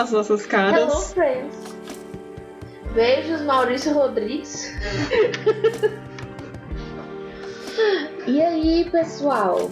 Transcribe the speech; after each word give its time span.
das 0.00 0.12
nossas 0.12 0.46
caras? 0.46 0.80
Hello, 0.80 1.00
friends. 1.00 1.56
Beijos, 2.94 3.42
Maurício 3.42 3.92
Rodrigues. 3.92 4.72
e 8.26 8.42
aí, 8.42 8.88
pessoal? 8.90 9.70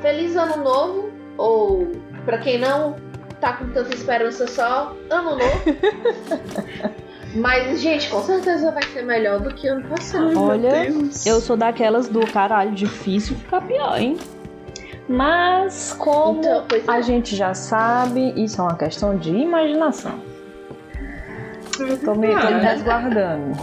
Feliz 0.00 0.36
ano 0.36 0.64
novo? 0.64 1.10
Ou, 1.38 1.92
pra 2.24 2.38
quem 2.38 2.58
não 2.58 2.96
tá 3.40 3.54
com 3.54 3.70
tanta 3.70 3.94
esperança, 3.94 4.46
só 4.46 4.94
ano 5.08 5.36
novo? 5.36 5.62
Mas, 7.34 7.80
gente, 7.80 8.10
com 8.10 8.20
certeza 8.22 8.72
vai 8.72 8.82
ser 8.82 9.02
melhor 9.04 9.40
do 9.40 9.54
que 9.54 9.66
ano 9.66 9.88
passado. 9.88 10.38
Olha. 10.38 10.86
Eu 11.24 11.40
sou 11.40 11.56
daquelas 11.56 12.08
do 12.08 12.20
caralho, 12.26 12.72
difícil 12.72 13.36
ficar 13.36 13.62
pior, 13.62 13.98
hein? 13.98 14.18
Mas 15.08 15.94
como 15.98 16.40
Então, 16.40 16.64
pois 16.68 16.88
a 16.88 16.98
é. 16.98 17.02
gente 17.02 17.34
já 17.36 17.54
sabe, 17.54 18.32
isso 18.36 18.60
é 18.60 18.64
uma 18.64 18.76
questão 18.76 19.16
de 19.16 19.30
imaginação. 19.30 20.20
Tô 21.76 21.84
me, 21.84 21.96
tô 21.96 22.14
me 22.14 22.26
Ah, 22.32 22.58
resguardando. 22.58 23.58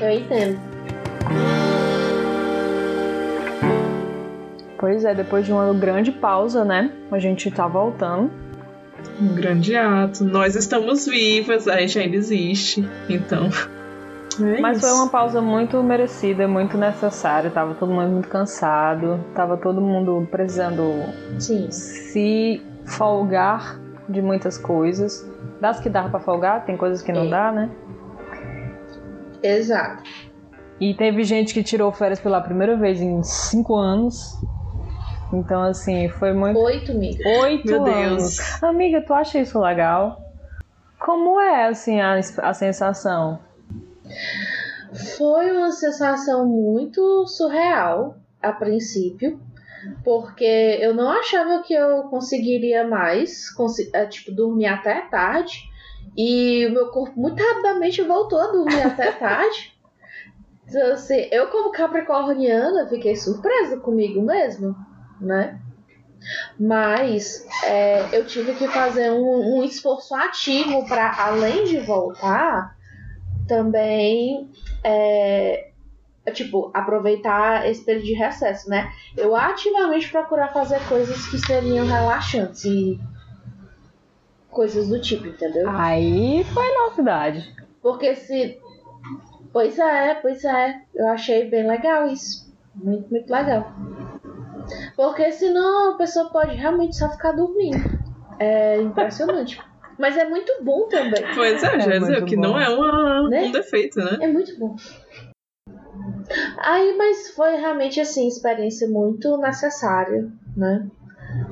Eu 0.00 0.10
entendo. 0.10 0.58
Pois 4.78 5.04
é, 5.04 5.14
depois 5.14 5.44
de 5.44 5.52
uma 5.52 5.74
grande 5.74 6.12
pausa, 6.12 6.64
né? 6.64 6.90
A 7.10 7.18
gente 7.18 7.50
tá 7.50 7.66
voltando. 7.66 8.30
Um 9.20 9.34
grande 9.34 9.74
ato. 9.76 10.24
Nós 10.24 10.54
estamos 10.54 11.06
vivas, 11.06 11.66
a 11.66 11.78
gente 11.80 11.98
ainda 11.98 12.16
existe. 12.16 12.88
Então. 13.08 13.50
É 14.40 14.60
Mas 14.60 14.78
isso. 14.78 14.86
foi 14.86 14.94
uma 14.96 15.08
pausa 15.08 15.40
muito 15.40 15.82
merecida, 15.82 16.46
muito 16.46 16.76
necessária. 16.78 17.50
Tava 17.50 17.74
todo 17.74 17.92
mundo 17.92 18.10
muito 18.10 18.28
cansado, 18.28 19.18
tava 19.34 19.56
todo 19.56 19.80
mundo 19.80 20.26
precisando 20.30 20.82
Sim. 21.38 21.70
se 21.70 22.62
folgar 22.86 23.78
de 24.08 24.22
muitas 24.22 24.56
coisas. 24.56 25.28
Das 25.60 25.80
que 25.80 25.88
dava 25.88 26.08
pra 26.10 26.20
folgar, 26.20 26.64
tem 26.64 26.76
coisas 26.76 27.02
que 27.02 27.12
não 27.12 27.24
É. 27.24 27.30
dá, 27.30 27.52
né? 27.52 27.70
Exato. 29.42 30.02
E 30.80 30.94
teve 30.94 31.24
gente 31.24 31.52
que 31.52 31.62
tirou 31.62 31.90
férias 31.92 32.20
pela 32.20 32.40
primeira 32.40 32.76
vez 32.76 33.00
em 33.00 33.22
cinco 33.22 33.74
anos. 33.76 34.40
Então, 35.32 35.62
assim, 35.62 36.08
foi 36.08 36.32
muito. 36.32 36.58
Oito 36.60 36.94
mil. 36.94 37.14
Oito 37.42 37.66
Meu 37.66 37.84
anos. 37.84 38.36
Deus. 38.36 38.62
Amiga, 38.62 39.02
tu 39.02 39.12
acha 39.12 39.38
isso 39.38 39.60
legal? 39.60 40.20
Como 40.98 41.38
é, 41.40 41.66
assim, 41.66 42.00
a, 42.00 42.14
a 42.42 42.54
sensação? 42.54 43.38
Foi 45.16 45.50
uma 45.50 45.70
sensação 45.70 46.46
muito 46.46 47.26
surreal 47.26 48.16
a 48.42 48.52
princípio, 48.52 49.40
porque 50.04 50.78
eu 50.80 50.94
não 50.94 51.10
achava 51.10 51.62
que 51.62 51.74
eu 51.74 52.04
conseguiria 52.04 52.86
mais, 52.86 53.46
é, 53.92 54.06
tipo, 54.06 54.32
dormir 54.32 54.66
até 54.66 55.02
tarde. 55.02 55.68
E 56.16 56.66
o 56.66 56.72
meu 56.72 56.88
corpo 56.88 57.20
muito 57.20 57.40
rapidamente 57.42 58.02
voltou 58.02 58.40
a 58.40 58.50
dormir 58.50 58.82
até 58.82 59.12
tarde. 59.18 59.78
Então, 60.66 60.92
assim, 60.92 61.28
eu 61.30 61.48
como 61.48 61.70
capricorniana 61.70 62.88
fiquei 62.88 63.16
surpresa 63.16 63.78
comigo 63.78 64.20
mesmo, 64.20 64.74
né? 65.20 65.60
Mas 66.58 67.46
é, 67.64 68.08
eu 68.12 68.26
tive 68.26 68.54
que 68.54 68.66
fazer 68.68 69.10
um, 69.10 69.58
um 69.58 69.64
esforço 69.64 70.14
ativo 70.14 70.86
para, 70.86 71.14
além 71.16 71.64
de 71.64 71.78
voltar, 71.78 72.76
também 73.48 74.48
é, 74.84 75.70
é, 76.24 76.30
tipo, 76.30 76.70
aproveitar 76.74 77.68
esse 77.68 77.84
período 77.84 78.04
de 78.04 78.12
recesso, 78.12 78.68
né? 78.68 78.92
Eu 79.16 79.34
ativamente 79.34 80.10
procurar 80.10 80.48
fazer 80.48 80.78
coisas 80.88 81.26
que 81.26 81.38
seriam 81.38 81.86
relaxantes 81.86 82.64
e 82.64 83.00
coisas 84.50 84.88
do 84.88 85.00
tipo, 85.00 85.26
entendeu? 85.26 85.68
Aí 85.68 86.44
foi 86.44 86.74
novidade. 86.74 87.52
Porque 87.82 88.14
se. 88.14 88.60
Pois 89.52 89.78
é, 89.78 90.14
pois 90.16 90.44
é. 90.44 90.82
Eu 90.94 91.08
achei 91.08 91.48
bem 91.48 91.66
legal 91.66 92.06
isso. 92.06 92.54
Muito, 92.74 93.10
muito 93.10 93.32
legal. 93.32 93.72
Porque 94.94 95.32
senão 95.32 95.94
a 95.94 95.96
pessoa 95.96 96.30
pode 96.30 96.54
realmente 96.54 96.96
só 96.96 97.08
ficar 97.10 97.32
dormindo. 97.32 97.98
É 98.38 98.80
impressionante. 98.80 99.58
Mas 99.98 100.16
é 100.16 100.24
muito 100.28 100.52
bom 100.62 100.86
também. 100.88 101.22
Pois 101.34 101.62
é, 101.62 101.74
É 101.76 102.00
já 102.00 102.22
que 102.22 102.36
bom. 102.36 102.42
não 102.42 102.60
é 102.60 102.68
uma- 102.68 103.28
Né? 103.28 103.42
um 103.44 103.52
defeito, 103.52 103.98
né? 103.98 104.18
É 104.20 104.26
muito 104.28 104.58
bom. 104.58 104.76
Aí, 106.58 106.96
mas 106.96 107.30
foi 107.30 107.56
realmente 107.56 108.00
assim, 108.00 108.28
experiência 108.28 108.88
muito 108.88 109.36
necessária, 109.38 110.28
né? 110.56 110.86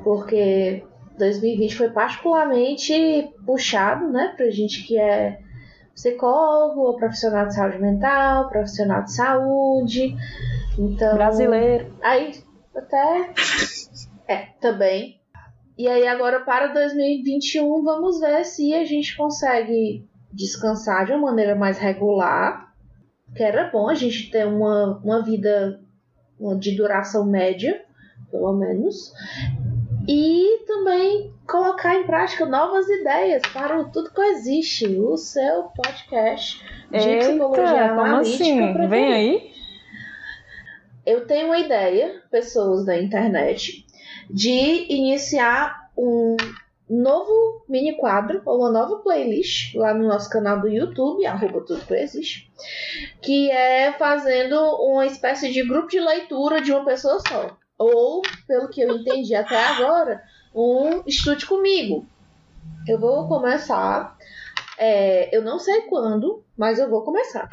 Porque 0.03 0.83
2020 1.17 1.75
foi 1.75 1.89
particularmente 1.89 3.29
puxado, 3.45 4.07
né, 4.11 4.33
pra 4.37 4.49
gente 4.49 4.83
que 4.85 4.97
é 4.99 5.39
psicólogo, 5.93 6.81
ou 6.81 6.95
profissional 6.95 7.47
de 7.47 7.55
saúde 7.55 7.79
mental, 7.79 8.49
profissional 8.49 9.03
de 9.03 9.13
saúde. 9.13 10.15
Então, 10.77 11.15
Brasileiro. 11.15 11.91
Aí, 12.03 12.33
até. 12.75 13.31
É, 14.27 14.37
também. 14.61 15.19
E 15.77 15.87
aí, 15.87 16.07
agora 16.07 16.39
para 16.39 16.67
2021, 16.67 17.83
vamos 17.83 18.19
ver 18.19 18.43
se 18.45 18.73
a 18.73 18.83
gente 18.83 19.15
consegue 19.15 20.07
descansar 20.33 21.05
de 21.05 21.11
uma 21.11 21.29
maneira 21.29 21.55
mais 21.55 21.77
regular. 21.77 22.73
Que 23.35 23.43
era 23.43 23.69
bom 23.69 23.87
a 23.87 23.93
gente 23.93 24.31
ter 24.31 24.47
uma, 24.47 24.99
uma 25.03 25.21
vida 25.21 25.79
de 26.59 26.75
duração 26.75 27.25
média, 27.25 27.83
pelo 28.31 28.53
menos. 28.53 29.13
E 30.07 30.63
também 30.65 31.33
colocar 31.45 31.95
em 31.95 32.05
prática 32.05 32.45
novas 32.45 32.87
ideias 32.87 33.41
para 33.53 33.79
o 33.79 33.91
Tudo 33.91 34.11
Coexiste, 34.11 34.87
o 34.87 35.17
seu 35.17 35.63
podcast 35.75 36.63
de 36.89 36.97
Eita, 36.97 37.27
psicologia 37.27 37.89
como 37.89 38.01
analítica. 38.01 38.43
assim? 38.43 38.87
Vem 38.87 39.13
aí? 39.13 39.51
Eu 41.05 41.25
tenho 41.25 41.47
uma 41.47 41.59
ideia, 41.59 42.21
pessoas 42.29 42.85
da 42.85 43.01
internet, 43.01 43.85
de 44.29 44.85
iniciar 44.93 45.89
um 45.97 46.35
novo 46.89 47.65
mini 47.67 47.97
quadro 47.97 48.41
ou 48.45 48.59
uma 48.59 48.71
nova 48.71 48.97
playlist 48.97 49.75
lá 49.75 49.93
no 49.93 50.07
nosso 50.07 50.29
canal 50.29 50.61
do 50.61 50.67
YouTube, 50.67 51.25
arroba 51.25 51.61
tudo 51.61 51.85
que 51.85 51.93
existe, 51.93 52.49
que 53.21 53.51
é 53.51 53.91
fazendo 53.93 54.55
uma 54.77 55.05
espécie 55.05 55.51
de 55.51 55.67
grupo 55.67 55.89
de 55.89 55.99
leitura 55.99 56.61
de 56.61 56.71
uma 56.71 56.85
pessoa 56.85 57.19
só. 57.27 57.57
Ou, 57.77 58.21
pelo 58.47 58.69
que 58.69 58.81
eu 58.81 58.97
entendi 58.97 59.35
até 59.35 59.61
agora, 59.63 60.23
um 60.55 61.03
estude 61.05 61.45
comigo. 61.45 62.05
Eu 62.87 62.99
vou 62.99 63.27
começar, 63.27 64.17
é, 64.77 65.35
eu 65.35 65.43
não 65.43 65.59
sei 65.59 65.81
quando, 65.81 66.43
mas 66.57 66.79
eu 66.79 66.89
vou 66.89 67.03
começar. 67.03 67.47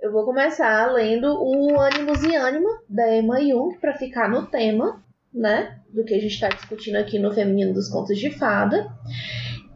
Eu 0.00 0.12
vou 0.12 0.24
começar 0.24 0.92
lendo 0.92 1.26
o 1.42 1.80
Ânimos 1.80 2.22
e 2.22 2.36
Ânima, 2.36 2.82
da 2.88 3.16
Emma 3.16 3.40
Jung, 3.40 3.78
para 3.78 3.96
ficar 3.96 4.28
no 4.28 4.46
tema, 4.46 5.02
né? 5.32 5.80
Do 5.94 6.04
que 6.04 6.14
a 6.14 6.20
gente 6.20 6.34
está 6.34 6.48
discutindo 6.48 6.96
aqui 6.96 7.18
no 7.18 7.32
Feminino 7.32 7.72
dos 7.72 7.88
Contos 7.88 8.18
de 8.18 8.30
Fada. 8.30 8.90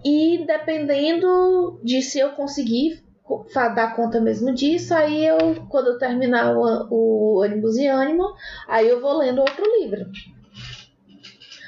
E 0.05 0.45
dependendo 0.47 1.81
de 1.85 2.03
se 2.03 2.19
eu 2.19 2.31
conseguir 2.33 3.03
dar 3.55 3.95
conta 3.95 4.21
mesmo 4.21 4.53
disso, 4.55 4.95
aí 4.95 5.27
eu, 5.27 5.67
quando 5.69 5.89
eu 5.89 5.99
terminar 5.99 6.57
o, 6.57 7.41
o 7.41 7.45
e 7.45 7.87
Ânima, 7.87 8.35
aí 8.67 8.89
eu 8.89 9.01
vou 9.01 9.19
lendo 9.19 9.41
outro 9.41 9.65
livro. 9.81 10.07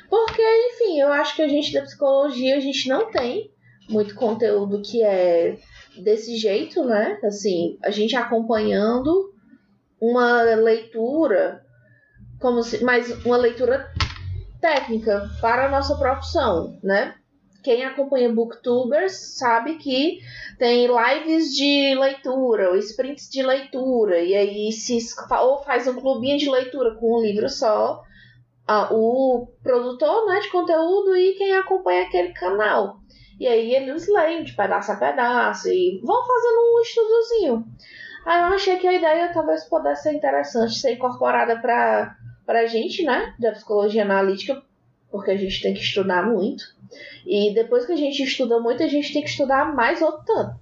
Porque, 0.09 0.43
enfim, 0.43 1.01
eu 1.01 1.13
acho 1.13 1.37
que 1.37 1.43
a 1.43 1.49
gente 1.49 1.73
da 1.73 1.83
psicologia, 1.83 2.57
a 2.57 2.61
gente 2.61 2.89
não 2.89 3.11
tem 3.11 3.51
muito 3.89 4.15
conteúdo 4.15 4.83
que 4.83 5.03
é 5.03 5.57
desse 6.03 6.37
jeito, 6.37 6.85
né? 6.85 7.19
Assim, 7.25 7.79
a 7.83 7.91
gente 7.91 8.17
acompanhando 8.17 9.33
uma 10.01 10.43
leitura 10.43 11.63
como 12.41 12.63
se, 12.63 12.83
mas 12.83 13.25
uma 13.25 13.37
leitura 13.37 13.90
técnica 14.61 15.29
para 15.41 15.67
a 15.67 15.71
nossa 15.71 15.97
profissão, 15.97 16.79
né? 16.83 17.15
Quem 17.63 17.85
acompanha 17.85 18.33
booktubers 18.33 19.37
sabe 19.37 19.77
que 19.77 20.19
tem 20.59 20.87
lives 20.87 21.55
de 21.55 21.95
leitura, 21.95 22.71
ou 22.71 22.77
sprints 22.77 23.29
de 23.29 23.43
leitura, 23.43 24.19
e 24.19 24.35
aí 24.35 24.73
se 24.73 24.99
ou 25.43 25.63
faz 25.63 25.87
um 25.87 26.01
clubinho 26.01 26.39
de 26.39 26.51
leitura 26.51 26.95
com 26.95 27.19
um 27.19 27.23
livro 27.23 27.49
só, 27.51 28.03
o 28.91 29.49
produtor 29.63 30.27
né, 30.27 30.41
de 30.41 30.51
conteúdo 30.51 31.17
e 31.17 31.35
quem 31.35 31.55
acompanha 31.55 32.03
aquele 32.03 32.33
canal. 32.33 33.01
E 33.39 33.47
aí 33.47 33.75
eles 33.75 34.07
leem 34.09 34.45
de 34.45 34.53
pedaço 34.55 34.93
a 34.93 34.97
pedaço 34.97 35.69
e 35.69 36.01
vão 36.05 36.27
fazendo 36.27 36.59
um 36.61 36.81
estudozinho. 36.81 37.65
Aí 38.27 38.41
eu 38.43 38.55
achei 38.55 38.77
que 38.77 38.87
a 38.87 38.93
ideia 38.93 39.33
talvez 39.33 39.65
pudesse 39.65 40.05
ser 40.05 40.15
interessante 40.15 40.79
ser 40.79 40.93
incorporada 40.93 41.59
para 41.59 42.17
a 42.59 42.67
gente, 42.67 43.03
né, 43.05 43.33
da 43.39 43.53
psicologia 43.53 44.03
analítica, 44.03 44.61
porque 45.11 45.31
a 45.31 45.37
gente 45.37 45.63
tem 45.63 45.73
que 45.75 45.81
estudar 45.81 46.27
muito. 46.27 46.65
E 47.25 47.55
depois 47.55 47.87
que 47.87 47.93
a 47.93 47.97
gente 47.97 48.23
estuda 48.23 48.59
muito, 48.61 48.83
a 48.83 48.89
gente 48.89 49.13
tem 49.13 49.23
que 49.23 49.29
estudar 49.31 49.75
mais 49.75 50.03
outro 50.03 50.25
tanto. 50.27 50.57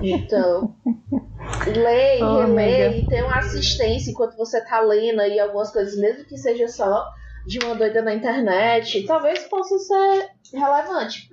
Então, 0.00 0.74
ler 1.66 2.18
e 2.18 2.22
Oh, 2.22 2.38
reler 2.46 2.86
amiga. 2.88 2.96
e 2.98 3.06
ter 3.06 3.22
uma 3.24 3.38
assistência 3.38 4.10
enquanto 4.10 4.36
você 4.36 4.60
tá 4.64 4.80
lendo 4.80 5.20
aí 5.20 5.38
algumas 5.38 5.70
coisas, 5.72 5.98
mesmo 5.98 6.24
que 6.24 6.36
seja 6.36 6.68
só 6.68 7.04
de 7.46 7.58
uma 7.64 7.74
doida 7.74 8.02
na 8.02 8.14
internet, 8.14 9.04
talvez 9.06 9.40
possa 9.48 9.78
ser 9.78 10.28
relevante. 10.54 11.28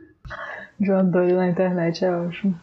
De 0.79 0.91
uma 0.91 1.03
doida 1.03 1.35
na 1.35 1.47
internet 1.47 2.03
é 2.05 2.11
ótimo. 2.11 2.59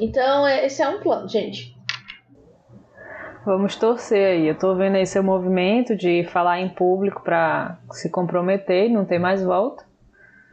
Então, 0.00 0.46
é- 0.46 0.66
esse 0.66 0.82
é 0.82 0.88
um 0.88 1.00
plano, 1.00 1.28
gente. 1.28 1.76
Vamos 3.44 3.76
torcer 3.76 4.26
aí. 4.26 4.48
Eu 4.48 4.54
tô 4.54 4.74
vendo 4.74 4.96
aí 4.96 5.06
seu 5.06 5.22
movimento 5.22 5.96
de 5.96 6.24
falar 6.24 6.60
em 6.60 6.68
público 6.68 7.22
pra 7.22 7.78
se 7.92 8.10
comprometer 8.10 8.86
e 8.86 8.92
não 8.92 9.04
ter 9.04 9.18
mais 9.18 9.42
volta. 9.42 9.84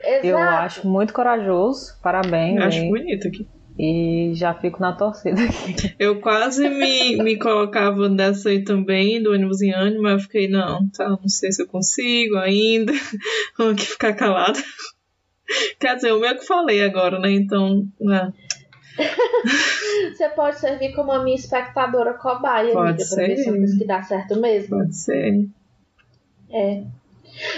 Exato. 0.01 0.27
Eu 0.27 0.37
acho 0.37 0.87
muito 0.87 1.13
corajoso. 1.13 1.99
Parabéns. 2.01 2.61
Acho 2.61 2.81
aí. 2.81 2.89
bonito 2.89 3.27
aqui. 3.27 3.47
E 3.79 4.31
já 4.33 4.55
fico 4.55 4.81
na 4.81 4.93
torcida 4.93 5.39
aqui. 5.43 5.93
Eu 5.99 6.19
quase 6.19 6.67
me, 6.67 7.17
me 7.17 7.37
colocava 7.37 8.09
nessa 8.09 8.49
aí 8.49 8.63
também, 8.63 9.21
do 9.21 9.31
ônibus 9.31 9.61
em 9.61 9.71
ânimo, 9.71 10.01
mas 10.01 10.13
eu 10.13 10.19
fiquei, 10.19 10.47
não, 10.47 10.89
tá, 10.89 11.07
não 11.09 11.27
sei 11.27 11.51
se 11.51 11.61
eu 11.61 11.67
consigo 11.67 12.37
ainda. 12.37 12.91
Vamos 13.55 13.73
aqui 13.73 13.85
ficar 13.85 14.13
calado. 14.13 14.59
Quer 15.79 15.95
dizer, 15.95 16.09
eu 16.09 16.19
meio 16.19 16.37
que 16.39 16.45
falei 16.45 16.83
agora, 16.83 17.19
né? 17.19 17.31
Então, 17.31 17.87
né? 18.01 18.33
Você 20.13 20.29
pode 20.29 20.59
servir 20.59 20.93
como 20.93 21.11
a 21.11 21.23
minha 21.23 21.35
espectadora 21.35 22.13
cobaia, 22.15 22.73
Pode 22.73 22.89
amiga, 22.89 23.05
pra 23.07 23.27
ver 23.27 23.37
se 23.37 23.49
é 23.49 23.67
ser. 23.67 23.77
que 23.77 23.85
dá 23.85 24.01
certo 24.03 24.39
mesmo. 24.39 24.77
pode 24.77 24.95
ser. 24.95 25.47
É. 26.49 26.83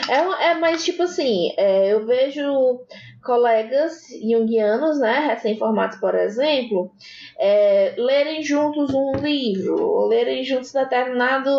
É, 0.09 0.50
é 0.50 0.56
mas 0.56 0.83
tipo 0.83 1.03
assim, 1.03 1.53
é, 1.57 1.94
eu 1.94 2.06
vejo 2.06 2.81
colegas 3.24 4.07
junguianos, 4.21 5.00
né, 5.00 5.19
recém-formados, 5.27 5.97
por 5.97 6.15
exemplo, 6.15 6.91
é, 7.38 7.94
lerem 7.97 8.41
juntos 8.44 8.94
um 8.94 9.13
livro, 9.13 9.81
ou 9.81 10.07
lerem 10.07 10.44
juntos 10.44 10.71
determinado 10.74 11.50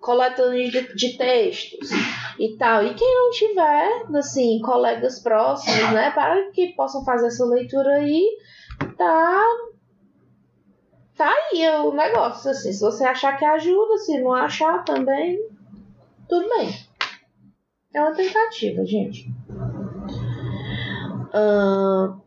coletânea 0.00 0.70
de, 0.70 0.94
de 0.94 1.16
textos 1.16 1.90
e 2.38 2.56
tal. 2.56 2.84
E 2.84 2.94
quem 2.94 3.14
não 3.14 3.30
tiver, 3.30 4.06
assim, 4.16 4.60
colegas 4.60 5.20
próximos, 5.20 5.92
né, 5.92 6.10
para 6.10 6.50
que 6.50 6.68
possam 6.74 7.04
fazer 7.04 7.26
essa 7.28 7.44
leitura 7.44 7.96
aí, 7.96 8.26
tá 8.96 9.42
tá 11.16 11.30
aí 11.52 11.68
o 11.84 11.92
negócio, 11.92 12.50
assim, 12.50 12.72
se 12.72 12.80
você 12.80 13.04
achar 13.04 13.36
que 13.36 13.44
ajuda, 13.44 13.98
se 13.98 14.18
não 14.22 14.32
achar 14.32 14.82
também, 14.84 15.38
tudo 16.26 16.48
bem. 16.48 16.74
É 17.92 18.00
uma 18.00 18.14
tentativa, 18.14 18.86
gente. 18.86 19.30
Ahn, 21.34 22.20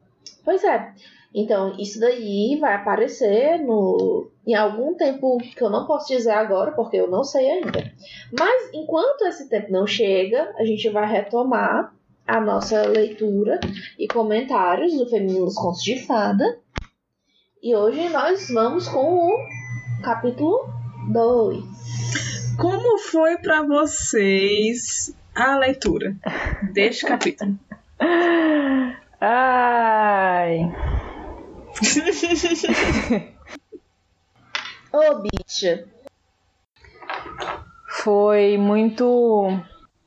pois 0.46 0.64
é. 0.64 0.94
Então, 1.33 1.75
isso 1.80 2.00
daí 2.00 2.57
vai 2.59 2.75
aparecer 2.75 3.57
no, 3.57 4.30
em 4.45 4.53
algum 4.53 4.94
tempo 4.94 5.38
que 5.39 5.63
eu 5.63 5.69
não 5.69 5.88
posso 5.88 6.07
dizer 6.07 6.31
agora, 6.31 6.71
porque 6.74 6.97
eu 6.97 7.09
não 7.09 7.24
sei 7.24 7.50
ainda. 7.50 7.91
Mas 8.38 8.69
enquanto 8.74 9.25
esse 9.25 9.50
tempo 9.50 9.71
não 9.71 9.88
chega, 9.88 10.53
a 10.57 10.63
gente 10.63 10.88
vai 10.89 11.09
retomar 11.09 11.91
a 12.27 12.39
nossa 12.39 12.83
leitura 12.88 13.59
e 13.97 14.07
comentários 14.07 14.94
do 14.94 15.09
Feminino 15.09 15.45
dos 15.45 15.56
Contos 15.56 15.81
de 15.81 16.00
Fada. 16.06 16.59
E 17.62 17.75
hoje 17.75 18.09
nós 18.09 18.50
vamos 18.53 18.88
com 18.88 19.27
o 19.27 19.38
capítulo 20.03 20.68
2. 21.12 21.63
Como 22.59 23.00
foi 23.00 23.38
pra 23.38 23.63
vocês 23.63 25.15
a 25.33 25.57
leitura 25.57 26.15
deste 26.71 27.06
capítulo? 27.06 27.57
Ai. 29.19 30.69
Ô, 34.92 35.16
bicha. 35.22 35.86
Foi 37.88 38.58
muito 38.58 39.60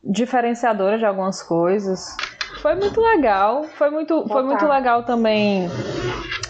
diferenciadora 0.03 0.99
de 0.99 1.05
algumas 1.05 1.43
coisas. 1.43 2.17
Foi 2.61 2.75
muito 2.75 3.01
legal. 3.01 3.65
Foi 3.65 3.91
muito, 3.91 4.27
foi 4.29 4.43
muito 4.43 4.67
legal 4.67 5.03
também 5.05 5.69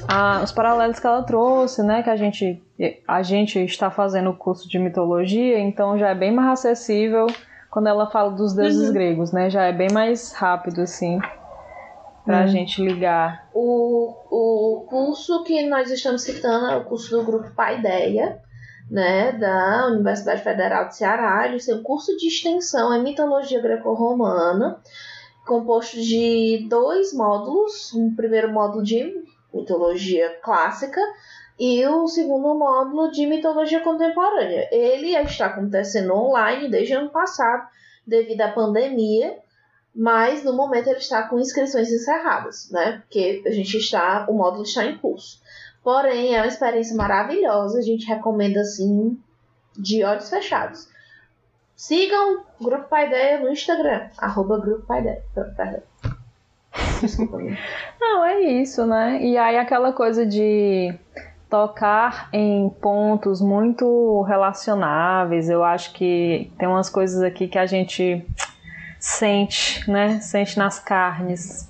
ah, 0.08 0.40
os 0.42 0.52
paralelos 0.52 0.98
que 1.00 1.06
ela 1.06 1.22
trouxe, 1.22 1.82
né? 1.82 2.02
Que 2.02 2.10
a 2.10 2.16
gente, 2.16 2.62
a 3.06 3.22
gente 3.22 3.64
está 3.64 3.90
fazendo 3.90 4.30
o 4.30 4.36
curso 4.36 4.68
de 4.68 4.78
mitologia, 4.78 5.58
então 5.58 5.98
já 5.98 6.10
é 6.10 6.14
bem 6.14 6.32
mais 6.32 6.60
acessível 6.60 7.26
quando 7.70 7.88
ela 7.88 8.08
fala 8.10 8.30
dos 8.30 8.54
deuses 8.54 8.88
Uhum. 8.88 8.92
gregos, 8.94 9.32
né? 9.32 9.50
Já 9.50 9.64
é 9.64 9.72
bem 9.72 9.90
mais 9.90 10.32
rápido, 10.32 10.80
assim, 10.82 11.18
pra 12.26 12.40
Uhum. 12.42 12.48
gente 12.48 12.82
ligar. 12.82 13.48
O, 13.54 14.12
o 14.30 14.86
curso 14.88 15.42
que 15.44 15.64
nós 15.66 15.90
estamos 15.90 16.22
citando 16.22 16.66
é 16.66 16.76
o 16.76 16.84
curso 16.84 17.16
do 17.16 17.24
Grupo 17.24 17.50
Paideia, 17.54 18.38
né, 18.90 19.32
da 19.32 19.86
Universidade 19.86 20.42
Federal 20.42 20.88
de 20.88 20.96
Ceará. 20.96 21.46
Ele 21.48 21.58
tem 21.62 21.74
um 21.74 21.82
curso 21.82 22.14
de 22.16 22.26
extensão 22.28 22.92
em 22.94 23.02
mitologia 23.02 23.60
greco-romana, 23.62 24.78
composto 25.46 25.96
de 26.00 26.66
dois 26.68 27.14
módulos. 27.14 27.94
Um 27.94 28.14
primeiro 28.14 28.52
módulo 28.52 28.82
de 28.82 29.14
mitologia 29.54 30.36
clássica 30.42 31.00
e 31.58 31.86
o 31.86 32.06
segundo 32.06 32.54
módulo 32.54 33.10
de 33.10 33.24
mitologia 33.26 33.80
contemporânea. 33.80 34.68
Ele 34.70 35.16
está 35.16 35.46
acontecendo 35.46 36.12
online 36.12 36.68
desde 36.68 36.92
ano 36.92 37.08
passado, 37.10 37.66
devido 38.06 38.42
à 38.42 38.48
pandemia, 38.48 39.38
mas 39.96 40.44
no 40.44 40.52
momento 40.52 40.88
ele 40.88 40.98
está 40.98 41.22
com 41.22 41.40
inscrições 41.40 41.90
encerradas, 41.90 42.70
né? 42.70 42.98
Porque 43.00 43.42
a 43.46 43.50
gente 43.50 43.78
está, 43.78 44.26
o 44.28 44.34
módulo 44.34 44.62
está 44.62 44.84
em 44.84 44.98
curso. 44.98 45.40
Porém, 45.82 46.34
é 46.34 46.40
uma 46.40 46.46
experiência 46.46 46.94
maravilhosa, 46.94 47.78
a 47.78 47.82
gente 47.82 48.06
recomenda 48.06 48.60
assim, 48.60 49.18
de 49.74 50.04
olhos 50.04 50.28
fechados. 50.28 50.88
Sigam 51.74 52.44
o 52.60 52.64
Grupo 52.64 52.88
Paideia 52.88 53.40
no 53.40 53.48
Instagram, 53.48 54.08
arroba 54.18 54.58
Grupo 54.58 54.86
Paideia. 54.86 55.22
Desculpa, 57.00 57.36
amiga. 57.36 57.56
Não, 57.98 58.24
é 58.24 58.40
isso, 58.40 58.84
né? 58.86 59.22
E 59.22 59.38
aí 59.38 59.56
aquela 59.56 59.92
coisa 59.92 60.26
de 60.26 60.94
tocar 61.48 62.28
em 62.32 62.68
pontos 62.68 63.40
muito 63.40 64.22
relacionáveis, 64.22 65.48
eu 65.48 65.62
acho 65.64 65.92
que 65.92 66.50
tem 66.58 66.68
umas 66.68 66.90
coisas 66.90 67.22
aqui 67.22 67.48
que 67.48 67.58
a 67.58 67.66
gente 67.66 68.26
sente, 68.98 69.88
né? 69.90 70.20
Sente 70.20 70.58
nas 70.58 70.78
carnes. 70.78 71.68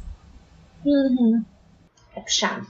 É 2.14 2.20
puxado. 2.20 2.66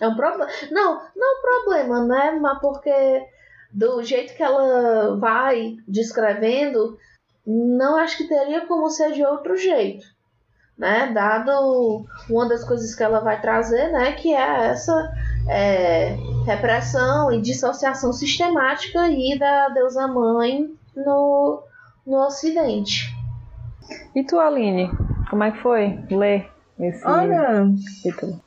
É 0.00 0.06
um 0.06 0.14
problema. 0.14 0.50
Não, 0.70 0.94
não 1.16 1.26
é 1.26 1.38
um 1.38 1.42
problema, 1.42 2.04
né? 2.04 2.38
Mas 2.40 2.58
porque 2.60 3.26
do 3.72 4.02
jeito 4.02 4.34
que 4.34 4.42
ela 4.42 5.16
vai 5.16 5.76
descrevendo, 5.86 6.98
não 7.46 7.96
acho 7.96 8.16
que 8.16 8.28
teria 8.28 8.66
como 8.66 8.90
ser 8.90 9.12
de 9.12 9.24
outro 9.24 9.56
jeito. 9.56 10.06
Né? 10.76 11.10
Dado 11.12 12.04
uma 12.30 12.48
das 12.48 12.62
coisas 12.62 12.94
que 12.94 13.02
ela 13.02 13.20
vai 13.20 13.40
trazer, 13.40 13.90
né? 13.90 14.12
Que 14.12 14.32
é 14.32 14.66
essa 14.68 15.12
é, 15.48 16.16
repressão 16.46 17.32
e 17.32 17.40
dissociação 17.40 18.12
sistemática 18.12 19.00
aí 19.00 19.36
da 19.38 19.70
deusa 19.70 20.06
mãe 20.06 20.72
no, 20.94 21.62
no 22.06 22.26
ocidente. 22.26 23.17
E 24.14 24.24
tu, 24.24 24.38
Aline, 24.38 24.90
como 25.30 25.44
é 25.44 25.50
que 25.50 25.62
foi 25.62 25.98
ler 26.10 26.50
esse 26.78 27.06
Olha, 27.06 27.66
capítulo? 28.02 28.40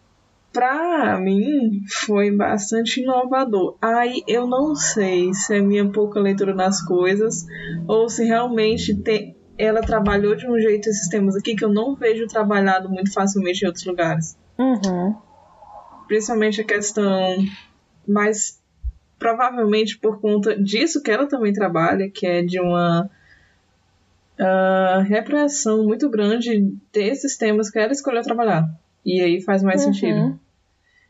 pra 0.51 1.17
mim 1.19 1.81
foi 2.05 2.31
bastante 2.35 3.01
inovador. 3.01 3.77
Aí 3.81 4.23
eu 4.27 4.45
não 4.45 4.75
sei 4.75 5.33
se 5.33 5.55
é 5.55 5.61
minha 5.61 5.89
pouca 5.89 6.19
leitura 6.19 6.53
nas 6.53 6.81
coisas 6.81 7.45
ou 7.87 8.09
se 8.09 8.25
realmente 8.25 8.95
tem, 8.95 9.35
ela 9.57 9.81
trabalhou 9.81 10.35
de 10.35 10.47
um 10.49 10.59
jeito 10.59 10.89
esses 10.89 11.07
temas 11.07 11.35
aqui 11.35 11.55
que 11.55 11.63
eu 11.63 11.69
não 11.69 11.95
vejo 11.95 12.27
trabalhado 12.27 12.89
muito 12.89 13.13
facilmente 13.13 13.63
em 13.63 13.67
outros 13.67 13.85
lugares. 13.85 14.37
Uhum. 14.57 15.15
Principalmente 16.07 16.61
a 16.61 16.65
questão, 16.65 17.37
mas 18.07 18.59
provavelmente 19.17 19.97
por 19.99 20.19
conta 20.19 20.61
disso 20.61 21.01
que 21.01 21.11
ela 21.11 21.27
também 21.27 21.53
trabalha, 21.53 22.09
que 22.09 22.25
é 22.25 22.41
de 22.41 22.59
uma 22.59 23.09
ah, 24.41 25.03
repressão 25.07 25.83
muito 25.85 26.09
grande 26.09 26.73
desses 26.91 27.37
temas 27.37 27.69
que 27.69 27.77
ela 27.79 27.91
escolheu 27.91 28.21
trabalhar. 28.23 28.67
E 29.05 29.21
aí 29.21 29.41
faz 29.41 29.61
mais 29.63 29.85
Uhum. 29.85 29.93
sentido. 29.93 30.39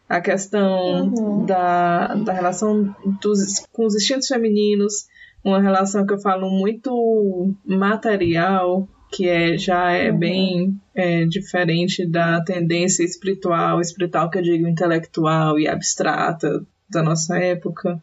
A 0.09 0.19
questão 0.19 1.05
Uhum. 1.13 1.45
da, 1.45 2.15
da 2.15 2.33
relação 2.33 2.93
dos, 3.21 3.65
com 3.71 3.85
os 3.85 3.95
instintos 3.95 4.27
femininos, 4.27 5.07
uma 5.43 5.61
relação 5.61 6.05
que 6.05 6.13
eu 6.13 6.19
falo 6.19 6.49
muito 6.49 7.53
material, 7.65 8.87
que 9.11 9.27
é, 9.27 9.57
já 9.57 9.91
é 9.91 10.11
Uhum. 10.11 10.17
bem 10.19 10.81
é, 10.93 11.25
diferente 11.25 12.05
da 12.05 12.41
tendência 12.43 13.03
espiritual, 13.03 13.79
espiritual 13.81 14.29
que 14.29 14.37
eu 14.37 14.41
digo 14.41 14.67
intelectual 14.67 15.57
e 15.59 15.67
abstrata 15.67 16.65
da 16.89 17.01
nossa 17.01 17.37
época. 17.37 18.01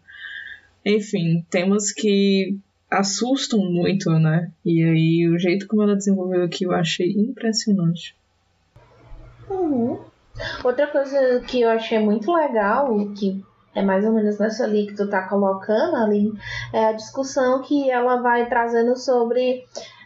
Enfim, 0.84 1.44
temas 1.50 1.92
que 1.92 2.56
assustam 2.90 3.60
muito, 3.60 4.10
né? 4.10 4.50
E 4.64 4.82
aí 4.82 5.28
o 5.28 5.38
jeito 5.38 5.66
como 5.66 5.82
ela 5.82 5.94
desenvolveu 5.96 6.44
aqui 6.44 6.64
eu 6.64 6.72
achei 6.72 7.10
impressionante. 7.12 8.16
Uhum. 9.48 9.98
Outra 10.62 10.86
coisa 10.86 11.40
que 11.46 11.60
eu 11.62 11.68
achei 11.70 11.98
muito 11.98 12.32
legal, 12.32 12.88
que 13.14 13.42
é 13.74 13.82
mais 13.82 14.04
ou 14.04 14.12
menos 14.12 14.38
nessa 14.38 14.66
linha 14.66 14.86
que 14.86 14.94
tu 14.96 15.08
tá 15.08 15.22
colocando, 15.28 15.96
ali, 15.96 16.32
é 16.72 16.86
a 16.86 16.92
discussão 16.92 17.62
que 17.62 17.90
ela 17.90 18.20
vai 18.22 18.48
trazendo 18.48 18.96
sobre 18.96 19.64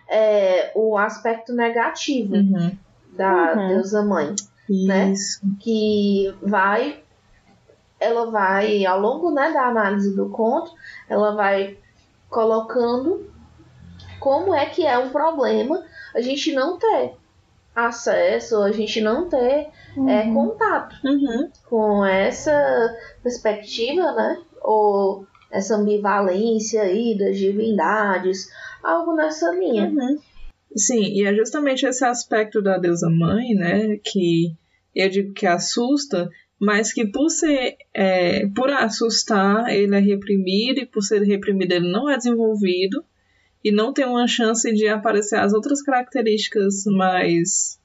é, 0.09 0.73
o 0.75 0.97
aspecto 0.99 1.53
negativo 1.55 2.35
Uhum. 2.35 2.77
da 3.17 3.55
Uhum. 3.55 3.69
deusa 3.69 4.03
mãe, 4.03 4.35
né? 4.69 5.11
Isso. 5.12 5.41
que 5.61 6.35
vai 6.43 7.01
ela 8.01 8.31
vai 8.31 8.85
ao 8.85 8.99
longo 9.01 9.31
né, 9.31 9.53
da 9.53 9.67
análise 9.69 10.15
do 10.17 10.29
conto 10.29 10.73
ela 11.09 11.37
vai 11.37 11.77
colocando 12.33 13.31
como 14.19 14.55
é 14.55 14.67
que 14.67 14.85
é 14.87 14.99
um 14.99 15.11
problema 15.11 15.85
a 16.15 16.21
gente 16.21 16.53
não 16.53 16.79
ter 16.79 17.15
acesso 17.75 18.57
a 18.62 18.73
gente 18.73 19.01
não 19.01 19.29
ter 19.29 19.69
é, 20.09 20.23
contato 20.33 20.97
Uhum. 21.05 21.51
com 21.69 22.05
essa 22.05 22.53
perspectiva 23.23 24.12
né 24.12 24.39
ou 24.62 25.27
essa 25.51 25.77
ambivalência 25.77 26.83
aí 26.83 27.17
das 27.17 27.37
divindades 27.39 28.49
algo 28.83 29.15
nessa 29.15 29.51
linha 29.55 29.89
Uhum. 29.89 30.19
Sim, 30.75 31.03
e 31.03 31.25
é 31.27 31.35
justamente 31.35 31.85
esse 31.85 32.03
aspecto 32.03 32.62
da 32.62 32.79
deusa 32.79 33.11
mãe, 33.11 33.55
né, 33.55 33.99
que 34.03 34.57
eu 34.95 35.07
digo 35.11 35.35
que 35.35 35.47
assusta, 35.47 36.31
mas 36.64 36.92
que 36.92 37.04
por 37.11 37.28
ser, 37.28 37.76
é, 37.92 38.47
por 38.54 38.71
assustar, 38.71 39.69
ele 39.69 39.97
é 39.97 39.99
reprimido, 39.99 40.78
e 40.81 40.87
por 40.87 41.02
ser 41.02 41.21
reprimido, 41.23 41.73
ele 41.73 41.90
não 41.90 42.09
é 42.09 42.16
desenvolvido, 42.16 43.04
e 43.64 43.73
não 43.73 43.92
tem 43.92 44.07
uma 44.07 44.28
chance 44.28 44.73
de 44.73 44.87
aparecer 44.87 45.37
as 45.40 45.52
outras 45.52 45.83
características 45.83 46.85
mais 46.87 47.81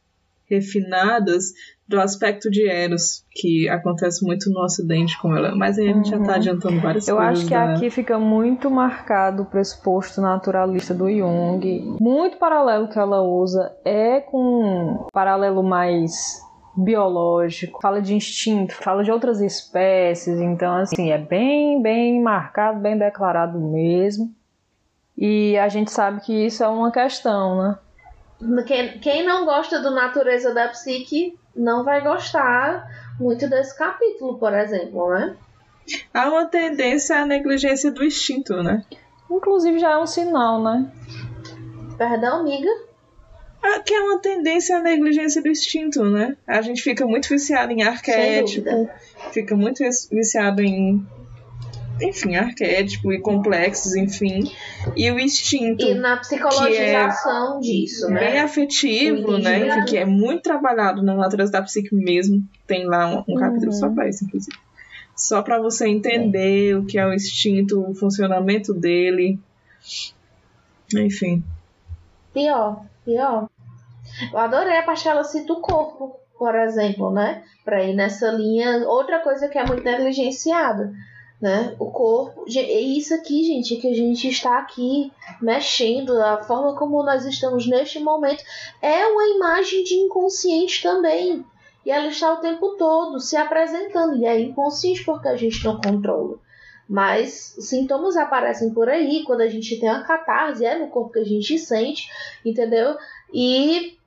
refinadas 0.50 1.53
do 1.88 2.00
aspecto 2.00 2.50
de 2.50 2.67
Eros, 2.67 3.24
que 3.31 3.67
acontece 3.69 4.25
muito 4.25 4.50
no 4.50 4.62
Ocidente 4.63 5.19
com 5.22 5.36
ela. 5.36 5.55
Mas 5.55 5.77
aí 5.79 5.89
a 5.89 5.93
gente 5.93 6.10
já 6.10 6.19
tá 6.22 6.36
adiantando 6.36 6.79
várias 6.81 7.07
Eu 7.07 7.15
coisas. 7.17 7.39
acho 7.39 7.48
que 7.48 7.53
da- 7.53 7.74
aqui 7.74 7.89
fica 7.89 8.19
muito 8.19 8.69
marcado 8.69 9.43
o 9.43 9.46
pressuposto 9.46 10.19
naturalista 10.22 10.93
do 10.93 11.10
Jung. 11.10 11.98
Muito 12.00 12.38
paralelo 12.38 12.89
que 12.89 13.00
ela 13.00 13.22
usa 13.22 13.74
é 13.86 14.19
com 14.22 14.38
um 14.38 15.07
paralelo 15.13 15.63
mais 15.63 16.41
biológico, 16.77 17.81
fala 17.81 18.00
de 18.00 18.13
instinto, 18.13 18.75
fala 18.75 19.03
de 19.03 19.12
outras 19.12 19.41
espécies, 19.41 20.39
então 20.39 20.75
assim, 20.75 21.12
é 21.12 21.17
bem, 21.17 21.81
bem 21.81 22.22
marcado, 22.22 22.79
bem 22.79 22.98
declarado 22.98 23.60
mesmo. 23.60 24.31
E 25.17 25.57
a 25.57 25.67
gente 25.67 25.91
sabe 25.91 26.22
que 26.22 26.46
isso 26.46 26.63
é 26.63 26.67
uma 26.67 26.91
questão, 26.91 27.57
né? 27.57 27.79
Quem, 28.67 29.00
quem 29.00 29.25
não 29.25 29.46
gosta 29.46 29.81
do 29.81 29.89
natureza 29.89 30.53
da 30.53 30.67
psique 30.67 31.36
não 31.55 31.84
vai 31.84 32.01
gostar 32.01 32.88
muito 33.19 33.50
desse 33.50 33.75
capítulo, 33.75 34.38
por 34.38 34.53
exemplo, 34.53 35.10
né? 35.10 35.36
Há 36.13 36.29
uma 36.29 36.46
tendência 36.46 37.17
à 37.17 37.25
negligência 37.25 37.89
do 37.89 38.03
instinto, 38.03 38.62
né? 38.62 38.84
Inclusive 39.31 39.79
já 39.79 39.93
é 39.93 39.98
um 39.98 40.05
sinal, 40.05 40.62
né? 40.62 40.91
Perdão, 41.98 42.41
amiga. 42.41 42.69
Ah, 43.64 43.80
Que 43.80 43.94
é 43.94 44.02
uma 44.02 44.20
tendência 44.20 44.78
à 44.78 44.82
negligência 44.82 45.42
do 45.42 45.48
instinto, 45.50 46.04
né? 46.06 46.36
A 46.48 46.62
gente 46.62 46.82
fica 46.82 47.06
muito 47.06 47.28
viciado 47.30 47.72
em 47.74 47.84
arquétipo, 47.84 48.90
fica 49.32 49.56
muito 49.56 49.84
viciado 50.12 50.62
em. 50.62 51.06
Enfim, 52.00 52.36
arquétipo 52.36 53.12
e 53.12 53.20
complexos, 53.20 53.96
enfim. 53.96 54.44
E 54.96 55.10
o 55.10 55.20
instinto, 55.20 55.84
E 55.84 55.96
na 55.96 56.18
psicologização 56.18 57.60
disso, 57.60 58.06
bem 58.06 58.34
né? 58.34 58.40
afetivo, 58.42 59.30
O 59.32 59.38
né? 59.40 59.68
Enfim, 59.68 59.86
que 59.86 59.98
é 59.98 60.06
muito 60.06 60.44
trabalhado 60.44 61.02
na 61.02 61.16
natureza 61.16 61.52
da 61.52 61.62
psique 61.64 61.96
mesmo. 61.96 62.44
Tem 62.68 62.86
lá 62.86 63.08
um, 63.08 63.24
um 63.34 63.36
capítulo 63.36 63.72
Uhum. 63.72 63.80
só 63.80 63.90
pra 63.90 64.08
isso, 64.08 64.26
inclusive. 64.26 64.56
Só 65.16 65.42
pra 65.42 65.60
você 65.60 65.88
entender 65.88 66.78
o 66.78 66.86
que 66.86 67.00
é 67.00 67.06
o 67.08 67.12
instinto, 67.12 67.82
o 67.82 67.96
funcionamento 67.96 68.72
dele. 68.76 69.40
Enfim. 70.96 71.44
Pior, 73.08 73.48
pior. 73.48 73.50
Eu 74.34 74.38
adorei 74.38 74.78
a 74.78 74.84
parte 74.84 75.04
que 75.04 75.10
ela 75.10 75.24
cita 75.24 75.54
o 75.54 75.62
corpo, 75.62 76.20
por 76.38 76.54
exemplo, 76.56 77.10
né? 77.10 77.42
Pra 77.64 77.82
ir 77.82 77.96
nessa 77.96 78.30
linha. 78.30 78.86
Outra 78.86 79.20
coisa 79.20 79.48
que 79.48 79.58
é 79.58 79.66
muito 79.66 79.84
negligenciada, 79.84 80.94
né? 81.42 81.74
O 81.80 81.90
corpo. 81.90 82.44
É 82.54 82.82
isso 82.82 83.14
aqui, 83.14 83.46
gente, 83.46 83.78
que 83.78 83.90
a 83.90 83.96
gente 83.96 84.28
está 84.28 84.60
aqui 84.60 85.10
mexendo, 85.42 86.22
a 86.22 86.44
forma 86.44 86.76
como 86.76 87.02
nós 87.02 87.26
estamos 87.26 87.66
neste 87.66 87.98
momento 88.00 88.44
é 88.82 89.06
uma 89.08 89.26
imagem 89.36 89.86
de 89.86 89.96
inconsciente 89.96 90.84
também. 90.84 91.46
E 91.86 91.92
ela 91.92 92.08
está 92.08 92.34
o 92.34 92.42
tempo 92.42 92.76
todo 92.76 93.22
se 93.22 93.38
apresentando. 93.38 94.18
E 94.18 94.26
é 94.26 94.38
inconsciente 94.38 95.06
porque 95.06 95.30
a 95.30 95.38
gente 95.38 95.64
não 95.64 95.80
controla. 95.80 96.38
Mas 96.89 97.56
sintomas 97.60 98.15
aparecem 98.15 98.70
por 98.74 98.88
aí 98.88 99.24
quando 99.25 99.41
a 99.41 99.50
gente 99.50 99.77
tem 99.79 99.89
uma 99.89 100.03
catarse, 100.03 100.65
é 100.65 100.77
no 100.77 100.88
corpo 100.88 101.13
que 101.13 101.20
a 101.20 101.25
gente 101.25 101.60
sente, 101.60 102.08
entendeu? 102.46 102.96
E 103.34 103.98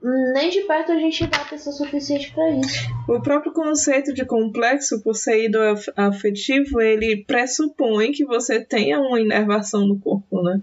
nem 0.00 0.50
de 0.50 0.60
perto 0.60 0.92
a 0.92 0.98
gente 0.98 1.26
dá 1.26 1.38
atenção 1.38 1.72
suficiente 1.72 2.32
para 2.32 2.50
isso. 2.50 2.88
O 3.08 3.20
próprio 3.20 3.52
conceito 3.52 4.12
de 4.12 4.24
complexo, 4.24 5.02
ido 5.44 5.58
afetivo, 5.96 6.80
ele 6.80 7.24
pressupõe 7.26 8.12
que 8.12 8.24
você 8.24 8.60
tenha 8.60 9.00
uma 9.00 9.20
inervação 9.20 9.86
no 9.86 9.98
corpo, 9.98 10.42
né? 10.42 10.60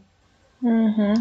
Uhum. 0.62 1.14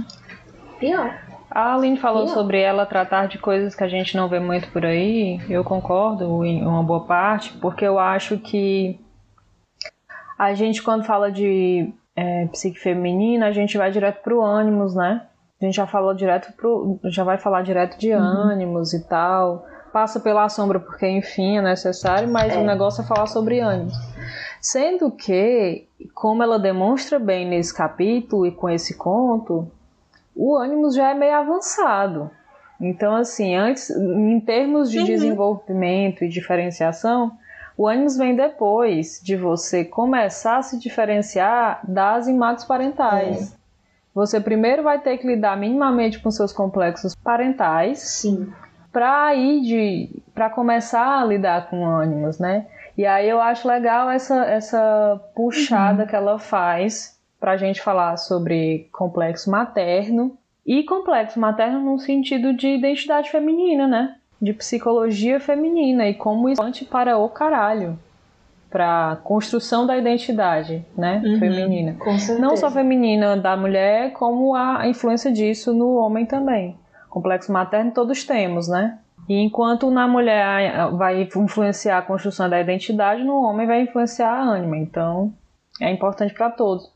Pior. 0.78 1.24
A 1.50 1.74
Aline 1.74 1.96
falou 1.98 2.26
Sim. 2.26 2.34
sobre 2.34 2.60
ela 2.60 2.86
tratar 2.86 3.26
de 3.26 3.38
coisas 3.38 3.74
que 3.74 3.84
a 3.84 3.88
gente 3.88 4.16
não 4.16 4.28
vê 4.28 4.40
muito 4.40 4.68
por 4.70 4.84
aí. 4.84 5.40
Eu 5.48 5.62
concordo 5.62 6.44
em 6.44 6.62
uma 6.62 6.82
boa 6.82 7.04
parte, 7.04 7.52
porque 7.60 7.84
eu 7.84 7.98
acho 7.98 8.38
que 8.38 8.98
a 10.38 10.54
gente, 10.54 10.82
quando 10.82 11.04
fala 11.04 11.30
de 11.30 11.92
é, 12.16 12.46
psique 12.46 12.78
feminina, 12.78 13.46
a 13.46 13.52
gente 13.52 13.76
vai 13.78 13.90
direto 13.90 14.22
pro 14.22 14.42
ânimos, 14.42 14.94
né? 14.94 15.22
A 15.60 15.64
gente 15.64 15.74
já 15.76 15.86
falou 15.86 16.12
direto 16.14 16.52
pro. 16.56 16.98
já 17.04 17.24
vai 17.24 17.38
falar 17.38 17.62
direto 17.62 17.98
de 17.98 18.10
ânimos 18.10 18.92
e 18.92 19.06
tal. 19.08 19.64
Passa 19.92 20.18
pela 20.18 20.48
sombra 20.48 20.80
porque, 20.80 21.06
enfim, 21.08 21.58
é 21.58 21.62
necessário, 21.62 22.28
mas 22.28 22.52
É. 22.54 22.58
o 22.58 22.64
negócio 22.64 23.02
é 23.02 23.06
falar 23.06 23.26
sobre 23.26 23.60
ânimos. 23.60 23.94
Sendo 24.60 25.10
que, 25.10 25.86
como 26.14 26.42
ela 26.42 26.58
demonstra 26.58 27.18
bem 27.18 27.46
nesse 27.46 27.72
capítulo 27.74 28.44
e 28.46 28.50
com 28.50 28.68
esse 28.68 28.96
conto, 28.96 29.70
o 30.34 30.56
ânimos 30.56 30.94
já 30.96 31.10
é 31.10 31.14
meio 31.14 31.34
avançado. 31.36 32.28
Então, 32.80 33.14
assim, 33.14 33.54
antes, 33.54 33.88
em 33.90 34.40
termos 34.40 34.90
de 34.90 34.98
Uhum. 34.98 35.04
desenvolvimento 35.04 36.24
e 36.24 36.28
diferenciação, 36.28 37.30
o 37.76 37.88
ânimos 37.88 38.16
vem 38.16 38.36
depois 38.36 39.20
de 39.22 39.36
você 39.36 39.84
começar 39.84 40.58
a 40.58 40.62
se 40.62 40.78
diferenciar 40.78 41.80
das 41.86 42.28
imagens 42.28 42.64
parentais. 42.64 43.56
Você 44.14 44.40
primeiro 44.40 44.84
vai 44.84 45.00
ter 45.00 45.18
que 45.18 45.26
lidar 45.26 45.56
minimamente 45.56 46.20
com 46.20 46.30
seus 46.30 46.52
complexos 46.52 47.16
parentais 47.16 47.98
Sim. 47.98 48.52
para 48.92 49.34
ir 49.34 49.62
de 49.62 50.22
para 50.32 50.48
começar 50.48 51.20
a 51.20 51.24
lidar 51.24 51.68
com 51.68 51.84
ânimos, 51.84 52.38
né? 52.38 52.66
E 52.96 53.04
aí 53.04 53.28
eu 53.28 53.40
acho 53.40 53.66
legal 53.66 54.08
essa 54.08 54.44
essa 54.44 55.20
puxada 55.34 56.06
que 56.06 56.14
ela 56.14 56.38
faz 56.38 57.18
para 57.40 57.52
a 57.52 57.56
gente 57.56 57.82
falar 57.82 58.16
sobre 58.16 58.88
complexo 58.92 59.50
materno 59.50 60.38
e 60.64 60.84
complexo 60.84 61.40
materno 61.40 61.80
no 61.80 61.98
sentido 61.98 62.54
de 62.54 62.68
identidade 62.68 63.30
feminina, 63.30 63.88
né? 63.88 64.16
De 64.44 64.52
psicologia 64.52 65.40
feminina 65.40 66.06
e 66.06 66.12
como 66.12 66.50
isso 66.50 66.62
é 66.62 66.84
para 66.84 67.16
o 67.16 67.28
caralho, 67.30 67.98
para 68.70 69.16
construção 69.24 69.86
da 69.86 69.96
identidade, 69.96 70.84
né? 70.96 71.22
Uhum. 71.24 71.38
Feminina 71.38 71.96
não 72.38 72.56
só 72.56 72.70
feminina 72.70 73.36
da 73.36 73.56
mulher, 73.56 74.12
como 74.12 74.54
a 74.54 74.86
influência 74.86 75.32
disso 75.32 75.72
no 75.72 75.94
homem 75.94 76.26
também. 76.26 76.76
Complexo 77.08 77.50
materno 77.50 77.92
todos 77.92 78.24
temos, 78.24 78.68
né? 78.68 78.98
E 79.26 79.40
enquanto 79.40 79.90
na 79.90 80.06
mulher 80.06 80.90
vai 80.92 81.22
influenciar 81.22 81.98
a 81.98 82.02
construção 82.02 82.50
da 82.50 82.60
identidade, 82.60 83.24
no 83.24 83.42
homem 83.42 83.66
vai 83.66 83.80
influenciar 83.80 84.30
a 84.30 84.42
ânima. 84.42 84.76
Então, 84.76 85.32
é 85.80 85.90
importante 85.90 86.34
para 86.34 86.50
todos. 86.50 86.92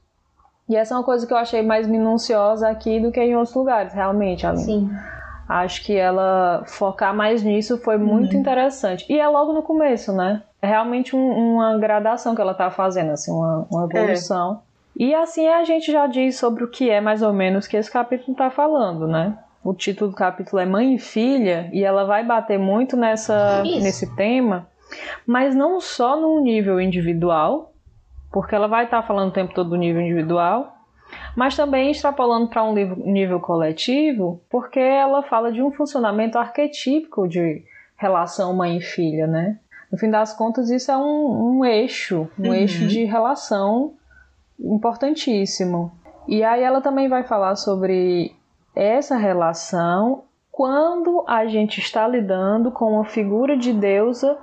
E 0.69 0.77
essa 0.77 0.93
é 0.93 0.99
uma 0.99 1.05
coisa 1.05 1.27
que 1.27 1.33
eu 1.33 1.39
achei 1.39 1.63
mais 1.63 1.87
minuciosa 1.87 2.69
aqui 2.69 3.01
do 3.01 3.11
que 3.11 3.21
em 3.21 3.35
outros 3.35 3.55
lugares, 3.55 3.95
realmente, 3.95 4.47
Aline. 4.47 4.65
Sim. 4.65 4.91
Acho 5.49 5.83
que 5.83 5.97
ela 5.97 6.63
focar 6.67 7.15
mais 7.15 7.43
nisso 7.43 7.79
foi 7.79 7.97
muito 7.97 8.37
interessante. 8.37 9.07
E 9.09 9.19
é 9.19 9.27
logo 9.27 9.53
no 9.53 9.63
começo, 9.63 10.13
né? 10.13 10.43
É 10.61 10.67
realmente 10.67 11.17
um- 11.17 11.55
uma 11.55 11.79
gradação 11.79 12.35
que 12.35 12.41
ela 12.41 12.53
tá 12.53 12.71
fazendo, 12.71 13.13
assim, 13.13 13.33
uma, 13.33 13.67
uma 13.71 13.85
evolução. 13.87 14.61
E 14.95 15.15
assim 15.15 15.47
a 15.49 15.65
gente 15.65 15.91
já 15.91 16.07
diz 16.07 16.37
sobre 16.39 16.65
o 16.65 16.69
que 16.71 16.91
é 16.91 17.01
mais 17.01 17.23
ou 17.23 17.33
menos 17.33 17.67
que 17.67 17.77
esse 17.77 17.91
capítulo 17.91 18.37
tá 18.37 18.51
falando, 18.51 19.07
né? 19.07 19.39
O 19.65 19.73
título 19.73 20.11
do 20.11 20.17
capítulo 20.17 20.61
é 20.61 20.67
Mãe 20.67 20.95
e 20.95 20.99
Filha, 20.99 21.69
e 21.73 21.85
ela 21.85 22.05
vai 22.05 22.25
bater 22.25 22.59
muito 22.59 22.97
nessa, 22.97 23.63
Isso. 23.65 23.81
nesse 23.83 24.17
tema, 24.17 24.67
mas 25.27 25.55
não 25.55 25.81
só 25.81 26.17
no 26.19 26.41
nível 26.41 26.81
individual, 26.81 27.73
porque 28.33 28.55
ela 28.55 28.67
vai 28.67 28.85
estar 28.85 29.03
falando 29.03 29.29
o 29.29 29.33
tempo 29.33 29.55
todo 29.55 29.71
do 29.71 29.77
nível 29.77 30.01
individual, 30.03 30.75
mas 31.37 31.57
também 31.57 31.91
extrapolando 31.91 32.49
para 32.49 32.65
um 32.65 32.73
nível, 32.73 33.41
coletivo, 33.41 34.41
porque 34.51 34.81
ela 34.81 35.23
fala 35.23 35.53
de 35.53 35.63
um 35.63 35.71
funcionamento 35.71 36.39
arquetípico 36.39 37.29
de 37.29 37.65
relação 37.97 38.55
mãe 38.55 38.79
e 38.79 38.81
filha, 38.81 39.27
né? 39.27 39.59
No 39.91 39.99
fim 39.99 40.11
das 40.11 40.35
contas, 40.35 40.69
isso 40.71 40.91
é 40.91 40.97
um, 40.97 41.59
um 41.59 41.65
eixo, 41.65 42.29
um 42.39 42.49
uhum. 42.49 42.55
eixo 42.55 42.87
de 42.87 43.05
relação 43.05 43.95
importantíssimo. 44.61 45.93
E 46.27 46.45
aí 46.45 46.63
ela 46.63 46.81
também 46.81 47.09
vai 47.09 47.25
falar 47.25 47.57
sobre 47.57 48.35
essa 48.77 49.17
relação 49.17 50.25
quando 50.51 51.25
a 51.27 51.47
gente 51.47 51.79
está 51.79 52.07
lidando 52.07 52.71
com 52.71 52.93
uma 52.93 53.05
figura 53.05 53.57
de 53.57 53.73
deusa 53.73 54.37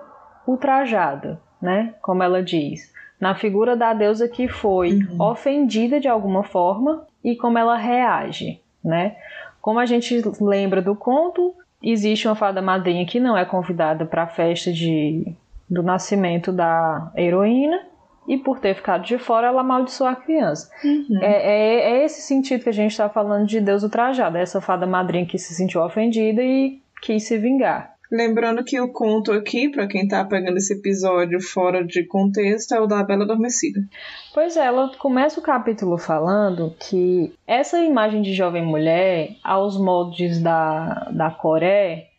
ultrajada, 0.48 1.40
né? 1.62 1.94
Como 2.02 2.24
ela 2.24 2.42
diz. 2.42 2.95
Na 3.20 3.36
figura 3.36 3.76
da 3.76 3.94
deusa 3.94 4.28
que 4.28 4.48
foi 4.48 4.94
uhum. 4.94 5.22
ofendida 5.22 6.00
de 6.00 6.08
alguma 6.08 6.44
forma 6.44 7.08
e 7.24 7.36
como 7.36 7.58
ela 7.58 7.78
reage, 7.78 8.60
né? 8.84 9.16
Como 9.62 9.80
a 9.80 9.86
gente 9.86 10.22
lembra 10.40 10.82
do 10.82 10.96
conto, 10.96 11.54
existe 11.82 12.28
uma 12.28 12.36
fada 12.36 12.62
madrinha 12.62 13.06
que 13.06 13.20
não 13.20 13.38
é 13.38 13.46
convidada 13.46 14.06
para 14.06 14.24
a 14.24 14.28
festa 14.28 14.72
de, 14.72 15.34
do 15.70 15.82
nascimento 15.82 16.52
da 16.52 17.12
heroína 17.16 17.82
e 18.28 18.38
por 18.38 18.60
ter 18.60 18.74
ficado 18.74 19.04
de 19.04 19.18
fora, 19.18 19.48
ela 19.48 19.62
amaldiçoou 19.62 20.10
a 20.10 20.16
criança. 20.16 20.70
Uhum. 20.84 21.20
É, 21.22 21.32
é, 21.32 21.92
é, 21.92 22.06
esse 22.06 22.22
sentido 22.22 22.64
que 22.64 22.70
a 22.70 22.74
gente 22.74 22.92
está 22.92 23.08
falando 23.08 23.46
de 23.46 23.62
Deus 23.62 23.84
ultrajado, 23.84 24.38
essa 24.38 24.60
fada 24.60 24.86
madrinha 24.86 25.26
que 25.26 25.38
se 25.38 25.54
sentiu 25.54 25.82
ofendida 25.82 26.42
e 26.42 26.82
quis 27.02 27.24
se 27.24 27.38
vingar. 27.38 27.95
Lembrando 28.12 28.64
que 28.64 28.80
o 28.80 28.92
conto 28.92 29.32
aqui, 29.32 29.70
para 29.70 29.88
quem 29.88 30.08
tá 30.08 30.24
pegando 30.24 30.58
esse 30.58 30.74
episódio 30.74 31.42
fora 31.42 31.84
de 31.84 32.04
contexto, 32.06 32.74
é 32.74 32.80
o 32.80 32.86
da 32.86 33.04
Bela 33.04 33.24
Adormecida. 33.24 33.80
Pois 34.34 34.56
é, 34.56 34.66
ela 34.66 34.92
começa 34.98 35.40
o 35.40 35.44
capítulo 35.44 35.98
falando 35.98 36.76
que 36.80 37.34
essa 37.48 37.80
imagem 37.80 38.22
de 38.22 38.34
jovem 38.34 38.64
mulher, 38.64 39.30
aos 39.44 39.78
moldes 39.78 40.42
da, 40.42 41.10
da 41.12 41.32
Coré, 41.32 42.10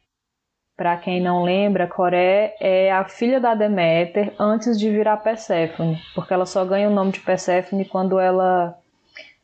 para 0.77 0.97
quem 0.99 1.23
não 1.23 1.43
lembra, 1.43 1.87
Coré 1.87 2.55
é 2.61 2.93
a 2.93 3.09
filha 3.09 3.41
da 3.41 3.55
Deméter 3.55 4.35
antes 4.39 4.79
de 4.79 4.91
virar 4.91 5.17
Perséfone, 5.19 5.99
porque 6.15 6.35
ela 6.35 6.45
só 6.45 6.65
ganha 6.67 6.91
o 6.91 6.95
nome 6.95 7.13
de 7.13 7.21
Perséfone 7.21 7.87
quando 7.87 8.19
ela 8.19 8.77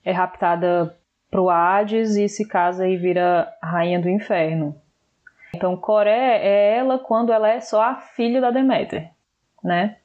é 0.05 0.13
raptada 0.13 0.95
pro 1.31 1.49
Hades 1.49 2.17
e 2.17 2.29
se 2.29 2.47
casa 2.47 2.87
e 2.87 2.99
vira 2.99 3.51
rainha 3.63 3.99
do 3.99 4.11
inferno. 4.11 4.82
Então, 5.55 5.77
Coré 5.77 6.39
é 6.43 6.77
ela 6.77 6.99
quando 6.99 7.33
ela 7.33 7.49
é 7.49 7.61
só 7.61 7.83
a 7.83 7.97
filha 7.97 8.41
da 8.41 8.51
Deméter, 8.51 9.11
né? 9.63 9.97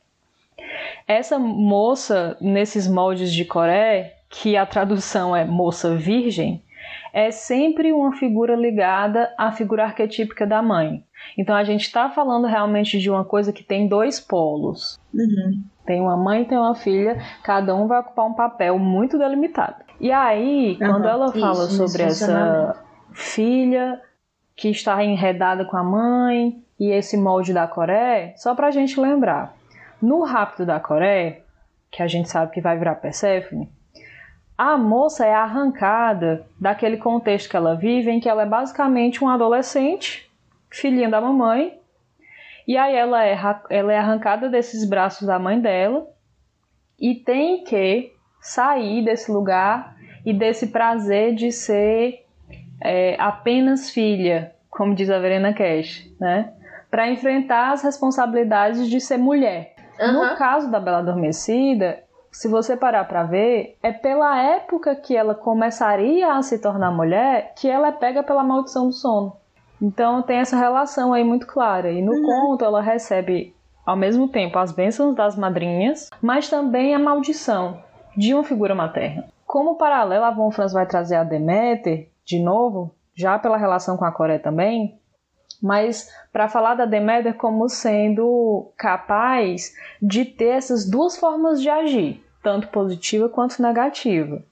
Essa 1.08 1.40
moça, 1.40 2.36
nesses 2.42 2.88
moldes 2.88 3.32
de 3.32 3.46
Coré, 3.46 4.18
que 4.30 4.58
a 4.58 4.66
tradução 4.66 5.36
é 5.36 5.46
moça 5.46 5.96
virgem, 5.96 6.64
é 7.14 7.32
sempre 7.32 7.92
uma 7.94 8.12
figura 8.14 8.56
ligada 8.56 9.34
à 9.38 9.52
figura 9.52 9.86
arquetípica 9.86 10.46
da 10.46 10.62
mãe. 10.62 11.04
Então 11.38 11.56
a 11.56 11.64
gente 11.64 11.82
está 11.82 12.10
falando 12.10 12.46
realmente 12.46 13.00
de 13.00 13.10
uma 13.10 13.24
coisa 13.24 13.54
que 13.54 13.64
tem 13.64 13.88
dois 13.88 14.20
polos. 14.20 15.00
Uhum. 15.14 15.64
Tem 15.86 16.02
uma 16.02 16.18
mãe 16.18 16.42
e 16.42 16.46
tem 16.46 16.58
uma 16.58 16.76
filha, 16.76 17.18
cada 17.44 17.74
um 17.76 17.88
vai 17.88 18.00
ocupar 18.02 18.26
um 18.26 18.34
papel 18.34 18.78
muito 18.78 19.18
delimitado. 19.18 19.84
E 20.00 20.12
aí, 20.12 20.78
uhum. 20.80 20.88
quando 20.88 21.08
ela 21.08 21.32
fala 21.32 21.66
Isso, 21.66 21.78
sobre 21.78 22.04
essa 22.04 22.84
filha 23.14 24.00
que 24.58 24.70
está 24.70 25.04
enredada 25.04 25.64
com 25.64 25.78
a 25.78 25.84
mãe 25.84 26.62
e 26.80 26.90
esse 26.90 27.16
molde 27.16 27.54
da 27.54 27.68
Coreia, 27.68 28.34
só 28.36 28.56
para 28.56 28.68
a 28.68 28.72
gente 28.72 29.00
lembrar. 29.00 29.56
No 30.02 30.24
Rápido 30.24 30.66
da 30.66 30.80
Coreia, 30.80 31.44
que 31.92 32.02
a 32.02 32.08
gente 32.08 32.28
sabe 32.28 32.52
que 32.52 32.60
vai 32.60 32.78
virar 32.78 32.96
Persephone, 32.96 33.70
a 34.58 34.76
moça 34.76 35.26
é 35.26 35.34
arrancada 35.34 36.48
daquele 36.60 36.98
contexto 36.98 37.50
que 37.50 37.56
ela 37.56 37.76
vive, 37.76 38.10
em 38.10 38.20
que 38.20 38.28
ela 38.28 38.42
é 38.42 38.46
basicamente 38.48 39.24
um 39.24 39.30
adolescente, 39.30 40.30
filhinha 40.72 41.08
da 41.08 41.22
mamãe, 41.22 41.80
e 42.68 42.76
aí 42.76 42.96
ela 42.96 43.24
é, 43.24 43.38
ela 43.70 43.94
é 43.94 43.98
arrancada 43.98 44.50
desses 44.50 44.90
braços 44.90 45.28
da 45.28 45.38
mãe 45.38 45.62
dela 45.62 46.08
e 47.00 47.14
tem 47.14 47.64
que 47.64 48.12
sair 48.42 49.06
desse 49.06 49.32
lugar 49.32 49.96
e 50.26 50.34
desse 50.34 50.68
prazer 50.68 51.36
de 51.36 51.52
ser 51.52 52.27
é, 52.82 53.16
apenas 53.20 53.90
filha, 53.90 54.54
como 54.70 54.96
diz 54.96 55.10
a 55.10 55.20
Verena 55.20 55.54
Cash, 55.54 56.10
né? 56.20 56.54
Para 56.90 57.10
enfrentar 57.10 57.72
as 57.72 57.84
responsabilidades 57.84 58.88
de 58.90 59.00
ser 59.02 59.18
mulher. 59.18 59.76
Uhum. 60.00 60.30
No 60.30 60.38
caso 60.38 60.70
da 60.72 60.80
Bela 60.80 61.00
Adormecida, 61.00 62.04
se 62.32 62.48
você 62.48 62.78
parar 62.78 63.06
para 63.06 63.24
ver, 63.24 63.78
é 63.82 63.92
pela 63.92 64.40
época 64.40 64.96
que 64.96 65.16
ela 65.16 65.34
começaria 65.34 66.34
a 66.34 66.42
se 66.42 66.60
tornar 66.60 66.92
mulher 66.92 67.54
que 67.56 67.68
ela 67.68 67.88
é 67.88 67.92
pega 67.92 68.22
pela 68.22 68.44
maldição 68.44 68.88
do 68.88 68.94
sono. 68.94 69.36
Então 69.82 70.22
tem 70.22 70.38
essa 70.38 70.58
relação 70.58 71.14
aí 71.14 71.24
muito 71.24 71.48
clara. 71.48 71.92
E 71.92 72.02
no 72.02 72.12
uhum. 72.12 72.24
conto 72.24 72.64
ela 72.64 72.82
recebe 72.82 73.56
ao 73.86 73.96
mesmo 73.96 74.28
tempo 74.28 74.60
as 74.60 74.72
bênçãos 74.72 75.16
das 75.16 75.36
madrinhas, 75.36 76.10
mas 76.22 76.50
também 76.50 76.94
a 76.94 77.00
maldição 77.00 77.82
de 78.16 78.34
uma 78.34 78.44
figura 78.44 78.76
materna. 78.76 79.26
Como 79.46 79.78
paralelo, 79.78 80.26
a 80.26 80.32
Von 80.32 80.52
Franz 80.52 80.74
vai 80.74 80.86
trazer 80.86 81.16
a 81.16 81.24
Deméter, 81.24 82.10
de 82.28 82.40
novo, 82.40 82.94
já 83.16 83.40
pela 83.40 83.58
relação 83.58 83.98
com 83.98 84.06
a 84.06 84.12
Coreia 84.12 84.40
também, 84.40 85.00
mas 85.64 86.12
para 86.32 86.48
falar 86.48 86.76
da 86.76 86.86
Deméter 86.86 87.34
como 87.36 87.68
sendo 87.68 88.72
capaz 88.78 89.74
de 90.02 90.26
ter 90.26 90.50
essas 90.50 90.88
duas 90.88 91.18
formas 91.18 91.62
de 91.62 91.70
agir 91.70 92.24
tanto 92.44 92.68
positiva 92.68 93.28
quanto 93.28 93.62
negativa. 93.62 94.44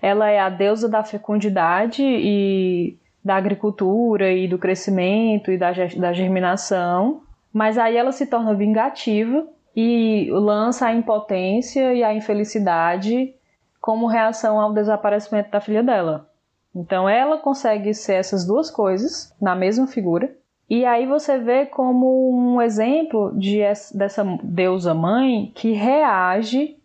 Ela 0.00 0.30
é 0.30 0.40
a 0.40 0.48
deusa 0.48 0.88
da 0.88 1.02
fecundidade 1.02 2.02
e 2.02 2.96
da 3.24 3.36
agricultura 3.36 4.32
e 4.32 4.48
do 4.48 4.58
crescimento 4.58 5.50
e 5.50 5.58
da, 5.58 5.72
da 5.72 6.12
germinação, 6.12 7.22
mas 7.52 7.76
aí 7.76 7.96
ela 7.96 8.12
se 8.12 8.26
torna 8.26 8.54
vingativa 8.54 9.46
e 9.76 10.28
lança 10.30 10.86
a 10.86 10.94
impotência 10.94 11.92
e 11.94 12.02
a 12.02 12.14
infelicidade 12.14 13.34
como 13.80 14.06
reação 14.06 14.60
ao 14.60 14.72
desaparecimento 14.72 15.50
da 15.50 15.60
filha 15.60 15.82
dela. 15.82 16.31
Então 16.74 17.08
ela 17.08 17.38
consegue 17.38 17.92
ser 17.92 18.14
essas 18.14 18.46
duas 18.46 18.70
coisas 18.70 19.34
na 19.40 19.54
mesma 19.54 19.86
figura. 19.86 20.34
E 20.68 20.86
aí 20.86 21.06
você 21.06 21.38
vê 21.38 21.66
como 21.66 22.30
um 22.30 22.62
exemplo 22.62 23.32
de, 23.38 23.60
dessa 23.94 24.24
deusa 24.42 24.94
mãe 24.94 25.52
que 25.54 25.72
reage 25.72 26.78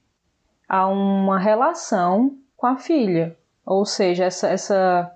a 0.67 0.88
uma 0.88 1.39
relação 1.39 2.36
com 2.58 2.67
a 2.67 2.78
filha. 2.78 3.38
Ou 3.65 3.86
seja, 3.86 4.26
essa, 4.26 4.50
essa, 4.50 5.12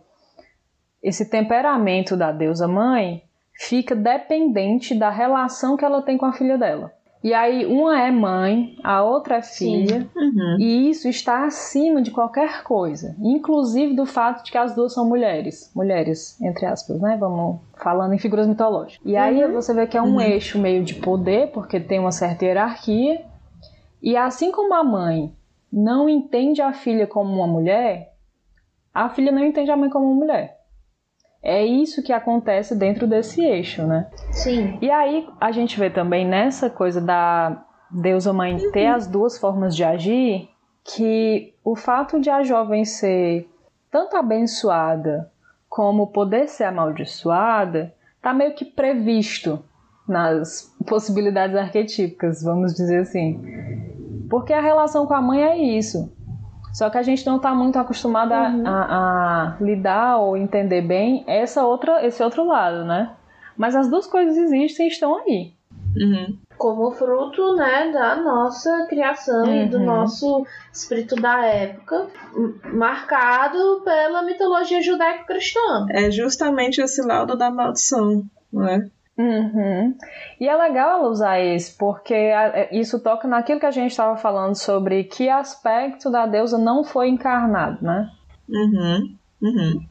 esse 1.03 1.29
temperamento 1.29 2.15
da 2.15 2.31
deusa 2.31 2.67
mãe 2.67 3.23
fica 3.53 3.93
dependente 3.95 4.95
da 4.95 5.09
relação 5.09 5.75
que 5.75 5.83
ela 5.83 6.01
tem 6.01 6.17
com 6.17 6.25
a 6.25 6.33
filha 6.33 6.57
dela. 6.57 6.93
E 7.23 7.35
aí, 7.35 7.67
uma 7.67 8.01
é 8.01 8.09
mãe, 8.09 8.75
a 8.83 9.03
outra 9.03 9.37
é 9.37 9.41
filha, 9.43 10.09
uhum. 10.15 10.57
e 10.59 10.89
isso 10.89 11.07
está 11.07 11.45
acima 11.45 12.01
de 12.01 12.09
qualquer 12.09 12.63
coisa, 12.63 13.15
inclusive 13.19 13.95
do 13.95 14.07
fato 14.07 14.43
de 14.43 14.51
que 14.51 14.57
as 14.57 14.73
duas 14.73 14.93
são 14.93 15.07
mulheres. 15.07 15.71
Mulheres, 15.75 16.41
entre 16.41 16.65
aspas, 16.65 16.99
né? 16.99 17.17
Vamos 17.19 17.59
falando 17.77 18.13
em 18.13 18.17
figuras 18.17 18.47
mitológicas. 18.47 19.05
E 19.05 19.15
aí 19.15 19.43
uhum. 19.43 19.53
você 19.53 19.71
vê 19.71 19.85
que 19.85 19.97
é 19.97 20.01
um 20.01 20.15
uhum. 20.15 20.21
eixo 20.21 20.57
meio 20.57 20.83
de 20.83 20.95
poder, 20.95 21.51
porque 21.51 21.79
tem 21.79 21.99
uma 21.99 22.11
certa 22.11 22.43
hierarquia, 22.43 23.23
e 24.01 24.17
assim 24.17 24.51
como 24.51 24.73
a 24.73 24.83
mãe 24.83 25.31
não 25.71 26.09
entende 26.09 26.59
a 26.59 26.73
filha 26.73 27.05
como 27.05 27.31
uma 27.31 27.47
mulher, 27.47 28.13
a 28.91 29.09
filha 29.09 29.31
não 29.31 29.43
entende 29.43 29.69
a 29.69 29.77
mãe 29.77 29.89
como 29.89 30.07
uma 30.07 30.15
mulher. 30.15 30.60
É 31.43 31.65
isso 31.65 32.03
que 32.03 32.13
acontece 32.13 32.75
dentro 32.75 33.07
desse 33.07 33.43
eixo, 33.43 33.85
né? 33.85 34.07
Sim. 34.31 34.77
E 34.81 34.91
aí 34.91 35.27
a 35.39 35.51
gente 35.51 35.79
vê 35.79 35.89
também 35.89 36.25
nessa 36.25 36.69
coisa 36.69 37.01
da 37.01 37.65
deusa 37.89 38.31
mãe 38.31 38.57
ter 38.71 38.87
as 38.87 39.07
duas 39.07 39.37
formas 39.37 39.75
de 39.75 39.83
agir, 39.83 40.49
que 40.83 41.53
o 41.63 41.75
fato 41.75 42.19
de 42.19 42.29
a 42.29 42.43
jovem 42.43 42.85
ser 42.85 43.49
tanto 43.91 44.15
abençoada 44.15 45.31
como 45.67 46.07
poder 46.07 46.47
ser 46.47 46.65
amaldiçoada, 46.65 47.93
tá 48.21 48.33
meio 48.33 48.53
que 48.53 48.65
previsto 48.65 49.63
nas 50.07 50.75
possibilidades 50.87 51.55
arquetípicas, 51.55 52.43
vamos 52.43 52.73
dizer 52.73 52.99
assim. 52.99 53.39
Porque 54.29 54.53
a 54.53 54.61
relação 54.61 55.05
com 55.05 55.13
a 55.13 55.21
mãe 55.21 55.43
é 55.43 55.57
isso. 55.57 56.11
Só 56.73 56.89
que 56.89 56.97
a 56.97 57.03
gente 57.03 57.25
não 57.25 57.37
está 57.37 57.53
muito 57.53 57.77
acostumado 57.77 58.33
uhum. 58.33 58.65
a, 58.65 59.55
a, 59.59 59.63
lidar 59.63 60.17
ou 60.17 60.37
entender 60.37 60.81
bem 60.81 61.23
essa 61.27 61.65
outra, 61.65 62.05
esse 62.05 62.23
outro 62.23 62.45
lado, 62.45 62.85
né? 62.85 63.11
Mas 63.57 63.75
as 63.75 63.89
duas 63.89 64.07
coisas 64.07 64.37
existem 64.37 64.87
e 64.87 64.89
estão 64.89 65.17
aí. 65.17 65.53
Uhum. 65.95 66.37
Como 66.57 66.91
fruto, 66.91 67.55
né, 67.55 67.91
da 67.91 68.15
nossa 68.15 68.85
criação 68.87 69.45
uhum. 69.45 69.63
e 69.63 69.67
do 69.67 69.77
uhum. 69.77 69.85
nosso 69.85 70.45
espírito 70.71 71.15
da 71.15 71.45
época, 71.45 72.07
marcado 72.71 73.81
pela 73.83 74.21
mitologia 74.21 74.81
judaico-cristã. 74.81 75.87
É 75.89 76.09
justamente 76.09 76.79
esse 76.79 77.01
lado 77.01 77.35
da 77.35 77.51
maldição, 77.51 78.23
não 78.51 78.67
é? 78.67 78.89
Uhum. 79.21 79.95
E 80.39 80.47
é 80.47 80.55
legal 80.55 81.03
usar 81.07 81.39
esse, 81.39 81.77
porque 81.77 82.13
é, 82.13 82.69
isso 82.71 82.99
toca 82.99 83.27
naquilo 83.27 83.59
que 83.59 83.65
a 83.67 83.71
gente 83.71 83.91
estava 83.91 84.17
falando 84.17 84.55
sobre 84.55 85.03
que 85.03 85.29
aspecto 85.29 86.09
da 86.09 86.25
deusa 86.25 86.57
não 86.57 86.83
foi 86.83 87.09
encarnado, 87.09 87.83
né? 87.85 88.09
Uhum. 88.49 89.15
Uhum. 89.41 89.85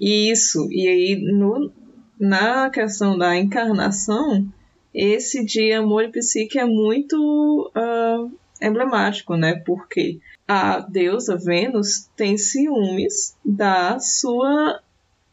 Isso, 0.00 0.68
e 0.70 0.86
aí 0.86 1.20
no, 1.32 1.72
na 2.18 2.70
questão 2.70 3.18
da 3.18 3.36
encarnação, 3.36 4.46
esse 4.94 5.44
dia 5.44 5.80
amor 5.80 6.04
e 6.04 6.12
psique 6.12 6.60
é 6.60 6.64
muito 6.64 7.72
uh, 7.76 8.30
emblemático, 8.62 9.36
né? 9.36 9.60
Porque 9.66 10.20
a 10.46 10.78
deusa 10.78 11.36
Vênus 11.36 12.08
tem 12.16 12.38
ciúmes 12.38 13.36
da 13.44 13.98
sua 13.98 14.80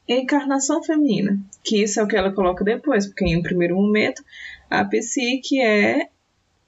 encarnação 0.08 0.84
feminina, 0.84 1.40
que 1.64 1.82
isso 1.82 2.00
é 2.00 2.04
o 2.04 2.08
que 2.08 2.16
ela 2.16 2.32
coloca 2.32 2.64
depois, 2.64 3.08
porque 3.08 3.26
em 3.26 3.38
um 3.38 3.42
primeiro 3.42 3.76
momento 3.76 4.24
a 4.70 4.84
psique 4.86 5.60
é 5.62 6.08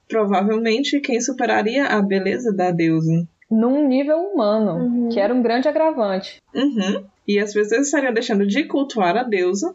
provavelmente 0.08 1.00
quem 1.00 1.20
superaria 1.20 1.86
a 1.86 2.00
beleza 2.00 2.52
da 2.52 2.70
deusa. 2.70 3.28
Num 3.50 3.86
nível 3.86 4.18
humano, 4.18 4.72
uhum. 4.72 5.08
que 5.08 5.20
era 5.20 5.34
um 5.34 5.42
grande 5.42 5.68
agravante. 5.68 6.40
Uhum. 6.54 7.04
E 7.26 7.38
as 7.38 7.52
pessoas 7.52 7.86
estariam 7.86 8.12
deixando 8.12 8.46
de 8.46 8.64
cultuar 8.64 9.16
a 9.16 9.22
deusa, 9.22 9.74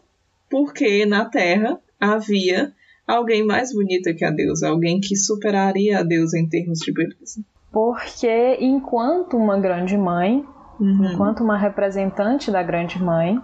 porque 0.50 1.06
na 1.06 1.24
Terra 1.24 1.78
havia 2.00 2.72
alguém 3.06 3.44
mais 3.44 3.72
bonita 3.72 4.14
que 4.14 4.24
a 4.24 4.30
deusa, 4.30 4.68
alguém 4.68 5.00
que 5.00 5.16
superaria 5.16 6.00
a 6.00 6.02
deusa 6.02 6.38
em 6.38 6.48
termos 6.48 6.80
de 6.80 6.92
beleza. 6.92 7.44
Porque 7.72 8.56
enquanto 8.60 9.36
uma 9.36 9.58
grande 9.58 9.96
mãe, 9.96 10.44
uhum. 10.80 11.12
enquanto 11.12 11.42
uma 11.42 11.58
representante 11.58 12.50
da 12.50 12.62
grande 12.62 13.02
mãe, 13.02 13.40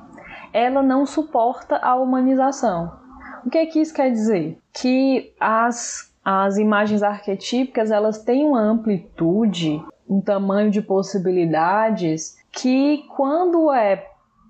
ela 0.53 0.83
não 0.83 1.07
suporta 1.07 1.77
a 1.77 1.95
humanização. 1.97 2.99
O 3.45 3.51
que, 3.51 3.59
é 3.59 3.67
que 3.67 3.81
isso 3.81 3.95
quer 3.95 4.11
dizer? 4.11 4.59
Que 4.73 5.33
as, 5.41 6.13
as 6.25 6.59
imagens 6.59 7.03
arquetípicas 7.03 7.91
elas 7.91 8.23
têm 8.23 8.47
uma 8.47 8.61
amplitude, 8.61 9.83
um 10.09 10.21
tamanho 10.21 10.71
de 10.71 10.83
possibilidades 10.83 12.39
que 12.53 13.05
quando 13.17 13.73
é 13.73 14.07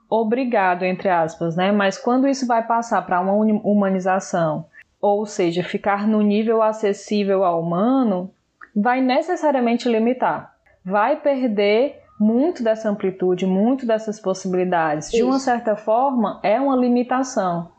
obrigado, 0.09 0.83
entre 0.83 1.09
aspas, 1.09 1.55
né? 1.55 1.71
Mas 1.71 1.97
quando 1.97 2.27
isso 2.27 2.47
vai 2.47 2.67
passar 2.67 3.03
para 3.03 3.21
uma 3.21 3.33
humanização, 3.33 4.67
ou 5.01 5.25
seja, 5.25 5.63
ficar 5.63 6.07
no 6.07 6.21
nível 6.21 6.63
acessível 6.63 7.45
ao 7.45 7.63
humano, 7.63 8.31
vai 8.75 9.01
necessariamente 9.01 9.89
limitar. 9.89 10.55
Vai 10.85 11.17
perder 11.17 12.00
muito 12.21 12.63
dessa 12.63 12.91
amplitude, 12.91 13.47
muito 13.47 13.87
dessas 13.87 14.21
possibilidades. 14.21 15.09
Isso. 15.09 15.17
De 15.17 15.23
uma 15.23 15.39
certa 15.39 15.75
forma, 15.75 16.39
é 16.43 16.61
uma 16.61 16.77
limitação. 16.77 17.73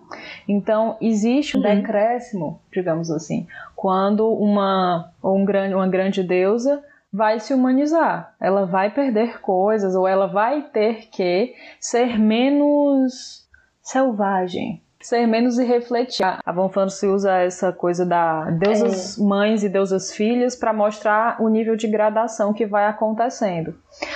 Então, 0.48 0.98
existe 1.00 1.56
um 1.56 1.62
uhum. 1.62 1.76
decréscimo, 1.76 2.60
digamos 2.74 3.12
assim, 3.12 3.46
quando 3.76 4.28
uma, 4.28 5.14
um 5.24 5.46
grande, 5.46 5.76
uma 5.76 5.88
grande 5.88 6.24
deusa 6.24 6.84
vai 7.14 7.40
se 7.40 7.54
humanizar. 7.54 8.36
Ela 8.40 8.66
vai 8.66 8.90
perder 8.90 9.40
coisas, 9.42 9.96
ou 9.96 10.08
ela 10.08 10.26
vai 10.26 10.64
ter 10.64 11.10
que 11.12 11.54
ser 11.80 12.18
menos 12.20 13.48
selvagem, 13.84 14.82
ser 15.06 15.28
menos 15.28 15.58
e 15.58 15.64
refletir. 15.64 16.26
A 16.26 16.52
Von 16.52 16.90
se 16.90 17.08
usa 17.08 17.38
essa 17.38 17.72
coisa 17.72 18.06
da 18.06 18.46
deusas 18.52 19.18
é. 19.18 19.24
mães 19.24 19.64
e 19.64 19.70
deusas 19.70 20.14
filhas 20.14 20.56
para 20.56 20.74
mostrar 20.74 21.42
o 21.42 21.50
nível 21.50 21.76
de 21.76 21.88
gradação 21.88 22.54
que 22.54 22.66
vai 22.66 22.86
acontecendo. 22.88 23.76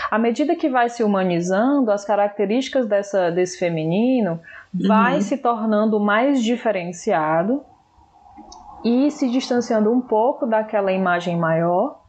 À 0.09 0.17
medida 0.17 0.55
que 0.55 0.69
vai 0.69 0.89
se 0.89 1.03
humanizando, 1.03 1.91
as 1.91 2.05
características 2.05 2.87
dessa, 2.87 3.31
desse 3.31 3.57
feminino 3.57 4.39
uhum. 4.73 4.87
vai 4.87 5.21
se 5.21 5.37
tornando 5.37 5.99
mais 5.99 6.43
diferenciado 6.43 7.63
e 8.83 9.09
se 9.09 9.29
distanciando 9.29 9.91
um 9.91 9.99
pouco 9.99 10.45
daquela 10.45 10.91
imagem 10.91 11.35
maior 11.35 12.04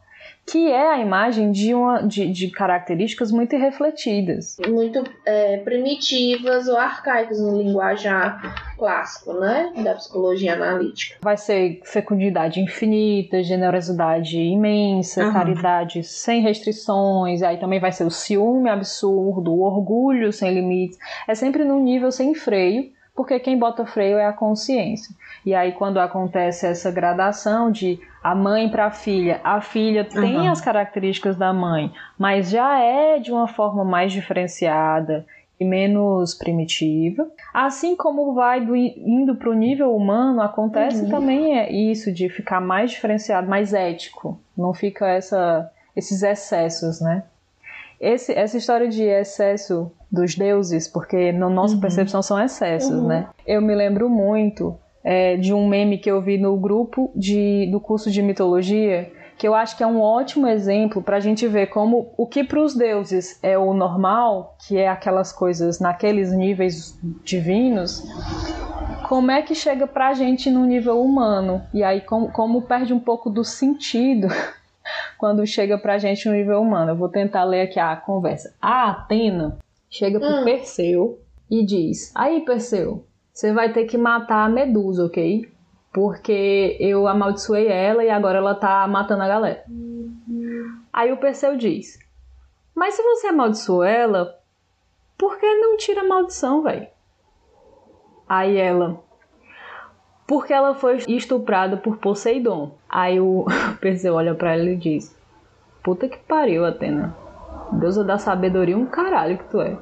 que 0.47 0.71
é 0.71 0.93
a 0.93 0.99
imagem 1.01 1.51
de, 1.51 1.75
uma, 1.75 2.01
de, 2.03 2.31
de 2.31 2.49
características 2.51 3.33
muito 3.33 3.57
irrefletidas. 3.57 4.57
Muito 4.69 5.03
é, 5.25 5.59
primitivas 5.59 6.69
ou 6.69 6.77
arcaicas 6.77 7.41
no 7.41 7.59
linguajar 7.59 8.75
clássico, 8.79 9.33
né? 9.33 9.73
Da 9.83 9.95
psicologia 9.95 10.55
analítica. 10.55 11.17
Vai 11.21 11.37
ser 11.37 11.81
fecundidade 11.85 12.61
infinita, 12.61 13.43
generosidade 13.43 14.39
imensa, 14.39 15.25
uhum. 15.25 15.33
caridade 15.33 16.05
sem 16.05 16.41
restrições, 16.43 17.43
aí 17.43 17.59
também 17.59 17.81
vai 17.81 17.91
ser 17.91 18.05
o 18.05 18.11
ciúme 18.11 18.71
absurdo, 18.71 19.53
o 19.53 19.63
orgulho 19.63 20.33
sem 20.33 20.55
limites. 20.55 20.97
É 21.27 21.35
sempre 21.35 21.65
num 21.65 21.83
nível 21.83 22.13
sem 22.13 22.35
freio, 22.35 22.96
porque 23.17 23.41
quem 23.41 23.59
bota 23.59 23.87
freio 23.87 24.19
é 24.19 24.27
a 24.27 24.33
consciência. 24.33 25.15
E 25.45 25.55
aí, 25.55 25.73
quando 25.73 25.99
acontece 25.99 26.67
essa 26.67 26.91
gradação 26.91 27.73
de 27.73 27.99
a 28.23 28.35
mãe 28.35 28.69
para 28.69 28.87
a 28.87 28.91
filha, 28.91 29.41
a 29.43 29.61
filha 29.61 30.05
tem 30.05 30.37
uhum. 30.37 30.51
as 30.51 30.61
características 30.61 31.37
da 31.37 31.53
mãe, 31.53 31.91
mas 32.19 32.51
já 32.51 32.79
é 32.79 33.19
de 33.19 33.33
uma 33.33 33.49
forma 33.49 33.85
mais 33.85 34.13
diferenciada 34.13 35.25
e 35.59 35.65
menos 35.65 36.35
primitiva. 36.35 37.27
Assim 37.55 37.97
como 37.97 38.35
vai 38.35 38.61
do, 38.61 38.77
indo 38.77 39.37
para 39.37 39.49
o 39.49 39.55
nível 39.55 39.97
humano, 39.97 40.43
acontece 40.43 41.05
uhum. 41.05 41.09
também 41.09 41.59
é 41.59 41.73
isso 41.73 42.13
de 42.13 42.29
ficar 42.29 42.61
mais 42.61 42.91
diferenciado, 42.91 43.49
mais 43.49 43.73
ético. 43.73 44.39
Não 44.57 44.75
fica 44.75 45.09
essa, 45.09 45.71
esses 45.95 46.23
excessos, 46.23 47.01
né? 47.01 47.23
Esse, 47.99 48.33
essa 48.35 48.59
história 48.59 48.89
de 48.89 49.05
excesso 49.05 49.91
dos 50.11 50.35
deuses, 50.35 50.89
porque 50.89 51.33
na 51.33 51.49
nossa 51.49 51.75
uhum. 51.75 51.81
percepção 51.81 52.23
são 52.23 52.43
excessos, 52.43 52.91
uhum. 52.91 53.09
né? 53.09 53.29
Eu 53.47 53.61
me 53.61 53.75
lembro 53.75 54.09
muito 54.09 54.77
é, 55.03 55.37
de 55.37 55.53
um 55.53 55.69
meme 55.69 55.99
que 55.99 56.11
eu 56.11 56.21
vi 56.21 56.39
no 56.39 56.57
grupo 56.57 57.11
de, 57.15 57.69
do 57.71 57.81
curso 57.81 58.11
de 58.11 58.23
mitologia, 58.23 59.11
que 59.39 59.47
eu 59.47 59.55
acho 59.55 59.77
que 59.77 59.83
é 59.83 59.87
um 59.87 60.01
ótimo 60.01 60.49
exemplo 60.49 61.03
para 61.03 61.19
a 61.19 61.21
gente 61.21 61.47
ver 61.47 61.67
como 61.67 62.13
o 62.17 62.27
que 62.27 62.43
para 62.43 62.61
os 62.61 62.75
deuses 62.75 63.39
é 63.43 63.59
o 63.59 63.75
normal, 63.75 64.57
que 64.67 64.79
é 64.79 64.89
aquelas 64.89 65.33
coisas 65.33 65.79
naqueles 65.79 66.33
níveis 66.33 66.99
divinos, 67.23 68.03
como 69.07 69.31
é 69.31 69.43
que 69.43 69.55
chega 69.55 69.87
para 69.87 70.09
a 70.09 70.15
gente 70.15 70.51
no 70.51 70.65
nível 70.65 71.01
humano? 71.01 71.63
E 71.73 71.85
aí, 71.85 72.01
como, 72.01 72.33
como 72.33 72.63
perde 72.63 72.93
um 72.93 72.99
pouco 72.99 73.31
do 73.31 73.45
sentido 73.45 74.27
quando 75.17 75.47
chega 75.47 75.79
para 75.79 75.95
a 75.95 75.99
gente 75.99 76.29
no 76.29 76.35
nível 76.35 76.61
humano. 76.61 76.91
Eu 76.91 76.97
vou 76.97 77.09
tentar 77.09 77.45
ler 77.45 77.63
aqui 77.63 77.79
a 77.79 77.95
conversa. 77.95 78.55
A 78.61 78.91
Atena 78.91 79.59
chega 79.91 80.19
para 80.19 80.41
hum. 80.41 80.45
Perseu 80.45 81.21
e 81.51 81.65
diz: 81.65 82.13
Aí, 82.15 82.45
Perseu, 82.45 83.07
você 83.33 83.53
vai 83.53 83.73
ter 83.73 83.85
que 83.85 83.99
matar 83.99 84.47
a 84.47 84.49
Medusa, 84.49 85.07
ok? 85.07 85.51
Porque 85.93 86.77
eu 86.81 87.07
amaldiçoei 87.07 87.69
ela 87.69 88.05
e 88.05 88.11
agora 88.11 88.39
ela 88.39 88.55
tá 88.55 88.87
matando 88.87 89.23
a 89.23 89.29
galera. 89.29 89.65
Aí 90.93 91.13
o 91.13 91.17
Perseu 91.17 91.57
diz: 91.57 91.99
Mas 92.75 92.95
se 92.95 93.03
você 93.03 93.29
amaldiçoou 93.29 93.85
ela, 93.85 94.39
por 95.17 95.39
que 95.39 95.47
não 95.57 95.77
tira 95.77 96.03
a 96.03 96.07
maldição, 96.07 96.63
velho? 96.63 96.87
Aí 98.29 98.57
ela: 98.57 99.03
Porque 100.27 100.53
ela 100.53 100.75
foi 100.75 100.99
estuprada 101.09 101.77
por 101.77 101.99
Poseidon. 101.99 102.77
Aí 102.89 103.21
o 103.21 103.47
Perseu 103.81 104.15
olha 104.15 104.35
para 104.35 104.55
ela 104.55 104.71
e 104.71 104.77
diz: 104.77 105.17
Puta 105.83 106.09
que 106.09 106.19
pariu, 106.19 106.65
Atena. 106.65 107.17
Deusa 107.73 108.05
da 108.05 108.19
sabedoria, 108.19 108.77
um 108.77 108.87
caralho 108.87 109.39
que 109.39 109.45
tu 109.45 109.61
é. 109.61 109.77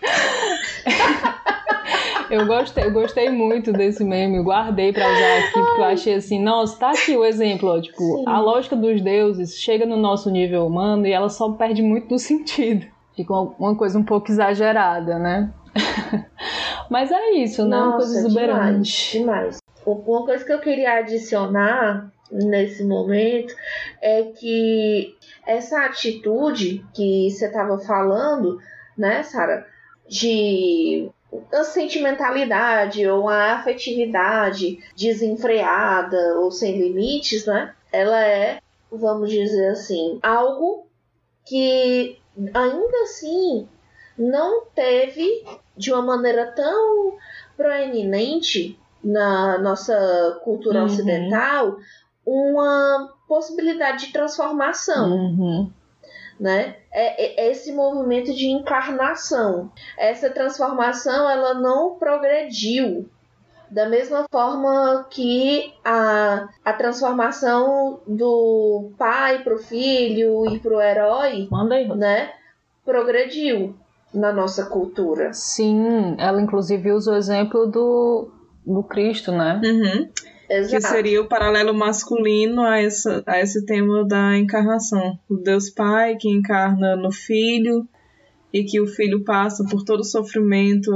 Eu 2.30 2.46
gostei, 2.46 2.84
eu 2.84 2.92
gostei 2.92 3.30
muito 3.30 3.72
desse 3.72 4.04
meme, 4.04 4.42
guardei 4.42 4.92
para 4.92 5.10
usar 5.10 5.38
aqui, 5.38 5.60
porque 5.60 5.80
eu 5.80 5.84
achei 5.84 6.14
assim, 6.14 6.42
nossa, 6.42 6.78
tá 6.78 6.90
aqui 6.90 7.16
o 7.16 7.24
exemplo, 7.24 7.70
ó, 7.70 7.80
tipo, 7.80 7.96
Sim. 7.96 8.24
a 8.26 8.38
lógica 8.38 8.76
dos 8.76 9.00
deuses 9.00 9.54
chega 9.54 9.86
no 9.86 9.96
nosso 9.96 10.30
nível 10.30 10.66
humano 10.66 11.06
e 11.06 11.12
ela 11.12 11.30
só 11.30 11.50
perde 11.52 11.80
muito 11.80 12.08
do 12.08 12.18
sentido. 12.18 12.86
Fica 13.16 13.32
uma 13.32 13.74
coisa 13.74 13.98
um 13.98 14.04
pouco 14.04 14.30
exagerada, 14.30 15.18
né? 15.18 15.52
Mas 16.90 17.10
é 17.10 17.30
isso, 17.30 17.66
né? 17.66 17.78
Uma 17.78 17.96
coisa 17.96 18.18
exuberante. 18.18 19.18
Demais, 19.18 19.58
demais. 19.58 19.58
Uma 19.86 20.24
coisa 20.24 20.44
que 20.44 20.52
eu 20.52 20.60
queria 20.60 20.98
adicionar 20.98 22.12
nesse 22.30 22.84
momento 22.84 23.54
é 24.02 24.24
que 24.24 25.16
essa 25.48 25.86
atitude 25.86 26.84
que 26.92 27.30
você 27.30 27.46
estava 27.46 27.78
falando, 27.78 28.60
né, 28.96 29.22
Sara, 29.22 29.66
de 30.06 31.10
a 31.50 31.64
sentimentalidade 31.64 33.06
ou 33.08 33.30
a 33.30 33.54
afetividade 33.54 34.78
desenfreada 34.94 36.38
ou 36.38 36.50
sem 36.50 36.78
limites, 36.78 37.46
né? 37.46 37.74
Ela 37.90 38.22
é, 38.26 38.60
vamos 38.92 39.30
dizer 39.30 39.68
assim, 39.68 40.18
algo 40.22 40.86
que 41.46 42.18
ainda 42.54 43.02
assim 43.04 43.66
não 44.18 44.66
teve 44.66 45.44
de 45.74 45.90
uma 45.92 46.02
maneira 46.02 46.52
tão 46.52 47.16
proeminente 47.56 48.78
na 49.02 49.56
nossa 49.58 50.40
cultura 50.44 50.80
uhum. 50.80 50.86
ocidental 50.86 51.78
uma 52.26 53.17
possibilidade 53.28 54.06
de 54.06 54.12
transformação. 54.12 55.10
Uhum 55.10 55.70
né? 56.38 56.76
É, 56.92 57.46
é, 57.46 57.50
esse 57.50 57.72
movimento 57.72 58.32
de 58.32 58.46
encarnação. 58.46 59.70
Essa 59.98 60.30
transformação 60.30 61.28
ela 61.28 61.54
não 61.54 61.96
progrediu 61.96 63.08
da 63.70 63.88
mesma 63.88 64.24
forma 64.30 65.06
que 65.10 65.74
a, 65.84 66.48
a 66.64 66.72
transformação 66.72 68.00
do 68.06 68.92
pai 68.96 69.42
para 69.42 69.54
o 69.54 69.58
filho 69.58 70.46
e 70.50 70.58
para 70.58 70.74
o 70.74 70.80
herói, 70.80 71.48
né? 71.96 72.30
Progrediu 72.84 73.74
na 74.14 74.32
nossa 74.32 74.64
cultura. 74.66 75.34
Sim, 75.34 76.16
ela 76.18 76.40
inclusive 76.40 76.90
usa 76.92 77.12
o 77.12 77.16
exemplo 77.16 77.66
do, 77.66 78.30
do 78.66 78.82
Cristo, 78.82 79.32
né? 79.32 79.60
Uhum. 79.62 80.08
Exato. 80.48 80.74
Que 80.74 80.80
seria 80.80 81.20
o 81.20 81.28
paralelo 81.28 81.74
masculino 81.74 82.62
a, 82.62 82.80
essa, 82.80 83.22
a 83.26 83.40
esse 83.40 83.64
tema 83.66 84.04
da 84.06 84.36
encarnação. 84.36 85.18
O 85.28 85.36
Deus 85.36 85.68
Pai 85.70 86.16
que 86.16 86.28
encarna 86.28 86.96
no 86.96 87.12
Filho 87.12 87.86
e 88.52 88.64
que 88.64 88.80
o 88.80 88.86
Filho 88.86 89.24
passa 89.24 89.64
por 89.64 89.84
todo 89.84 90.00
o 90.00 90.04
sofrimento 90.04 90.90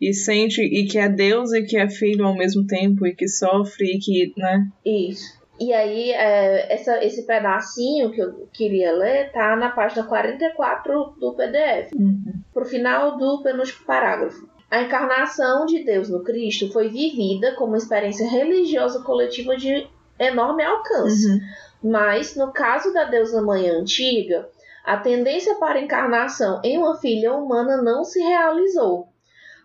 e 0.00 0.12
sente 0.12 0.60
e 0.60 0.86
que 0.86 0.98
é 0.98 1.08
Deus 1.08 1.52
e 1.52 1.62
que 1.62 1.76
é 1.78 1.88
filho 1.88 2.26
ao 2.26 2.36
mesmo 2.36 2.66
tempo 2.66 3.06
e 3.06 3.14
que 3.14 3.28
sofre 3.28 3.96
e 3.96 3.98
que, 3.98 4.32
né? 4.36 4.68
Isso. 4.84 5.36
E 5.58 5.72
aí, 5.72 6.10
é, 6.10 6.70
essa, 6.70 7.02
esse 7.02 7.26
pedacinho 7.26 8.10
que 8.10 8.20
eu 8.20 8.46
queria 8.52 8.92
ler 8.92 9.32
tá 9.32 9.56
na 9.56 9.70
página 9.70 10.04
44 10.04 11.16
do 11.18 11.34
PDF, 11.34 11.92
Uhum. 11.94 12.34
pro 12.52 12.66
final 12.66 13.16
do 13.16 13.42
penúltimo 13.42 13.86
parágrafo. 13.86 14.46
A 14.70 14.82
encarnação 14.82 15.64
de 15.64 15.84
Deus 15.84 16.08
no 16.08 16.24
Cristo 16.24 16.72
foi 16.72 16.88
vivida 16.88 17.54
como 17.54 17.72
uma 17.72 17.78
experiência 17.78 18.28
religiosa 18.28 19.02
coletiva 19.02 19.56
de 19.56 19.88
enorme 20.18 20.64
alcance. 20.64 21.30
Uhum. 21.30 21.40
Mas, 21.84 22.34
no 22.34 22.52
caso 22.52 22.92
da 22.92 23.04
deusa 23.04 23.40
mãe 23.42 23.68
antiga, 23.68 24.48
a 24.84 24.96
tendência 24.96 25.54
para 25.56 25.78
a 25.78 25.82
encarnação 25.82 26.60
em 26.64 26.78
uma 26.78 26.96
filha 26.96 27.32
humana 27.32 27.76
não 27.80 28.04
se 28.04 28.20
realizou. 28.20 29.08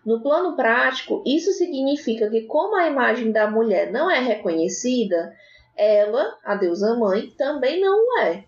No 0.04 0.20
plano 0.20 0.56
prático, 0.56 1.22
isso 1.24 1.52
significa 1.52 2.28
que, 2.28 2.42
como 2.42 2.76
a 2.76 2.88
imagem 2.88 3.30
da 3.30 3.50
mulher 3.50 3.92
não 3.92 4.10
é 4.10 4.18
reconhecida, 4.18 5.32
ela, 5.76 6.36
a 6.44 6.54
deusa 6.54 6.94
mãe, 6.96 7.32
também 7.38 7.80
não 7.80 7.98
o 7.98 8.18
é. 8.18 8.44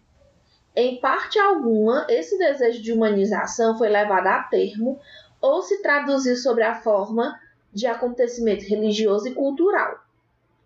Em 0.77 1.01
parte 1.01 1.39
alguma, 1.39 2.05
esse 2.09 2.37
desejo 2.37 2.83
de 2.83 2.93
humanização 2.93 3.79
foi 3.79 3.89
levado 3.89 4.27
a 4.27 4.43
termo 4.43 4.99
ou 5.45 5.61
se 5.61 5.83
traduziu 5.83 6.37
sobre 6.37 6.63
a 6.63 6.75
forma 6.75 7.39
de 7.71 7.87
acontecimento 7.87 8.65
religioso 8.65 9.29
e 9.29 9.35
cultural. 9.35 10.03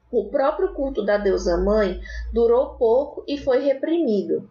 O 0.08 0.26
próprio 0.26 0.72
culto 0.72 1.04
da 1.04 1.16
deusa 1.16 1.56
mãe 1.56 2.00
durou 2.32 2.76
pouco 2.76 3.24
e 3.26 3.36
foi 3.36 3.58
reprimido. 3.58 4.48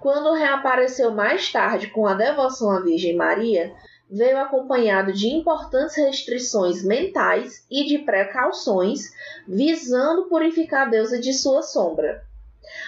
Quando 0.00 0.32
reapareceu 0.32 1.12
mais 1.12 1.52
tarde 1.52 1.86
com 1.90 2.08
a 2.08 2.14
devoção 2.14 2.72
à 2.72 2.80
Virgem 2.80 3.14
Maria, 3.14 3.72
veio 4.10 4.38
acompanhado 4.38 5.12
de 5.12 5.28
importantes 5.28 5.94
restrições 5.94 6.82
mentais 6.82 7.64
e 7.70 7.84
de 7.84 7.98
precauções, 7.98 9.12
visando 9.46 10.24
purificar 10.24 10.88
a 10.88 10.90
deusa 10.90 11.20
de 11.20 11.32
sua 11.32 11.62
sombra. 11.62 12.26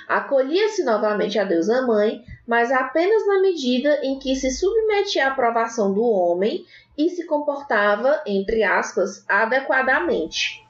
Acolhia-se 0.09 0.83
novamente 0.83 1.39
a 1.39 1.45
deusa 1.45 1.83
mãe, 1.83 2.25
mas 2.47 2.73
apenas 2.73 3.27
na 3.27 3.41
medida 3.41 4.01
em 4.03 4.19
que 4.19 4.35
se 4.35 4.51
submetia 4.51 5.27
à 5.27 5.29
aprovação 5.29 5.93
do 5.93 6.03
homem 6.03 6.65
e 6.97 7.09
se 7.11 7.27
comportava, 7.27 8.23
entre 8.27 8.63
aspas, 8.63 9.25
adequadamente. 9.29 10.65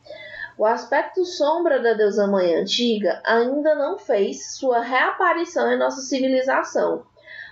O 0.59 0.66
aspecto 0.66 1.25
sombra 1.25 1.81
da 1.81 1.94
deusa 1.94 2.27
mãe 2.27 2.55
antiga 2.55 3.23
ainda 3.25 3.75
não 3.75 3.99
fez 3.99 4.57
sua 4.57 4.81
reaparição 4.81 5.73
em 5.73 5.79
nossa 5.79 6.03
civilização, 6.03 7.05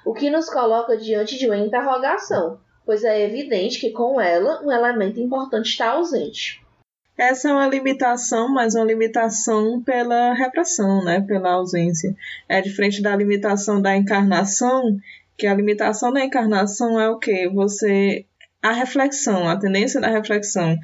o 0.04 0.12
que 0.12 0.28
nos 0.28 0.50
coloca 0.50 0.96
diante 0.96 1.38
de 1.38 1.46
uma 1.46 1.56
interrogação, 1.56 2.60
pois 2.84 3.04
é 3.04 3.24
evidente 3.24 3.80
que 3.80 3.90
com 3.90 4.20
ela 4.20 4.62
um 4.62 4.70
elemento 4.70 5.20
importante 5.20 5.70
está 5.70 5.92
ausente. 5.92 6.62
Essa 7.18 7.50
é 7.50 7.52
uma 7.52 7.66
limitação, 7.66 8.48
mas 8.48 8.74
uma 8.74 8.84
limitação 8.84 9.82
pela 9.82 10.32
repressão, 10.34 11.04
né? 11.04 11.20
Pela 11.20 11.52
ausência. 11.54 12.14
É 12.48 12.60
diferente 12.60 13.02
da 13.02 13.16
limitação 13.16 13.82
da 13.82 13.96
encarnação, 13.96 14.96
que 15.36 15.46
a 15.46 15.54
limitação 15.54 16.12
da 16.12 16.24
encarnação 16.24 17.00
é 17.00 17.10
o 17.10 17.18
quê? 17.18 17.50
Você. 17.52 18.24
A 18.62 18.72
reflexão, 18.72 19.48
a 19.48 19.56
tendência 19.56 20.00
da 20.00 20.08
reflexão 20.08 20.76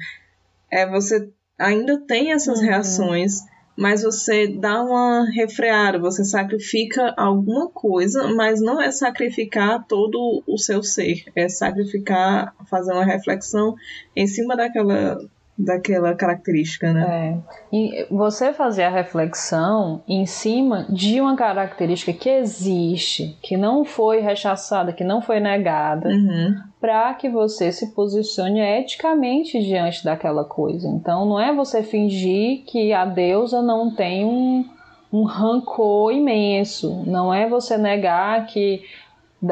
é 0.71 0.85
você 0.89 1.29
ainda 1.57 1.97
tem 2.05 2.31
essas 2.31 2.59
Uhum. 2.59 2.65
reações, 2.65 3.41
mas 3.77 4.03
você 4.03 4.47
dá 4.47 4.81
uma 4.81 5.29
refreada, 5.31 5.99
você 5.99 6.23
sacrifica 6.23 7.13
alguma 7.17 7.69
coisa, 7.69 8.27
mas 8.33 8.61
não 8.61 8.81
é 8.81 8.91
sacrificar 8.91 9.85
todo 9.87 10.41
o 10.47 10.57
seu 10.57 10.81
ser, 10.81 11.23
é 11.35 11.49
sacrificar, 11.49 12.53
fazer 12.69 12.93
uma 12.93 13.05
reflexão 13.05 13.75
em 14.15 14.25
cima 14.27 14.55
daquela, 14.55 15.17
daquela 15.57 16.13
característica, 16.13 16.91
né? 16.91 17.41
É. 17.71 17.75
E 17.75 18.05
você 18.11 18.51
fazer 18.51 18.83
a 18.83 18.89
reflexão 18.89 20.03
em 20.07 20.25
cima 20.25 20.85
de 20.89 21.21
uma 21.21 21.35
característica 21.35 22.11
que 22.11 22.29
existe, 22.29 23.37
que 23.41 23.55
não 23.55 23.85
foi 23.85 24.19
rechaçada, 24.19 24.91
que 24.91 25.03
não 25.03 25.21
foi 25.21 25.39
negada, 25.39 26.09
Uhum. 26.09 26.55
para 26.79 27.13
que 27.13 27.29
você 27.29 27.71
se 27.71 27.93
posicione 27.93 28.59
eticamente 28.59 29.57
diante 29.63 30.03
daquela 30.03 30.43
coisa. 30.43 30.89
Então, 30.89 31.25
não 31.25 31.39
é 31.39 31.53
você 31.53 31.81
fingir 31.81 32.63
que 32.65 32.91
a 32.91 33.05
deusa 33.05 33.61
não 33.61 33.89
tem 33.89 34.25
um, 34.25 34.65
um 35.11 35.23
rancor 35.23 36.11
imenso, 36.11 37.01
não 37.07 37.33
é 37.33 37.47
você 37.47 37.77
negar 37.77 38.45
que 38.45 38.83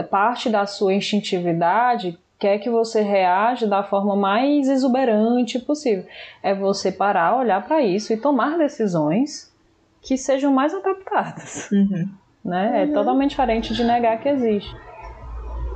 parte 0.09 0.49
da 0.49 0.65
sua 0.65 0.93
instintividade 0.93 2.17
quer 2.43 2.59
que 2.59 2.69
você 2.69 2.99
reaja 3.01 3.65
da 3.65 3.83
forma 3.83 4.17
mais 4.17 4.67
exuberante 4.67 5.57
possível. 5.59 6.05
É 6.43 6.53
você 6.53 6.91
parar, 6.91 7.37
olhar 7.37 7.63
para 7.65 7.81
isso 7.81 8.11
e 8.11 8.17
tomar 8.17 8.57
decisões 8.57 9.49
que 10.01 10.17
sejam 10.17 10.51
mais 10.51 10.73
adaptadas. 10.73 11.71
Uhum. 11.71 12.09
Né? 12.43 12.81
É 12.83 12.85
Uhum. 12.85 12.93
totalmente 12.93 13.29
diferente 13.29 13.73
de 13.73 13.85
negar 13.85 14.19
que 14.19 14.27
existe. 14.27 14.75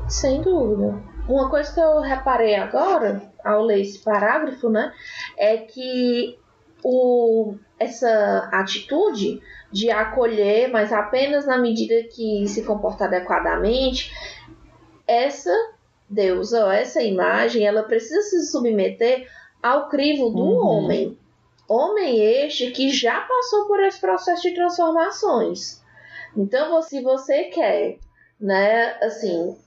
Sem 0.10 0.42
dúvida. 0.42 1.02
Uma 1.30 1.50
coisa 1.50 1.74
que 1.74 1.80
eu 1.80 2.02
reparei 2.02 2.56
agora, 2.56 3.22
ao 3.46 3.62
ler 3.64 3.80
esse 3.80 4.00
parágrafo, 4.04 4.70
né, 4.70 4.92
é 5.38 5.56
que 5.56 6.38
o, 6.84 7.56
essa 7.80 8.50
atitude 8.52 9.42
de 9.72 9.90
acolher, 9.90 10.70
mas 10.70 10.92
apenas 10.92 11.46
na 11.46 11.58
medida 11.58 11.96
que 12.14 12.46
se 12.46 12.66
comporta 12.66 13.06
adequadamente, 13.06 14.12
essa 15.08 15.52
deusa, 16.10 16.66
ou 16.66 16.72
essa 16.72 17.02
imagem, 17.02 17.66
ela 17.66 17.84
precisa 17.84 18.22
se 18.22 18.46
submeter 18.52 19.28
ao 19.62 19.90
crivo 19.90 20.30
do 20.30 20.44
Uhum. 20.44 20.68
homem. 20.68 21.18
Homem 21.68 22.20
este 22.20 22.72
que 22.72 22.90
já 22.90 23.22
passou 23.22 23.66
por 23.68 23.84
esse 23.84 24.00
processo 24.00 24.44
de 24.44 24.56
transformações. 24.56 25.82
Então, 26.36 26.82
se 26.82 27.02
você 27.02 27.46
quer, 27.46 27.98
né, 28.40 28.98
assim, 29.02 29.58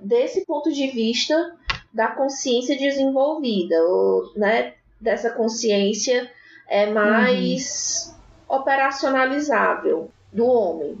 desse 0.00 0.46
ponto 0.46 0.72
de 0.72 0.86
vista 0.88 1.54
da 1.92 2.08
consciência 2.08 2.76
desenvolvida, 2.78 3.82
ou, 3.84 4.32
né, 4.34 4.74
dessa 5.00 5.30
consciência 5.30 6.30
é 6.68 6.86
mais 6.86 8.16
operacionalizável 8.48 10.10
do 10.32 10.46
homem. 10.46 10.96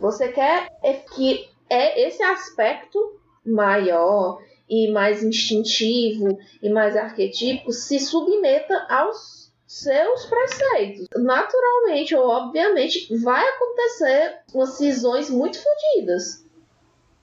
Você 0.00 0.28
quer 0.28 0.68
é 0.82 0.94
que 0.94 1.48
é 1.70 2.06
esse 2.06 2.22
aspecto 2.22 3.17
maior 3.50 4.40
e 4.68 4.90
mais 4.92 5.22
instintivo 5.22 6.38
e 6.62 6.68
mais 6.68 6.96
arquetípico 6.96 7.72
se 7.72 7.98
submeta 7.98 8.86
aos 8.88 9.50
seus 9.66 10.26
preceitos. 10.26 11.06
Naturalmente 11.16 12.14
ou 12.14 12.26
obviamente 12.26 13.14
vai 13.18 13.46
acontecer 13.46 14.38
umas 14.54 14.70
cisões 14.70 15.30
muito 15.30 15.58
fodidas. 15.62 16.44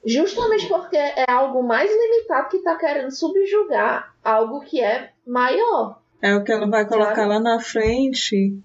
Justamente 0.05 0.67
porque 0.67 0.97
é 0.97 1.25
algo 1.27 1.63
mais 1.63 1.89
limitado 1.89 2.49
que 2.49 2.57
está 2.57 2.75
querendo 2.75 3.11
subjugar 3.11 4.13
algo 4.23 4.61
que 4.61 4.79
é 4.79 5.11
maior. 5.25 5.99
É 6.21 6.35
o 6.35 6.43
que 6.43 6.51
ela 6.51 6.67
vai 6.67 6.87
colocar 6.87 7.15
Sabe? 7.15 7.29
lá 7.29 7.39
na 7.39 7.59
frente 7.59 8.57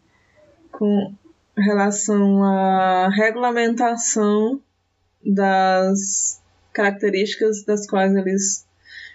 com 0.70 1.14
relação 1.56 2.44
à 2.44 3.08
regulamentação 3.08 4.60
das 5.24 6.39
características 6.72 7.64
das 7.64 7.86
quais 7.86 8.14
eles 8.14 8.66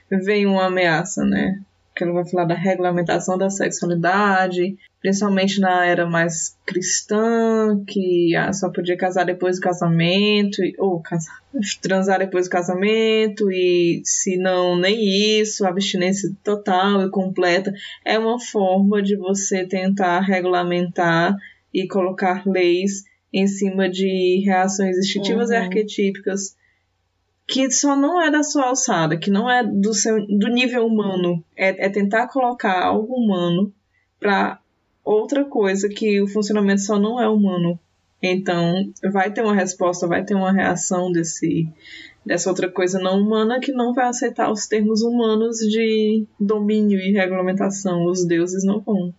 veem 0.10 0.46
uma 0.46 0.66
ameaça, 0.68 1.24
né? 1.26 1.60
Que 1.96 2.04
ela 2.04 2.14
vai 2.14 2.26
falar 2.26 2.46
da 2.46 2.56
regulamentação 2.56 3.38
da 3.38 3.50
sexualidade, 3.50 4.76
principalmente 5.02 5.62
na 5.62 5.86
era 5.86 6.06
mais 6.06 6.58
cristã, 6.66 7.82
que 7.88 8.36
ah, 8.36 8.52
só 8.52 8.70
podia 8.70 8.98
casar 8.98 9.26
depois 9.26 9.56
do 9.58 9.62
casamento, 9.62 10.62
e- 10.64 10.76
ou 10.78 11.00
casar, 11.02 11.40
transar 11.82 12.20
depois 12.20 12.48
do 12.48 12.52
casamento, 12.52 13.50
e 13.52 14.02
se 14.04 14.36
não, 14.38 14.78
nem 14.78 15.40
isso, 15.40 15.66
abstinência 15.66 16.30
total 16.44 17.06
e 17.06 17.10
completa 17.10 17.74
é 18.04 18.20
uma 18.20 18.40
forma 18.40 19.02
de 19.02 19.16
você 19.16 19.66
tentar 19.66 20.20
regulamentar 20.20 21.36
e 21.74 21.88
colocar 21.88 22.44
leis 22.46 23.04
em 23.32 23.48
cima 23.48 23.90
de 23.90 24.42
reações 24.46 24.98
instintivas 24.98 25.50
e 25.50 25.54
Uhum. 25.56 25.62
arquetípicas 25.64 26.56
que 27.48 27.70
só 27.70 27.96
não 27.96 28.22
é 28.22 28.32
da 28.32 28.44
sua 28.44 28.68
alçada, 28.68 29.18
que 29.18 29.30
não 29.30 29.50
é 29.50 29.64
do 29.64 29.94
seu 29.94 30.26
do 30.26 30.48
nível 30.48 30.86
humano, 30.86 31.44
é, 31.56 31.86
é 31.86 31.90
tentar 31.90 32.28
colocar 32.28 32.84
algo 32.84 33.14
humano 33.14 33.72
para 34.20 34.60
outra 35.04 35.46
coisa 35.46 35.88
que 35.88 36.22
o 36.22 36.28
funcionamento 36.28 36.82
só 36.82 37.00
não 37.00 37.22
é 37.22 37.30
humano. 37.30 37.80
Então, 38.22 38.92
vai 39.12 39.32
ter 39.32 39.44
uma 39.44 39.54
resposta, 39.54 40.08
vai 40.08 40.24
ter 40.24 40.34
uma 40.34 40.52
reação 40.52 41.12
desse 41.12 41.68
dessa 42.26 42.50
outra 42.50 42.68
coisa 42.68 42.98
não 42.98 43.22
humana 43.22 43.60
que 43.60 43.72
não 43.72 43.94
vai 43.94 44.08
aceitar 44.08 44.52
os 44.52 44.66
termos 44.66 45.04
humanos 45.04 45.58
de 45.58 46.26
domínio 46.40 47.00
e 47.00 47.12
regulamentação. 47.12 48.06
Os 48.06 48.26
deuses 48.26 48.64
não 48.64 48.80
vão. 48.80 49.14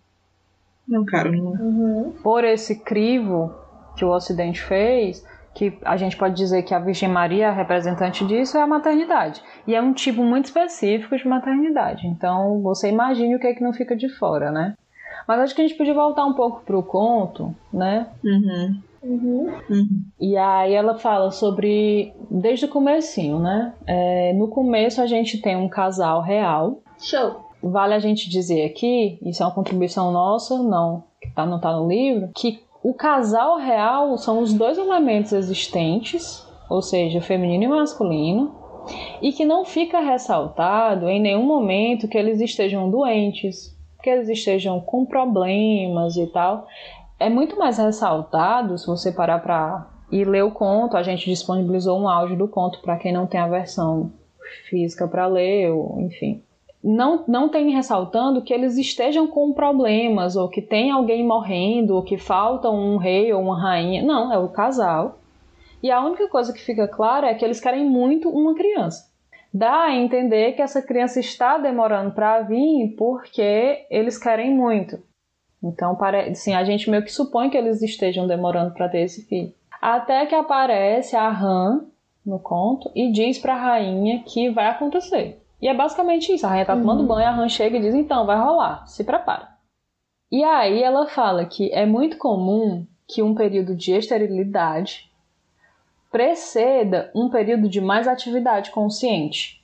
Não, 0.85 1.05
cara, 1.05 1.31
não. 1.31 1.51
Uhum. 1.51 2.13
Por 2.21 2.43
esse 2.43 2.75
crivo 2.83 3.55
que 3.95 4.03
o 4.03 4.09
Ocidente 4.09 4.61
fez, 4.61 5.23
que 5.57 5.75
a 5.83 5.97
gente 5.97 6.15
pode 6.15 6.35
dizer 6.35 6.61
que 6.61 6.73
a 6.73 6.77
Virgem 6.77 7.09
Maria, 7.09 7.49
a 7.49 7.51
representante 7.51 8.23
disso, 8.23 8.59
é 8.59 8.61
a 8.61 8.67
maternidade. 8.67 9.41
E 9.65 9.73
é 9.73 9.81
um 9.81 9.91
tipo 9.91 10.23
muito 10.23 10.45
específico 10.45 11.17
de 11.17 11.27
maternidade. 11.27 12.05
Então, 12.05 12.61
você 12.61 12.89
imagine 12.89 13.35
o 13.35 13.39
que 13.39 13.47
é 13.47 13.55
que 13.55 13.63
não 13.63 13.73
fica 13.73 13.95
de 13.95 14.07
fora, 14.07 14.51
né? 14.51 14.75
Mas 15.27 15.39
acho 15.39 15.55
que 15.55 15.61
a 15.61 15.67
gente 15.67 15.75
podia 15.75 15.95
voltar 15.95 16.25
um 16.25 16.33
pouco 16.35 16.61
pro 16.63 16.83
conto, 16.83 17.55
né? 17.73 18.05
Uhum. 18.23 18.81
Uhum. 19.01 19.53
Uhum. 19.67 20.01
E 20.19 20.37
aí 20.37 20.73
ela 20.73 20.99
fala 20.99 21.31
sobre 21.31 22.13
desde 22.29 22.65
o 22.65 22.69
comecinho, 22.69 23.39
né? 23.39 23.73
É, 23.87 24.33
no 24.33 24.49
começo 24.49 25.01
a 25.01 25.07
gente 25.07 25.41
tem 25.41 25.55
um 25.55 25.67
casal 25.67 26.21
real. 26.21 26.83
Show. 26.99 27.47
Vale 27.63 27.95
a 27.95 27.99
gente 27.99 28.29
dizer 28.29 28.63
aqui, 28.63 29.17
isso 29.23 29.41
é 29.41 29.45
uma 29.45 29.55
contribuição 29.55 30.11
nossa, 30.11 30.61
não, 30.61 31.03
que 31.19 31.31
tá, 31.31 31.47
não 31.47 31.59
tá 31.59 31.73
no 31.73 31.87
livro, 31.87 32.29
que 32.35 32.59
o 32.87 32.93
casal 32.93 33.57
real 33.57 34.17
são 34.17 34.39
os 34.39 34.53
dois 34.53 34.77
elementos 34.77 35.33
existentes, 35.33 36.47
ou 36.69 36.81
seja, 36.81 37.19
feminino 37.19 37.65
e 37.65 37.67
masculino, 37.67 38.55
e 39.21 39.33
que 39.33 39.43
não 39.43 39.65
fica 39.65 39.99
ressaltado 39.99 41.09
em 41.09 41.19
nenhum 41.19 41.43
momento 41.43 42.07
que 42.07 42.17
eles 42.17 42.39
estejam 42.39 42.89
doentes, 42.89 43.77
que 44.01 44.09
eles 44.09 44.29
estejam 44.29 44.79
com 44.79 45.05
problemas 45.05 46.15
e 46.15 46.27
tal. 46.27 46.65
É 47.19 47.29
muito 47.29 47.59
mais 47.59 47.77
ressaltado, 47.77 48.77
se 48.77 48.87
você 48.87 49.11
parar 49.11 49.39
para 49.39 49.85
ir 50.09 50.25
ler 50.25 50.45
o 50.45 50.51
conto, 50.51 50.95
a 50.95 51.03
gente 51.03 51.25
disponibilizou 51.25 51.99
um 51.99 52.07
áudio 52.07 52.37
do 52.37 52.47
conto 52.47 52.79
para 52.79 52.95
quem 52.95 53.11
não 53.11 53.27
tem 53.27 53.41
a 53.41 53.49
versão 53.49 54.13
física 54.69 55.05
para 55.09 55.27
ler, 55.27 55.73
ou, 55.73 55.99
enfim. 55.99 56.41
Não, 56.87 57.23
não 57.27 57.49
tem 57.49 57.71
ressaltando 57.71 58.41
que 58.41 58.53
eles 58.53 58.77
estejam 58.77 59.27
com 59.27 59.53
problemas, 59.53 60.35
ou 60.35 60.47
que 60.47 60.61
tem 60.61 60.89
alguém 60.91 61.25
morrendo, 61.25 61.95
ou 61.95 62.03
que 62.03 62.17
falta 62.17 62.69
um 62.69 62.97
rei 62.97 63.33
ou 63.33 63.41
uma 63.41 63.59
rainha. 63.59 64.01
Não, 64.03 64.31
é 64.31 64.37
o 64.37 64.49
casal. 64.49 65.19
E 65.83 65.91
a 65.91 66.03
única 66.03 66.27
coisa 66.29 66.53
que 66.53 66.61
fica 66.61 66.87
clara 66.87 67.27
é 67.27 67.33
que 67.33 67.43
eles 67.43 67.59
querem 67.59 67.85
muito 67.85 68.29
uma 68.29 68.55
criança 68.55 69.07
dá 69.53 69.85
a 69.85 69.95
entender 69.95 70.53
que 70.53 70.61
essa 70.61 70.81
criança 70.81 71.19
está 71.19 71.57
demorando 71.57 72.11
para 72.11 72.41
vir 72.41 72.93
porque 72.95 73.85
eles 73.89 74.17
querem 74.17 74.53
muito. 74.53 75.01
Então, 75.63 75.97
assim, 76.29 76.53
a 76.53 76.63
gente 76.63 76.89
meio 76.89 77.03
que 77.03 77.11
supõe 77.11 77.49
que 77.49 77.57
eles 77.57 77.81
estejam 77.81 78.27
demorando 78.27 78.73
para 78.73 78.87
ter 78.87 78.99
esse 78.99 79.25
filho. 79.25 79.51
Até 79.81 80.25
que 80.25 80.35
aparece 80.35 81.15
a 81.15 81.29
Ram 81.29 81.87
no 82.25 82.39
conto 82.39 82.91
e 82.95 83.11
diz 83.11 83.39
para 83.39 83.55
a 83.55 83.59
rainha 83.59 84.23
que 84.23 84.49
vai 84.49 84.67
acontecer. 84.67 85.41
E 85.61 85.67
é 85.67 85.73
basicamente 85.73 86.33
isso. 86.33 86.45
A 86.45 86.49
rainha 86.49 86.65
tá 86.65 86.75
tomando 86.75 87.01
Uhum. 87.01 87.07
banho, 87.07 87.27
a 87.27 87.31
Ram 87.31 87.49
chega 87.49 87.77
e 87.77 87.81
diz: 87.81 87.93
então, 87.95 88.25
vai 88.25 88.37
rolar, 88.37 88.85
se 88.87 89.03
prepara. 89.03 89.49
E 90.31 90.43
aí 90.43 90.83
ela 90.83 91.07
fala 91.07 91.45
que 91.45 91.71
é 91.71 91.85
muito 91.85 92.17
comum 92.17 92.85
que 93.07 93.23
um 93.23 93.33
período 93.33 93.75
de 93.75 93.93
esterilidade 93.93 95.09
preceda 96.11 97.11
um 97.15 97.29
período 97.29 97.69
de 97.69 97.79
mais 97.79 98.07
atividade 98.07 98.71
consciente. 98.71 99.61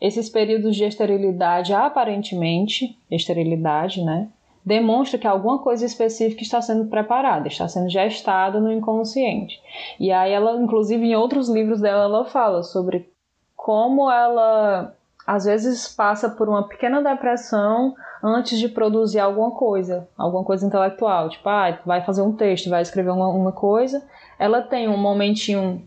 Esses 0.00 0.28
períodos 0.28 0.76
de 0.76 0.84
esterilidade, 0.84 1.72
aparentemente, 1.72 2.98
esterilidade, 3.10 4.02
né, 4.02 4.28
demonstra 4.64 5.18
que 5.18 5.26
alguma 5.26 5.58
coisa 5.60 5.86
específica 5.86 6.42
está 6.42 6.60
sendo 6.60 6.86
preparada, 6.86 7.46
está 7.46 7.68
sendo 7.68 7.88
gestada 7.88 8.60
no 8.60 8.72
inconsciente. 8.72 9.60
E 9.98 10.10
aí 10.10 10.32
ela, 10.32 10.60
inclusive 10.60 11.06
em 11.06 11.14
outros 11.14 11.48
livros 11.48 11.80
dela, 11.80 12.04
ela 12.04 12.24
fala 12.24 12.62
sobre 12.62 13.08
como 13.54 14.10
ela 14.10 14.95
às 15.26 15.44
vezes 15.44 15.88
passa 15.88 16.28
por 16.30 16.48
uma 16.48 16.68
pequena 16.68 17.02
depressão 17.02 17.94
antes 18.22 18.58
de 18.58 18.68
produzir 18.68 19.18
alguma 19.18 19.50
coisa, 19.50 20.08
alguma 20.16 20.44
coisa 20.44 20.66
intelectual, 20.66 21.28
tipo, 21.28 21.48
ah, 21.48 21.78
vai 21.84 22.02
fazer 22.04 22.22
um 22.22 22.32
texto, 22.32 22.70
vai 22.70 22.82
escrever 22.82 23.10
uma, 23.10 23.28
uma 23.28 23.52
coisa, 23.52 24.02
ela 24.38 24.62
tem 24.62 24.88
um 24.88 24.96
momentinho 24.96 25.82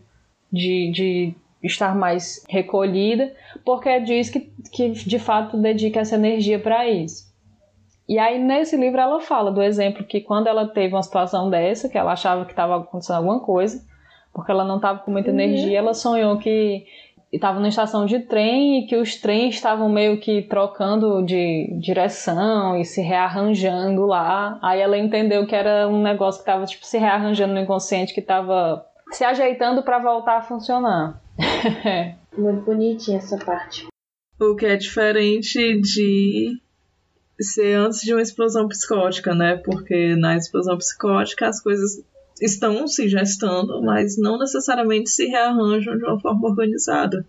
de, 0.52 0.90
de 0.92 1.34
estar 1.62 1.94
mais 1.94 2.44
recolhida, 2.48 3.32
porque 3.64 4.00
diz 4.00 4.28
que, 4.30 4.40
que 4.72 4.90
de 4.90 5.18
fato 5.18 5.56
dedica 5.56 6.00
essa 6.00 6.14
energia 6.16 6.58
para 6.58 6.88
isso. 6.88 7.28
E 8.08 8.18
aí 8.18 8.38
nesse 8.42 8.76
livro 8.76 9.00
ela 9.00 9.20
fala 9.20 9.52
do 9.52 9.62
exemplo 9.62 10.04
que 10.04 10.20
quando 10.20 10.48
ela 10.48 10.66
teve 10.66 10.94
uma 10.94 11.02
situação 11.02 11.48
dessa, 11.48 11.88
que 11.88 11.96
ela 11.96 12.12
achava 12.12 12.44
que 12.44 12.52
estava 12.52 12.76
acontecendo 12.76 13.16
alguma 13.16 13.40
coisa, 13.40 13.84
porque 14.32 14.50
ela 14.50 14.64
não 14.64 14.76
estava 14.76 15.00
com 15.00 15.10
muita 15.10 15.30
Uhum. 15.30 15.38
energia, 15.40 15.78
ela 15.78 15.94
sonhou 15.94 16.38
que 16.38 16.84
estava 17.36 17.60
na 17.60 17.68
estação 17.68 18.06
de 18.06 18.20
trem 18.20 18.80
e 18.80 18.86
que 18.86 18.96
os 18.96 19.16
trens 19.16 19.54
estavam 19.54 19.88
meio 19.88 20.18
que 20.18 20.42
trocando 20.42 21.22
de 21.24 21.68
direção 21.80 22.76
e 22.76 22.84
se 22.84 23.00
rearranjando 23.00 24.04
lá. 24.06 24.58
Aí 24.62 24.80
ela 24.80 24.98
entendeu 24.98 25.46
que 25.46 25.54
era 25.54 25.88
um 25.88 26.02
negócio 26.02 26.42
que 26.42 26.48
estava 26.48 26.66
tipo 26.66 26.84
se 26.84 26.98
rearranjando 26.98 27.54
no 27.54 27.60
inconsciente, 27.60 28.12
que 28.12 28.20
estava 28.20 28.84
se 29.12 29.24
ajeitando 29.24 29.82
para 29.82 29.98
voltar 29.98 30.38
a 30.38 30.42
funcionar. 30.42 31.20
Muito 32.36 32.62
bonitinha 32.62 33.18
essa 33.18 33.36
parte. 33.38 33.86
O 34.40 34.56
que 34.56 34.66
é 34.66 34.76
diferente 34.76 35.80
de 35.80 36.60
ser 37.40 37.74
antes 37.74 38.00
de 38.00 38.12
uma 38.12 38.22
explosão 38.22 38.68
psicótica, 38.68 39.34
né? 39.34 39.56
Porque 39.56 40.14
na 40.16 40.36
explosão 40.36 40.76
psicótica 40.78 41.48
as 41.48 41.60
coisas 41.62 42.02
estão 42.40 42.86
se 42.86 43.08
gestando, 43.08 43.82
mas 43.82 44.16
não 44.18 44.38
necessariamente 44.38 45.10
se 45.10 45.26
rearranjam 45.26 45.96
de 45.96 46.04
uma 46.04 46.20
forma 46.20 46.48
organizada. 46.48 47.26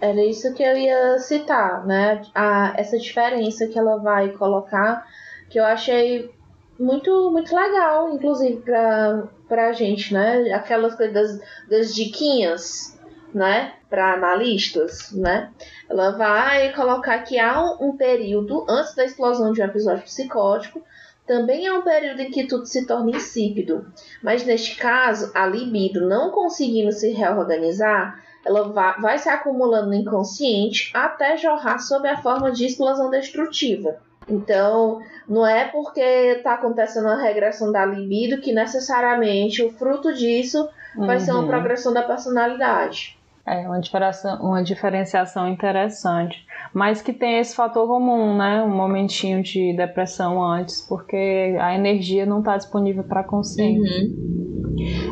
Era 0.00 0.24
isso 0.24 0.52
que 0.54 0.62
eu 0.62 0.76
ia 0.76 1.18
citar, 1.18 1.86
né? 1.86 2.22
A, 2.34 2.74
essa 2.76 2.98
diferença 2.98 3.66
que 3.66 3.78
ela 3.78 3.96
vai 3.96 4.30
colocar, 4.30 5.06
que 5.48 5.58
eu 5.58 5.64
achei 5.64 6.30
muito, 6.78 7.30
muito 7.30 7.54
legal, 7.54 8.12
inclusive, 8.12 8.60
pra, 8.60 9.24
pra 9.48 9.72
gente, 9.72 10.12
né? 10.12 10.52
Aquelas 10.52 10.96
das, 10.96 11.40
das 11.68 11.94
diquinhas, 11.94 12.98
né? 13.32 13.72
Para 13.88 14.14
analistas, 14.14 15.12
né? 15.12 15.50
Ela 15.88 16.10
vai 16.10 16.72
colocar 16.74 17.18
que 17.20 17.38
há 17.38 17.62
um 17.80 17.96
período 17.96 18.66
antes 18.68 18.94
da 18.94 19.04
explosão 19.04 19.52
de 19.52 19.62
um 19.62 19.64
episódio 19.64 20.02
psicótico, 20.04 20.82
também 21.26 21.66
é 21.66 21.72
um 21.72 21.82
período 21.82 22.20
em 22.20 22.30
que 22.30 22.46
tudo 22.46 22.66
se 22.66 22.86
torna 22.86 23.10
insípido. 23.10 23.86
Mas 24.22 24.44
neste 24.44 24.76
caso, 24.76 25.30
a 25.34 25.46
libido 25.46 26.06
não 26.08 26.30
conseguindo 26.30 26.92
se 26.92 27.10
reorganizar, 27.12 28.22
ela 28.44 28.68
vai, 29.00 29.18
se 29.18 29.28
acumulando 29.28 29.88
no 29.88 29.94
inconsciente 29.94 30.90
até 30.94 31.36
jorrar 31.36 31.78
sob 31.78 32.08
a 32.08 32.16
forma 32.22 32.52
de 32.52 32.64
explosão 32.66 33.10
destrutiva. 33.10 33.96
Então, 34.28 35.00
não 35.28 35.46
é 35.46 35.66
porque 35.66 36.00
está 36.00 36.54
acontecendo 36.54 37.08
a 37.08 37.16
regressão 37.20 37.70
da 37.72 37.84
libido 37.84 38.40
que 38.40 38.52
necessariamente 38.52 39.62
o 39.62 39.70
fruto 39.70 40.12
disso 40.14 40.68
vai 40.96 41.20
ser 41.20 41.32
uma 41.32 41.40
Uhum. 41.42 41.48
progressão 41.48 41.92
da 41.92 42.02
personalidade. 42.02 43.18
É 43.46 43.66
uma 43.68 43.78
diferenciação, 43.80 44.40
uma 44.42 44.62
diferenciação 44.62 45.48
interessante, 45.48 46.44
mas 46.74 47.00
que 47.00 47.12
tem 47.12 47.38
esse 47.38 47.54
fator 47.54 47.86
comum, 47.86 48.36
né? 48.36 48.60
Um 48.62 48.74
momentinho 48.76 49.40
de 49.40 49.72
depressão 49.76 50.42
antes, 50.42 50.84
porque 50.88 51.56
a 51.60 51.72
energia 51.74 52.26
não 52.26 52.40
está 52.40 52.56
disponível 52.56 53.04
para 53.04 53.22
consciência. 53.22 54.10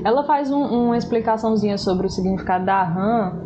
Ela 0.05 0.24
faz 0.24 0.51
um- 0.51 0.87
uma 0.87 0.97
explicaçãozinha 0.97 1.78
sobre 1.78 2.07
o 2.09 2.11
significado 2.11 2.64
da 2.66 2.82
RAM, 2.82 3.41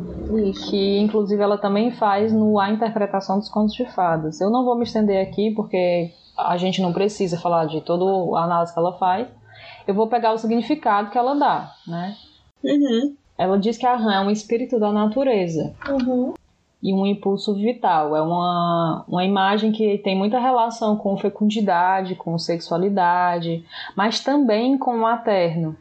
Isso. 0.47 0.71
que 0.71 0.99
inclusive 0.99 1.43
ela 1.43 1.59
também 1.59 1.91
faz 1.91 2.33
no 2.33 2.59
A 2.59 2.71
Interpretação 2.71 3.39
dos 3.39 3.51
Contos 3.51 3.75
de 3.75 3.85
Fadas. 3.85 4.41
Eu 4.41 4.49
não 4.51 4.65
vou 4.65 4.75
me 4.75 4.85
estender 4.85 5.21
aqui 5.23 5.51
porque 5.55 6.11
a 6.37 6.57
gente 6.57 6.81
não 6.81 6.95
precisa 6.95 7.39
falar 7.39 7.67
de 7.67 7.83
toda 7.83 8.05
a 8.39 8.45
análise 8.45 8.73
que 8.73 8.79
ela 8.79 8.97
faz. 8.97 9.29
Eu 9.87 9.95
vou 9.95 10.07
pegar 10.07 10.33
o 10.33 10.39
significado 10.39 11.11
que 11.11 11.19
ela 11.19 11.35
dá, 11.35 11.73
né? 11.87 12.15
Uhum. 12.65 13.15
Ela 13.39 13.57
diz 13.59 13.79
que 13.79 13.87
a 13.87 13.95
rã 13.95 14.15
é 14.15 14.21
um 14.21 14.31
espírito 14.31 14.79
da 14.81 14.91
natureza 14.93 15.73
Uhum. 15.89 16.35
e 16.83 16.93
um 16.93 17.07
impulso 17.07 17.55
vital. 17.55 18.17
É 18.17 18.21
uma, 18.21 19.05
uma 19.09 19.25
imagem 19.25 19.71
que 19.71 19.99
tem 19.99 20.17
muita 20.17 20.41
relação 20.41 20.97
com 20.97 21.17
fecundidade, 21.17 22.17
com 22.17 22.37
sexualidade, 22.37 23.65
mas 23.97 24.21
também 24.21 24.77
com 24.77 24.91
o 24.91 25.03
materno, 25.03 25.77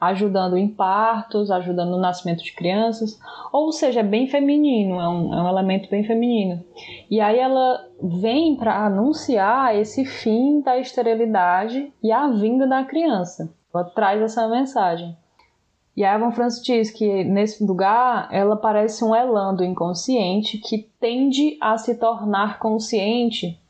ajudando 0.00 0.56
em 0.56 0.66
partos, 0.68 1.50
ajudando 1.50 1.90
no 1.90 1.98
nascimento 1.98 2.42
de 2.42 2.52
crianças, 2.54 3.18
ou 3.52 3.70
seja, 3.72 4.00
é 4.00 4.04
bem 4.04 4.26
feminino, 4.28 4.98
é 4.98 5.08
um, 5.08 5.34
é 5.34 5.42
um 5.42 5.48
elemento 5.48 5.90
bem 5.90 6.04
feminino. 6.04 6.62
E 7.10 7.20
aí 7.20 7.38
ela 7.38 7.84
vem 8.02 8.56
para 8.56 8.86
anunciar 8.86 9.76
esse 9.76 10.04
fim 10.04 10.62
da 10.62 10.78
esterilidade 10.78 11.92
e 12.02 12.10
a 12.10 12.28
vinda 12.28 12.66
da 12.66 12.82
criança. 12.84 13.52
Ela 13.74 13.84
traz 13.84 14.22
essa 14.22 14.48
mensagem. 14.48 15.14
E 16.00 16.04
a 16.04 16.14
Evan 16.14 16.30
Francis 16.30 16.64
diz 16.64 16.90
que 16.90 17.24
nesse 17.24 17.62
lugar 17.62 18.26
ela 18.32 18.56
parece 18.56 19.04
um 19.04 19.14
elan 19.14 19.54
do 19.54 19.62
inconsciente 19.62 20.56
que 20.56 20.88
tende 20.98 21.58
a 21.60 21.76
se 21.76 21.94
tornar 21.94 22.58
consciente. 22.58 23.60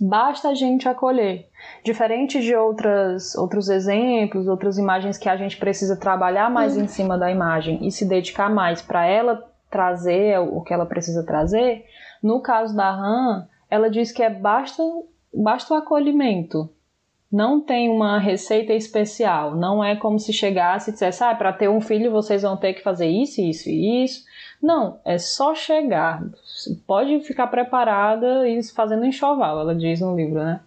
Basta 0.00 0.48
a 0.48 0.54
gente 0.54 0.88
acolher. 0.88 1.48
Diferente 1.84 2.40
de 2.40 2.56
outras, 2.56 3.36
outros 3.36 3.68
exemplos, 3.68 4.48
outras 4.48 4.78
imagens 4.78 5.16
que 5.16 5.28
a 5.28 5.36
gente 5.36 5.58
precisa 5.58 5.94
trabalhar 5.94 6.50
mais 6.50 6.76
em 6.76 6.88
cima 6.88 7.16
da 7.16 7.30
imagem 7.30 7.86
e 7.86 7.92
se 7.92 8.04
dedicar 8.04 8.50
mais 8.50 8.82
para 8.82 9.06
ela 9.06 9.48
trazer 9.70 10.40
o 10.40 10.62
que 10.62 10.74
ela 10.74 10.86
precisa 10.86 11.24
trazer, 11.24 11.84
no 12.20 12.40
caso 12.40 12.74
da 12.74 12.90
Han, 12.90 13.46
ela 13.70 13.88
diz 13.88 14.10
que 14.10 14.24
é 14.24 14.28
basta, 14.28 14.82
basta 15.32 15.72
o 15.72 15.76
acolhimento. 15.76 16.68
Não 17.30 17.60
tem 17.60 17.88
uma 17.88 18.18
receita 18.18 18.72
especial. 18.72 19.54
Não 19.54 19.84
é 19.84 19.94
como 19.94 20.18
se 20.18 20.32
chegasse 20.32 20.90
e 20.90 20.92
dissesse, 20.92 21.22
ah, 21.22 21.34
para 21.34 21.52
ter 21.52 21.68
um 21.68 21.80
filho 21.80 22.10
vocês 22.10 22.42
vão 22.42 22.56
ter 22.56 22.74
que 22.74 22.82
fazer 22.82 23.06
isso, 23.06 23.40
isso 23.40 23.68
e 23.68 24.04
isso. 24.04 24.24
Não, 24.60 24.98
é 25.04 25.16
só 25.16 25.54
chegar. 25.54 26.22
Pode 26.86 27.20
ficar 27.20 27.46
preparada 27.46 28.48
e 28.48 28.62
fazendo 28.64 29.04
enxoval, 29.04 29.60
ela 29.60 29.74
diz 29.74 30.00
no 30.00 30.16
livro, 30.16 30.42
né? 30.42 30.60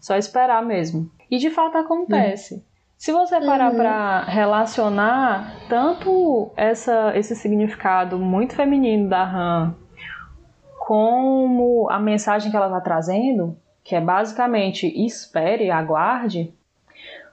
Só 0.00 0.16
esperar 0.16 0.64
mesmo. 0.64 1.10
E 1.30 1.36
de 1.36 1.50
fato 1.50 1.76
acontece. 1.76 2.54
Uhum. 2.54 2.62
Se 2.96 3.12
você 3.12 3.40
parar 3.40 3.70
uhum. 3.70 3.76
para 3.76 4.22
relacionar 4.24 5.54
tanto 5.68 6.50
essa, 6.56 7.16
esse 7.16 7.36
significado 7.36 8.18
muito 8.18 8.54
feminino 8.54 9.08
da 9.08 9.22
Han 9.22 9.74
como 10.78 11.88
a 11.88 12.00
mensagem 12.00 12.50
que 12.50 12.56
ela 12.56 12.66
está 12.66 12.80
trazendo, 12.80 13.56
que 13.90 13.96
é 13.96 14.00
basicamente 14.00 14.86
espere, 15.04 15.68
aguarde, 15.68 16.54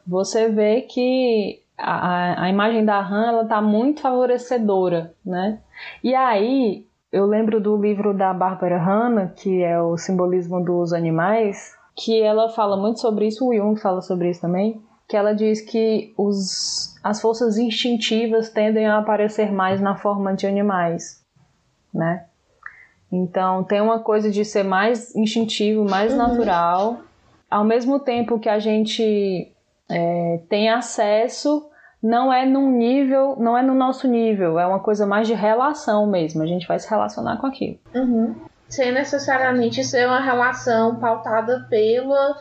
você 0.08 0.50
vê 0.50 0.82
que 0.82 1.62
a, 1.78 2.46
a 2.46 2.50
imagem 2.50 2.84
da 2.84 3.00
Han 3.00 3.44
está 3.44 3.62
muito 3.62 4.02
favorecedora, 4.02 5.14
né? 5.24 5.60
E 6.04 6.16
aí 6.16 6.88
eu 7.12 7.28
lembro 7.28 7.62
do 7.62 7.78
livro 7.78 8.12
da 8.12 8.34
Bárbara 8.34 8.80
Hanna, 8.80 9.32
que 9.36 9.62
é 9.62 9.80
o 9.80 9.98
simbolismo 9.98 10.66
dos 10.66 10.94
animais, 10.94 11.76
que 11.96 12.20
ela 12.24 12.50
fala 12.50 12.76
muito 12.76 13.02
sobre 13.02 13.28
isso, 13.28 13.48
o 13.48 13.54
Jung 13.54 13.80
fala 13.80 14.02
sobre 14.02 14.32
isso 14.32 14.42
também, 14.42 14.82
que 15.08 15.16
ela 15.16 15.36
diz 15.36 15.62
que 15.62 16.12
os, 16.18 16.96
as 17.04 17.22
forças 17.22 17.60
instintivas 17.60 18.50
tendem 18.50 18.88
a 18.88 18.98
aparecer 18.98 19.52
mais 19.52 19.80
na 19.80 19.96
forma 19.96 20.34
de 20.34 20.48
animais, 20.48 21.24
né? 21.94 22.26
Então 23.12 23.64
tem 23.64 23.82
uma 23.82 24.00
coisa 24.00 24.30
de 24.30 24.44
ser 24.44 24.64
mais 24.64 25.16
instintivo, 25.16 25.90
mais 25.90 26.12
uhum. 26.12 26.18
natural, 26.18 27.00
ao 27.50 27.64
mesmo 27.64 28.00
tempo 28.00 28.40
que 28.40 28.50
a 28.50 28.60
gente 28.60 29.52
é, 29.90 30.40
tem 30.50 30.70
acesso, 30.70 31.70
não 32.04 32.32
é 32.32 32.46
num 32.46 32.70
nível, 32.72 33.36
não 33.40 33.58
é 33.58 33.62
no 33.62 33.74
nosso 33.74 34.08
nível, 34.08 34.60
é 34.60 34.66
uma 34.66 34.80
coisa 34.80 35.06
mais 35.06 35.28
de 35.28 35.34
relação 35.34 36.06
mesmo. 36.08 36.44
A 36.44 36.46
gente 36.46 36.68
vai 36.68 36.78
se 36.80 36.90
relacionar 36.90 37.38
com 37.38 37.48
aquilo. 37.48 37.78
Uhum. 37.96 38.36
Sem 38.68 38.92
necessariamente 38.92 39.82
ser 39.84 40.06
uma 40.08 40.20
relação 40.20 40.98
pautada 40.98 41.66
pela 41.70 42.36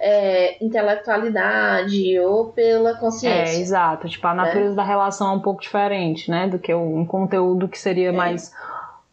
é, 0.00 0.64
intelectualidade 0.64 2.18
ou 2.20 2.52
pela 2.52 2.94
consciência. 2.94 3.58
É, 3.58 3.60
exato. 3.60 4.08
Tipo, 4.08 4.28
a 4.28 4.34
natureza 4.34 4.70
né? 4.70 4.76
da 4.76 4.84
relação 4.84 5.32
é 5.32 5.36
um 5.36 5.40
pouco 5.40 5.60
diferente, 5.60 6.30
né? 6.30 6.48
Do 6.48 6.60
que 6.60 6.72
um 6.72 7.04
conteúdo 7.04 7.66
que 7.66 7.78
seria 7.78 8.10
é. 8.10 8.12
mais 8.12 8.52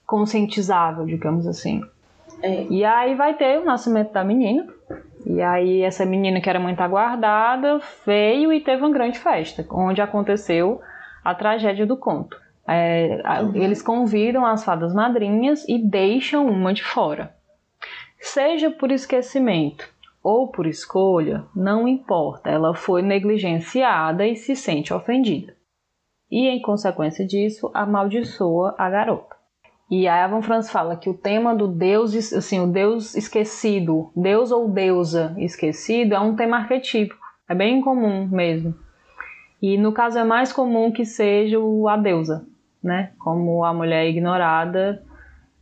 conscientizável, 0.10 1.05
digamos 1.05 1.45
assim. 1.45 1.84
É. 2.41 2.66
E 2.68 2.84
aí 2.84 3.14
vai 3.14 3.36
ter 3.36 3.60
o 3.60 3.66
nascimento 3.66 4.12
da 4.12 4.24
menina. 4.24 4.68
E 5.24 5.39
aí 5.39 5.84
essa 5.84 6.03
menina 6.03 6.41
que 6.41 6.49
era 6.49 6.60
muito 6.60 6.82
aguardada 6.82 7.80
veio 8.05 8.51
e 8.51 8.60
teve 8.60 8.82
uma 8.82 8.91
grande 8.91 9.20
festa, 9.20 9.64
onde 9.70 10.01
aconteceu 10.01 10.82
a 11.24 11.36
tragédia 11.36 11.86
do 11.86 11.95
conto. 11.95 12.36
É, 12.68 13.22
uhum. 13.41 13.55
Eles 13.55 13.84
convidam 13.84 14.45
as 14.45 14.64
fadas 14.64 14.93
madrinhas 14.95 15.64
e 15.68 15.78
deixam 15.78 16.47
uma 16.47 16.74
de 16.74 16.84
fora. 16.84 17.36
Seja 18.20 18.72
por 18.72 18.91
esquecimento 18.91 19.88
ou 20.24 20.47
por 20.47 20.66
escolha, 20.66 21.43
não 21.55 21.88
importa, 21.88 22.49
ela 22.49 22.74
foi 22.74 23.01
negligenciada 23.01 24.26
e 24.26 24.36
se 24.36 24.55
sente 24.55 24.93
ofendida. 24.93 25.55
E 26.32 26.47
em 26.47 26.62
consequência 26.62 27.26
disso, 27.26 27.70
amaldiçoa 27.74 28.76
a 28.78 28.89
garota. 28.89 29.38
E 29.89 30.07
a 30.07 30.23
Evan 30.23 30.41
Franz 30.41 30.69
fala 30.69 30.95
que 30.95 31.09
o 31.09 31.15
tema 31.15 31.55
do 31.55 31.67
Deus, 31.67 32.13
assim, 32.33 32.59
o 32.59 32.67
Deus 32.67 33.15
esquecido, 33.15 34.11
Deus 34.15 34.51
ou 34.51 34.69
deusa 34.69 35.33
esquecido, 35.37 36.13
é 36.13 36.19
um 36.19 36.35
tema 36.35 36.57
arquetípico. 36.57 37.19
É 37.47 37.55
bem 37.55 37.81
comum 37.81 38.27
mesmo. 38.27 38.75
E 39.59 39.77
no 39.77 39.91
caso 39.91 40.19
é 40.19 40.23
mais 40.23 40.53
comum 40.53 40.91
que 40.91 41.03
seja 41.03 41.57
a 41.89 41.97
deusa, 41.97 42.45
né? 42.83 43.11
Como 43.17 43.63
a 43.65 43.73
mulher 43.73 44.07
ignorada 44.07 45.03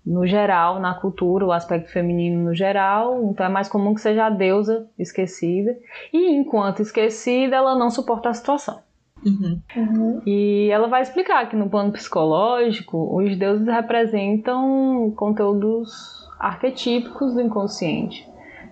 no 0.06 0.26
geral, 0.26 0.80
na 0.80 0.94
cultura, 0.94 1.46
o 1.46 1.52
aspecto 1.52 1.92
feminino 1.92 2.46
no 2.46 2.56
geral, 2.56 3.26
então 3.26 3.46
é 3.46 3.50
mais 3.50 3.68
comum 3.68 3.94
que 3.94 4.02
seja 4.02 4.26
a 4.26 4.30
deusa 4.30 4.90
esquecida. 4.98 5.78
E 6.14 6.34
enquanto 6.34 6.82
esquecida, 6.82 7.56
ela 7.58 7.76
não 7.76 7.90
suporta 7.90 8.30
a 8.30 8.34
situação. 8.34 8.80
Uhum. 9.26 9.62
Uhum. 9.76 10.22
E 10.26 10.70
ela 10.72 10.88
vai 10.88 11.02
explicar 11.02 11.50
que 11.50 11.56
no 11.56 11.70
plano 11.70 11.92
psicológico, 11.92 13.18
os 13.18 13.36
deuses 13.38 13.68
representam 13.68 15.14
conteúdos 15.16 16.28
arquetípicos 16.40 17.34
do 17.34 17.42
inconsciente. 17.42 18.28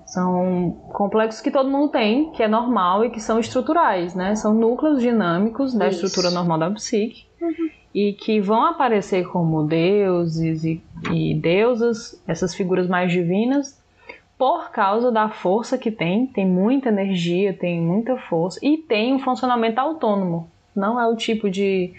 São 0.06 0.78
complexos 0.94 1.42
que 1.42 1.50
todo 1.50 1.70
mundo 1.70 1.90
tem, 1.90 2.32
que 2.32 2.44
é 2.44 2.48
normal 2.48 3.04
e 3.04 3.10
que 3.10 3.20
são 3.20 3.40
estruturais, 3.40 4.14
né? 4.14 4.36
São 4.36 4.54
núcleos 4.54 5.02
dinâmicos 5.02 5.74
da 5.74 5.88
Isso. 5.88 6.06
estrutura 6.06 6.34
normal 6.34 6.60
da 6.60 6.70
psique. 6.72 7.26
Uhum 7.42 7.76
e 7.96 8.12
que 8.12 8.42
vão 8.42 8.66
aparecer 8.66 9.26
como 9.30 9.66
deuses 9.66 10.66
e, 10.66 10.84
e 11.14 11.34
deusas, 11.34 12.22
essas 12.28 12.54
figuras 12.54 12.90
mais 12.90 13.10
divinas, 13.10 13.82
por 14.38 14.70
causa 14.72 15.12
da 15.12 15.30
força 15.30 15.78
que 15.78 15.92
tem, 15.92 16.28
tem 16.28 16.46
muita 16.46 16.90
energia, 16.90 17.54
tem 17.54 17.82
muita 17.82 18.18
força 18.18 18.60
e 18.62 18.78
tem 18.78 19.14
um 19.14 19.20
funcionamento 19.20 19.80
autônomo. 19.80 20.50
Não 20.76 21.00
é 21.00 21.08
o 21.08 21.16
tipo 21.16 21.50
de, 21.50 21.94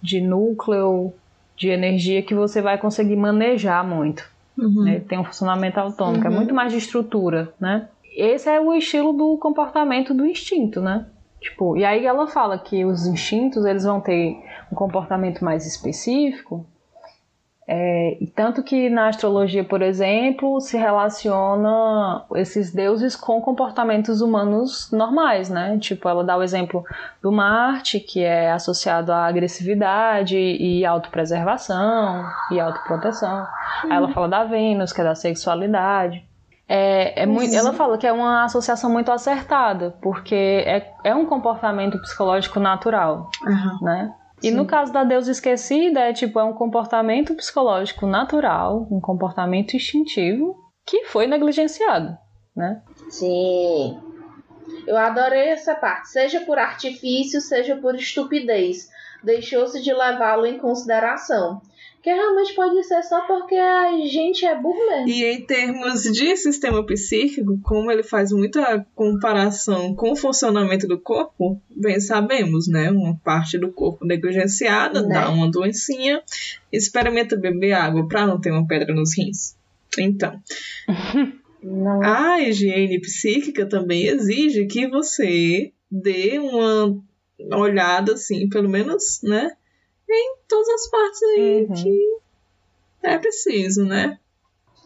de 0.00 0.20
núcleo 0.20 1.12
de 1.56 1.68
energia 1.68 2.22
que 2.22 2.34
você 2.34 2.62
vai 2.62 2.78
conseguir 2.78 3.16
manejar 3.16 3.84
muito. 3.84 4.28
Uhum. 4.56 4.84
Né? 4.84 5.00
Tem 5.00 5.18
um 5.18 5.24
funcionamento 5.24 5.80
autônomo, 5.80 6.20
uhum. 6.20 6.26
é 6.26 6.30
muito 6.30 6.54
mais 6.54 6.72
de 6.72 6.78
estrutura, 6.78 7.52
né? 7.60 7.88
Esse 8.16 8.48
é 8.48 8.60
o 8.60 8.72
estilo 8.74 9.12
do 9.12 9.36
comportamento 9.38 10.12
do 10.12 10.26
instinto, 10.26 10.80
né? 10.80 11.06
Tipo, 11.40 11.76
e 11.76 11.84
aí 11.84 12.04
ela 12.04 12.26
fala 12.26 12.58
que 12.58 12.84
os 12.84 13.06
instintos 13.06 13.64
eles 13.64 13.84
vão 13.84 14.00
ter 14.00 14.36
um 14.70 14.74
comportamento 14.74 15.44
mais 15.44 15.66
específico, 15.66 16.66
é, 17.72 18.16
e 18.20 18.26
tanto 18.26 18.64
que 18.64 18.90
na 18.90 19.06
astrologia, 19.06 19.62
por 19.62 19.80
exemplo, 19.80 20.60
se 20.60 20.76
relaciona 20.76 22.24
esses 22.34 22.72
deuses 22.74 23.14
com 23.14 23.40
comportamentos 23.40 24.20
humanos 24.20 24.90
normais, 24.90 25.48
né? 25.48 25.78
Tipo, 25.78 26.08
ela 26.08 26.24
dá 26.24 26.36
o 26.36 26.42
exemplo 26.42 26.84
do 27.22 27.30
Marte, 27.30 28.00
que 28.00 28.24
é 28.24 28.50
associado 28.50 29.12
à 29.12 29.24
agressividade 29.24 30.36
e 30.36 30.84
autopreservação 30.84 32.24
e 32.50 32.58
autoproteção. 32.58 33.46
Aí 33.84 33.92
ela 33.92 34.08
fala 34.08 34.26
da 34.26 34.42
Vênus, 34.42 34.92
que 34.92 35.00
é 35.00 35.04
da 35.04 35.14
sexualidade. 35.14 36.24
É, 36.68 37.22
é 37.22 37.26
muito, 37.26 37.54
ela 37.54 37.72
fala 37.72 37.96
que 37.96 38.06
é 38.06 38.12
uma 38.12 38.42
associação 38.42 38.90
muito 38.90 39.12
acertada, 39.12 39.94
porque 40.02 40.64
é, 40.66 40.92
é 41.04 41.14
um 41.14 41.24
comportamento 41.24 42.00
psicológico 42.00 42.58
natural, 42.58 43.30
uhum. 43.46 43.78
né? 43.80 44.12
E 44.42 44.48
Sim. 44.48 44.56
no 44.56 44.66
caso 44.66 44.92
da 44.92 45.04
deusa 45.04 45.30
esquecida, 45.30 46.00
é 46.00 46.12
tipo, 46.12 46.38
é 46.38 46.44
um 46.44 46.54
comportamento 46.54 47.34
psicológico 47.34 48.06
natural, 48.06 48.86
um 48.90 49.00
comportamento 49.00 49.74
instintivo 49.74 50.56
que 50.86 51.04
foi 51.04 51.26
negligenciado, 51.26 52.16
né? 52.56 52.82
Sim. 53.08 54.00
Eu 54.86 54.96
adorei 54.96 55.48
essa 55.48 55.74
parte, 55.74 56.08
seja 56.08 56.40
por 56.40 56.58
artifício, 56.58 57.40
seja 57.40 57.76
por 57.76 57.94
estupidez. 57.94 58.88
Deixou-se 59.22 59.82
de 59.82 59.92
levá-lo 59.92 60.46
em 60.46 60.58
consideração 60.58 61.60
que 62.02 62.10
realmente 62.10 62.54
pode 62.54 62.82
ser 62.84 63.02
só 63.02 63.26
porque 63.26 63.54
a 63.54 63.92
gente 64.06 64.46
é 64.46 64.58
burro 64.58 64.78
mesmo. 64.88 65.08
E 65.08 65.24
em 65.24 65.44
termos 65.44 66.02
de 66.02 66.36
sistema 66.36 66.84
psíquico, 66.84 67.60
como 67.62 67.90
ele 67.90 68.02
faz 68.02 68.32
muita 68.32 68.86
comparação 68.94 69.94
com 69.94 70.12
o 70.12 70.16
funcionamento 70.16 70.88
do 70.88 70.98
corpo, 70.98 71.60
bem 71.68 72.00
sabemos, 72.00 72.66
né? 72.68 72.90
Uma 72.90 73.16
parte 73.22 73.58
do 73.58 73.70
corpo 73.70 74.06
negligenciada, 74.06 75.02
né? 75.02 75.14
dá 75.14 75.30
uma 75.30 75.50
doencinha, 75.50 76.22
experimenta 76.72 77.36
beber 77.36 77.72
água 77.72 78.08
para 78.08 78.26
não 78.26 78.40
ter 78.40 78.50
uma 78.50 78.66
pedra 78.66 78.94
nos 78.94 79.16
rins. 79.16 79.56
Então, 79.98 80.40
não. 81.62 82.02
a 82.02 82.40
higiene 82.40 82.98
psíquica 83.00 83.66
também 83.66 84.06
exige 84.06 84.66
que 84.66 84.88
você 84.88 85.72
dê 85.90 86.38
uma 86.38 86.98
olhada, 87.52 88.14
assim, 88.14 88.48
pelo 88.48 88.68
menos, 88.68 89.20
né? 89.22 89.52
Em 90.12 90.36
todas 90.48 90.68
as 90.68 90.90
partes 90.90 91.22
aí 91.22 91.66
uhum. 91.68 91.74
que 91.74 92.18
é 93.02 93.18
preciso, 93.18 93.84
né? 93.84 94.18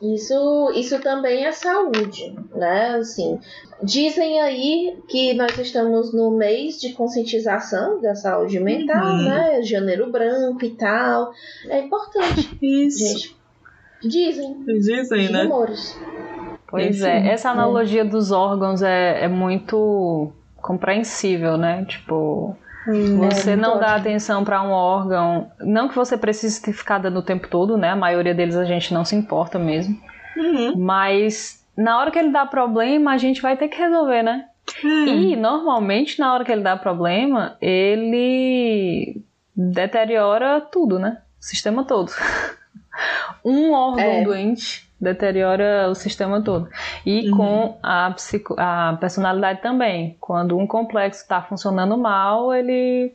Isso, 0.02 0.72
isso 0.74 1.00
também 1.00 1.46
é 1.46 1.52
saúde, 1.52 2.34
né? 2.54 2.96
Assim, 2.96 3.38
dizem 3.82 4.40
aí 4.40 4.98
que 5.08 5.32
nós 5.34 5.56
estamos 5.56 6.12
no 6.12 6.32
mês 6.32 6.80
de 6.80 6.92
conscientização 6.92 8.00
da 8.00 8.14
saúde 8.14 8.60
mental, 8.60 9.06
uhum. 9.06 9.24
né? 9.24 9.62
Janeiro 9.62 10.10
branco 10.10 10.64
e 10.64 10.70
tal. 10.70 11.32
É 11.68 11.80
importante. 11.80 12.56
Isso. 12.60 13.08
Gente, 13.08 13.36
dizem. 14.02 14.64
Dizem, 14.64 15.32
né? 15.32 15.44
Rumores. 15.44 15.96
Pois 16.66 16.96
Enfim, 16.96 17.06
é, 17.06 17.28
essa 17.28 17.50
analogia 17.50 18.02
é. 18.02 18.04
dos 18.04 18.32
órgãos 18.32 18.82
é, 18.82 19.24
é 19.24 19.28
muito 19.28 20.32
compreensível, 20.56 21.56
né? 21.56 21.84
Tipo, 21.84 22.56
você 22.86 23.52
é, 23.52 23.56
não 23.56 23.78
dá 23.78 23.94
atenção 23.94 24.44
para 24.44 24.62
um 24.62 24.70
órgão, 24.70 25.50
não 25.60 25.88
que 25.88 25.94
você 25.94 26.18
precise 26.18 26.60
ficar 26.72 26.98
dando 26.98 27.18
o 27.18 27.22
tempo 27.22 27.48
todo, 27.48 27.76
né? 27.78 27.90
A 27.90 27.96
maioria 27.96 28.34
deles 28.34 28.56
a 28.56 28.64
gente 28.64 28.92
não 28.92 29.04
se 29.04 29.16
importa 29.16 29.58
mesmo. 29.58 29.98
Uhum. 30.36 30.76
Mas 30.76 31.64
na 31.76 31.98
hora 31.98 32.10
que 32.10 32.18
ele 32.18 32.30
dá 32.30 32.44
problema, 32.44 33.12
a 33.12 33.18
gente 33.18 33.40
vai 33.40 33.56
ter 33.56 33.68
que 33.68 33.78
resolver, 33.78 34.22
né? 34.22 34.46
E 34.82 35.36
normalmente 35.36 36.18
na 36.18 36.32
hora 36.32 36.44
que 36.44 36.52
ele 36.52 36.62
dá 36.62 36.76
problema, 36.76 37.56
ele 37.60 39.22
deteriora 39.54 40.60
tudo, 40.60 40.98
né? 40.98 41.18
O 41.40 41.44
sistema 41.44 41.84
todo. 41.84 42.10
um 43.44 43.72
órgão 43.72 44.04
é. 44.04 44.24
doente 44.24 44.83
deteriora 45.04 45.88
o 45.88 45.94
sistema 45.94 46.40
todo. 46.42 46.68
E 47.04 47.30
uhum. 47.30 47.36
com 47.36 47.78
a, 47.82 48.10
psico, 48.10 48.54
a 48.58 48.96
personalidade 48.98 49.60
também. 49.60 50.16
Quando 50.20 50.58
um 50.58 50.66
complexo 50.66 51.22
está 51.22 51.40
funcionando 51.42 51.96
mal, 51.96 52.52
ele, 52.52 53.12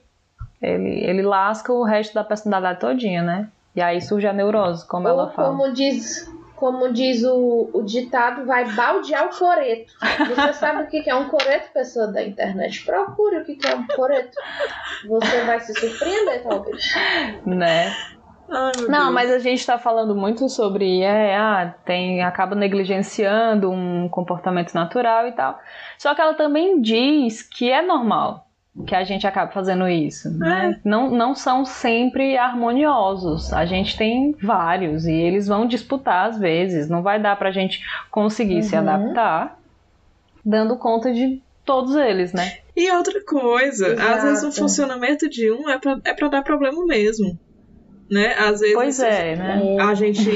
ele, 0.62 1.04
ele 1.04 1.22
lasca 1.22 1.74
o 1.74 1.84
resto 1.84 2.14
da 2.14 2.24
personalidade 2.24 2.80
todinha, 2.80 3.22
né? 3.22 3.50
E 3.76 3.82
aí 3.82 4.02
surge 4.02 4.28
a 4.28 4.34
neurose, 4.34 4.88
como 4.88 5.08
Ou 5.08 5.14
ela 5.14 5.32
fala. 5.32 5.50
Como 5.50 5.74
diz, 5.74 6.32
como 6.56 6.92
diz 6.92 7.24
o, 7.24 7.70
o 7.74 7.82
ditado, 7.84 8.46
vai 8.46 8.70
baldear 8.74 9.28
o 9.28 9.38
coreto. 9.38 9.94
Você 10.36 10.54
sabe 10.54 10.84
o 10.84 10.88
que 10.88 11.10
é 11.10 11.16
um 11.16 11.30
coreto, 11.30 11.72
pessoa 11.74 12.08
da 12.08 12.22
internet? 12.22 12.86
Procure 12.86 13.38
o 13.38 13.46
que 13.46 13.58
é 13.66 13.76
um 13.76 13.88
coreto. 13.88 14.38
Você 15.08 15.42
vai 15.46 15.60
se 15.62 15.74
surpreender, 15.74 16.44
talvez. 16.44 16.94
Né? 17.46 17.94
Ai, 18.52 18.72
não, 18.88 19.04
Deus. 19.04 19.14
mas 19.14 19.32
a 19.32 19.40
gente 19.40 19.60
está 19.60 19.78
falando 19.78 20.16
muito 20.16 20.50
sobre 20.50 21.02
é, 21.02 21.38
ah, 21.38 21.74
tem 21.86 22.24
acaba 22.24 22.56
negligenciando 22.56 23.70
um 23.70 24.10
comportamento 24.10 24.74
natural 24.74 25.28
e 25.28 25.32
tal. 25.32 25.60
Só 25.98 26.16
que 26.16 26.22
ela 26.22 26.34
também 26.34 26.82
diz 26.82 27.44
que 27.44 27.70
é 27.70 27.82
normal 27.82 28.48
que 28.86 28.96
a 28.96 29.04
gente 29.04 29.28
acabe 29.28 29.54
fazendo 29.54 29.88
isso, 29.88 30.30
né? 30.38 30.78
É. 30.78 30.80
Não, 30.88 31.10
não 31.10 31.36
são 31.36 31.66
sempre 31.66 32.38
harmoniosos. 32.38 33.52
A 33.52 33.66
gente 33.66 33.98
tem 33.98 34.36
vários 34.42 35.06
e 35.06 35.12
eles 35.12 35.48
vão 35.48 35.68
disputar 35.68 36.30
às 36.30 36.38
vezes. 36.38 36.90
Não 36.90 37.02
vai 37.02 37.20
dar 37.20 37.38
pra 37.38 37.52
gente 37.52 37.82
conseguir 38.10 38.58
uhum. 38.58 38.62
se 38.62 38.76
adaptar 38.76 39.60
dando 40.46 40.78
conta 40.78 41.12
de 41.12 41.42
todos 41.66 41.96
eles, 41.96 42.32
né? 42.32 42.60
E 42.76 42.90
outra 42.92 43.24
coisa, 43.26 43.90
Exato. 43.90 44.12
às 44.12 44.24
vezes 44.24 44.44
o 44.44 44.52
funcionamento 44.52 45.30
de 45.30 45.52
um 45.52 45.70
é 45.70 45.78
pra, 45.78 46.00
é 46.06 46.14
pra 46.14 46.28
dar 46.30 46.42
problema 46.42 46.86
mesmo 46.86 47.38
né? 48.10 48.34
Às 48.38 48.60
vezes 48.60 48.76
pois 48.76 49.00
é, 49.00 49.36
né? 49.36 49.78
a 49.80 49.94
gente 49.94 50.30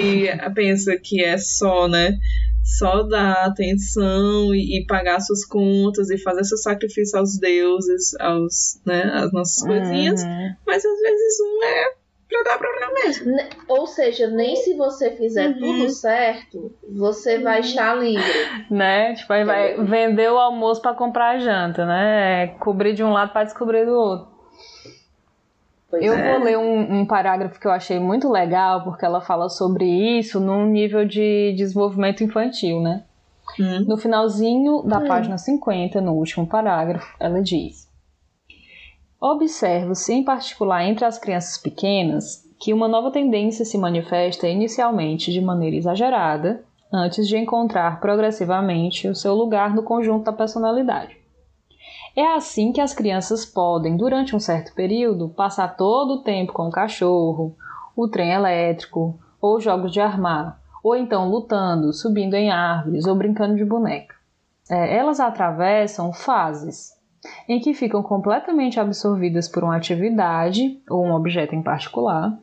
pensa 0.53 0.97
que 0.97 1.23
é 1.23 1.37
só, 1.37 1.87
né? 1.87 2.17
Só 2.63 3.03
dar 3.03 3.45
atenção 3.45 4.55
e, 4.55 4.79
e, 4.79 4.85
pagar 4.85 5.19
suas 5.19 5.45
contas 5.45 6.09
e 6.09 6.17
fazer 6.17 6.45
seu 6.45 6.57
sacrifício 6.57 7.19
aos 7.19 7.37
deuses, 7.37 8.15
aos, 8.21 8.79
né, 8.85 9.03
às 9.13 9.33
nossas 9.33 9.61
coisinhas. 9.67 10.23
Uhum. 10.23 10.55
Mas 10.65 10.85
às 10.85 10.99
vezes 11.01 11.39
não 11.39 11.63
é 11.63 11.93
pra 12.29 12.43
dar 12.43 12.57
problema 12.57 12.93
mesmo. 13.03 13.37
Ou 13.67 13.85
seja, 13.85 14.27
nem 14.27 14.55
se 14.55 14.75
você 14.75 15.11
fizer 15.11 15.49
uhum. 15.49 15.59
tudo 15.59 15.89
certo, 15.89 16.73
você 16.89 17.39
vai 17.39 17.59
uhum. 17.59 17.65
estar 17.65 17.95
livre. 17.95 18.63
Né? 18.71 19.13
Tipo, 19.13 19.33
aí 19.33 19.43
vai 19.43 19.83
vender 19.83 20.31
o 20.31 20.37
almoço 20.37 20.81
para 20.81 20.95
comprar 20.95 21.35
a 21.35 21.39
janta, 21.39 21.85
né? 21.85 22.43
É 22.43 22.47
cobrir 22.59 22.93
de 22.93 23.03
um 23.03 23.11
lado 23.11 23.31
para 23.31 23.43
descobrir 23.43 23.85
do 23.85 23.93
outro. 23.93 24.32
Pois 25.93 26.03
eu 26.03 26.15
é. 26.15 26.31
vou 26.31 26.43
ler 26.43 26.57
um, 26.57 27.01
um, 27.01 27.05
parágrafo 27.05 27.59
que 27.59 27.67
eu 27.67 27.71
achei 27.71 27.99
muito 27.99 28.27
legal, 28.27 28.83
porque 28.83 29.05
ela 29.05 29.21
fala 29.21 29.47
sobre 29.47 29.85
isso 29.85 30.39
num 30.39 30.65
nível 30.65 31.05
de 31.05 31.53
desenvolvimento 31.55 32.23
infantil, 32.23 32.81
né? 32.81 33.03
Hum. 33.59 33.85
No 33.87 33.95
finalzinho 33.95 34.81
da 34.81 34.97
hum. 34.97 35.07
página 35.07 35.37
50, 35.37 36.01
no 36.01 36.13
último 36.13 36.47
parágrafo, 36.47 37.15
ela 37.19 37.43
diz: 37.43 37.87
Observa-se, 39.21 40.11
em 40.11 40.23
particular 40.23 40.83
entre 40.83 41.05
as 41.05 41.19
crianças 41.19 41.59
pequenas, 41.61 42.41
que 42.59 42.73
uma 42.73 42.87
nova 42.87 43.11
tendência 43.11 43.63
se 43.63 43.77
manifesta 43.77 44.47
inicialmente 44.47 45.31
de 45.31 45.41
maneira 45.41 45.75
exagerada, 45.75 46.63
antes 46.91 47.27
de 47.27 47.37
encontrar 47.37 47.99
progressivamente 47.99 49.07
o 49.07 49.13
seu 49.13 49.35
lugar 49.35 49.75
no 49.75 49.83
conjunto 49.83 50.23
da 50.23 50.33
personalidade. 50.33 51.22
É 52.15 52.35
assim 52.35 52.71
que 52.71 52.79
as 52.79 52.93
crianças 52.93 53.43
podem, 53.43 53.97
durante 53.97 54.35
um 54.35 54.39
certo 54.39 54.73
período, 54.75 55.29
passar 55.29 55.75
todo 55.75 56.15
o 56.15 56.21
tempo 56.21 56.53
com 56.53 56.67
o 56.67 56.71
cachorro, 56.71 57.55
o 57.95 58.07
trem 58.07 58.31
elétrico 58.31 59.19
ou 59.41 59.59
jogos 59.59 59.91
de 59.91 59.99
armar, 59.99 60.59
ou 60.83 60.95
então 60.95 61.27
lutando, 61.27 61.91
subindo 61.91 62.35
em 62.35 62.51
árvores 62.51 63.07
ou 63.07 63.15
brincando 63.15 63.55
de 63.55 63.65
boneca. 63.65 64.15
É, 64.69 64.95
elas 64.95 65.19
atravessam 65.19 66.13
fases 66.13 66.93
em 67.47 67.59
que 67.59 67.73
ficam 67.73 68.03
completamente 68.03 68.79
absorvidas 68.79 69.47
por 69.47 69.63
uma 69.63 69.75
atividade 69.75 70.81
ou 70.89 71.03
um 71.03 71.13
objeto 71.13 71.55
em 71.55 71.63
particular 71.63 72.37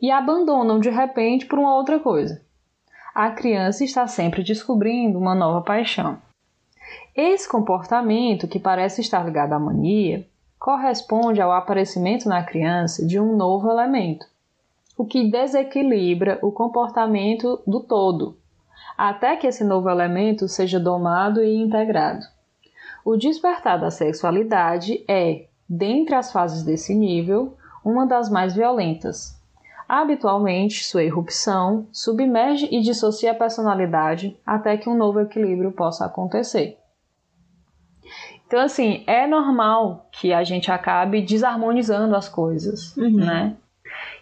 e 0.00 0.10
abandonam 0.10 0.78
de 0.78 0.88
repente 0.88 1.46
por 1.46 1.58
uma 1.58 1.74
outra 1.74 1.98
coisa. 1.98 2.40
A 3.14 3.30
criança 3.30 3.82
está 3.82 4.06
sempre 4.06 4.42
descobrindo 4.42 5.18
uma 5.18 5.34
nova 5.34 5.62
paixão. 5.62 6.18
Esse 7.14 7.48
comportamento, 7.48 8.48
que 8.48 8.58
parece 8.58 9.00
estar 9.00 9.24
ligado 9.24 9.52
à 9.52 9.58
mania, 9.58 10.26
corresponde 10.58 11.40
ao 11.40 11.50
aparecimento 11.50 12.28
na 12.28 12.44
criança 12.44 13.06
de 13.06 13.18
um 13.18 13.36
novo 13.36 13.70
elemento, 13.70 14.26
o 14.96 15.04
que 15.04 15.30
desequilibra 15.30 16.38
o 16.42 16.52
comportamento 16.52 17.62
do 17.66 17.80
todo, 17.80 18.36
até 18.96 19.36
que 19.36 19.46
esse 19.46 19.64
novo 19.64 19.88
elemento 19.88 20.46
seja 20.46 20.78
domado 20.78 21.42
e 21.42 21.56
integrado. 21.56 22.26
O 23.04 23.16
despertar 23.16 23.80
da 23.80 23.90
sexualidade 23.90 25.02
é, 25.08 25.46
dentre 25.66 26.14
as 26.14 26.30
fases 26.30 26.62
desse 26.62 26.94
nível, 26.94 27.56
uma 27.82 28.06
das 28.06 28.28
mais 28.28 28.54
violentas. 28.54 29.40
Habitualmente, 29.88 30.84
sua 30.84 31.02
irrupção 31.02 31.86
submerge 31.90 32.68
e 32.70 32.80
dissocia 32.80 33.32
a 33.32 33.34
personalidade 33.34 34.38
até 34.46 34.76
que 34.76 34.88
um 34.88 34.96
novo 34.96 35.20
equilíbrio 35.20 35.72
possa 35.72 36.04
acontecer. 36.04 36.79
Então, 38.50 38.62
assim, 38.62 39.04
é 39.06 39.28
normal 39.28 40.08
que 40.10 40.32
a 40.32 40.42
gente 40.42 40.72
acabe 40.72 41.22
desarmonizando 41.22 42.16
as 42.16 42.28
coisas, 42.28 42.96
uhum. 42.96 43.24
né? 43.24 43.56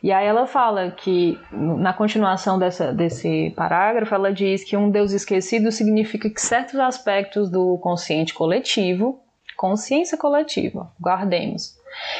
E 0.02 0.12
aí 0.12 0.26
ela 0.26 0.46
fala 0.46 0.90
que, 0.90 1.40
na 1.50 1.94
continuação 1.94 2.58
dessa, 2.58 2.92
desse 2.92 3.54
parágrafo, 3.56 4.14
ela 4.14 4.30
diz 4.30 4.62
que 4.62 4.76
um 4.76 4.90
Deus 4.90 5.12
esquecido 5.12 5.72
significa 5.72 6.28
que 6.28 6.42
certos 6.42 6.78
aspectos 6.78 7.48
do 7.48 7.78
consciente 7.78 8.34
coletivo, 8.34 9.18
consciência 9.56 10.18
coletiva, 10.18 10.92
guardemos, 11.00 11.74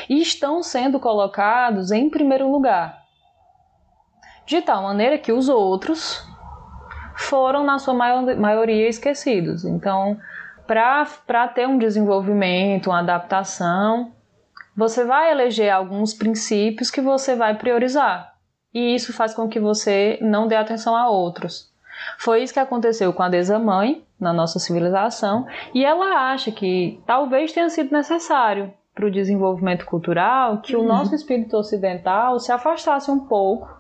estão 0.09 0.63
sendo 0.63 0.99
colocados 0.99 1.91
em 1.91 2.09
primeiro 2.09 2.51
lugar, 2.51 3.03
de 4.47 4.63
tal 4.63 4.83
maneira 4.83 5.19
que 5.19 5.31
os 5.31 5.47
outros 5.51 6.27
foram, 7.15 7.65
na 7.65 7.79
sua 7.79 7.93
maioria, 7.93 8.89
esquecidos. 8.89 9.67
Então, 9.67 10.19
para 10.69 11.49
ter 11.49 11.67
um 11.67 11.79
desenvolvimento, 11.79 12.91
uma 12.91 13.01
adaptação, 13.01 14.13
você 14.77 15.03
vai 15.03 15.33
eleger 15.33 15.73
alguns 15.73 16.13
princípios 16.13 16.91
que 16.91 17.01
você 17.01 17.35
vai 17.35 17.57
priorizar. 17.57 18.35
E 18.73 18.95
isso 18.95 19.15
faz 19.15 19.33
com 19.33 19.49
que 19.49 19.59
você 19.59 20.19
não 20.21 20.47
dê 20.47 20.55
atenção 20.55 20.95
a 20.95 21.09
outros. 21.09 21.73
Foi 22.19 22.43
isso 22.43 22.53
que 22.53 22.61
aconteceu 22.61 23.13
com 23.15 23.23
a 23.23 23.31
deusa 23.31 23.59
mãe 23.59 24.05
na 24.21 24.33
nossa 24.33 24.59
civilização, 24.59 25.47
e 25.73 25.85
ela 25.85 26.31
acha 26.33 26.53
que 26.53 27.01
talvez 27.07 27.53
tenha 27.53 27.71
sido 27.71 27.91
necessário 27.93 28.73
para 28.95 29.07
o 29.07 29.11
desenvolvimento 29.11 29.87
cultural 29.87 30.61
que 30.61 30.77
uhum. 30.77 30.85
o 30.85 30.87
nosso 30.87 31.15
espírito 31.15 31.57
ocidental 31.57 32.39
se 32.39 32.53
afastasse 32.53 33.11
um 33.11 33.21
pouco 33.21 33.75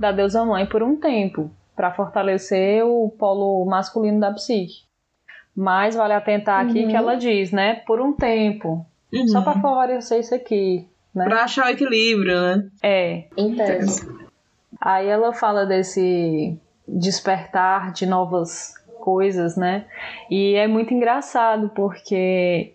da 0.00 0.10
deusa 0.10 0.44
mãe 0.44 0.66
por 0.66 0.82
um 0.82 0.96
tempo, 0.96 1.50
para 1.76 1.92
fortalecer 1.92 2.84
o 2.84 3.10
polo 3.10 3.64
masculino 3.66 4.20
da 4.20 4.32
psique. 4.32 4.83
Mas 5.56 5.94
vale 5.94 6.12
atentar 6.12 6.64
aqui 6.64 6.82
uhum. 6.82 6.88
que 6.88 6.96
ela 6.96 7.14
diz, 7.14 7.52
né? 7.52 7.74
Por 7.86 8.00
um 8.00 8.12
tempo. 8.12 8.84
Uhum. 9.12 9.28
Só 9.28 9.40
para 9.42 9.60
favorecer 9.60 10.20
isso 10.20 10.34
aqui. 10.34 10.88
Né? 11.14 11.24
Pra 11.24 11.44
achar 11.44 11.66
o 11.66 11.70
equilíbrio, 11.70 12.40
né? 12.40 12.68
É. 12.82 13.24
Intenso. 13.36 14.18
Aí 14.80 15.06
ela 15.06 15.32
fala 15.32 15.64
desse 15.64 16.58
despertar 16.86 17.92
de 17.92 18.04
novas 18.04 18.74
coisas, 19.00 19.56
né? 19.56 19.86
E 20.30 20.54
é 20.54 20.66
muito 20.66 20.92
engraçado 20.92 21.70
porque 21.70 22.74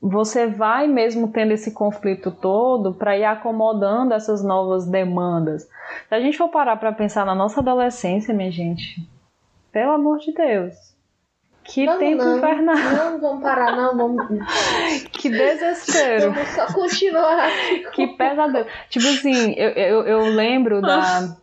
você 0.00 0.48
vai 0.48 0.88
mesmo 0.88 1.28
tendo 1.28 1.52
esse 1.52 1.70
conflito 1.70 2.32
todo 2.32 2.92
para 2.92 3.16
ir 3.16 3.24
acomodando 3.24 4.12
essas 4.12 4.44
novas 4.44 4.84
demandas. 4.84 5.62
Se 6.08 6.14
a 6.14 6.20
gente 6.20 6.36
for 6.36 6.48
parar 6.48 6.76
para 6.76 6.92
pensar 6.92 7.24
na 7.24 7.34
nossa 7.34 7.60
adolescência, 7.60 8.34
minha 8.34 8.50
gente, 8.50 9.08
pelo 9.70 9.92
amor 9.92 10.18
de 10.18 10.32
Deus, 10.32 10.91
que 11.64 11.86
vamos 11.86 12.00
tempo 12.00 12.24
não, 12.24 12.36
infernal. 12.38 12.76
Não, 12.76 13.20
vamos 13.20 13.42
parar, 13.42 13.76
não, 13.76 13.96
vamos. 13.96 14.26
que 15.12 15.28
desespero. 15.30 16.32
Vamos 16.32 16.48
só 16.48 16.66
continuar 16.66 17.46
aqui. 17.46 17.90
Que 17.92 18.06
pesadelo. 18.08 18.66
Tipo 18.88 19.06
assim, 19.06 19.52
eu, 19.52 19.70
eu, 19.70 20.02
eu 20.06 20.20
lembro 20.34 20.80
da. 20.80 21.36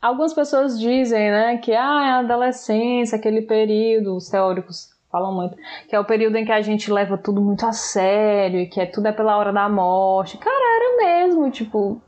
Algumas 0.00 0.32
pessoas 0.32 0.80
dizem, 0.80 1.30
né, 1.30 1.58
que 1.58 1.72
ah, 1.72 1.76
é 1.76 2.10
a 2.12 2.18
adolescência, 2.20 3.18
aquele 3.18 3.42
período, 3.42 4.16
os 4.16 4.30
teóricos 4.30 4.88
falam 5.12 5.34
muito, 5.34 5.56
que 5.88 5.94
é 5.94 6.00
o 6.00 6.04
período 6.04 6.36
em 6.36 6.44
que 6.44 6.52
a 6.52 6.62
gente 6.62 6.90
leva 6.90 7.18
tudo 7.18 7.42
muito 7.42 7.66
a 7.66 7.72
sério, 7.72 8.60
e 8.60 8.66
que 8.66 8.80
é 8.80 8.86
tudo 8.86 9.08
é 9.08 9.12
pela 9.12 9.36
hora 9.36 9.52
da 9.52 9.68
morte. 9.68 10.38
Cara, 10.38 10.54
era 10.56 10.96
mesmo, 11.04 11.50
tipo, 11.50 12.00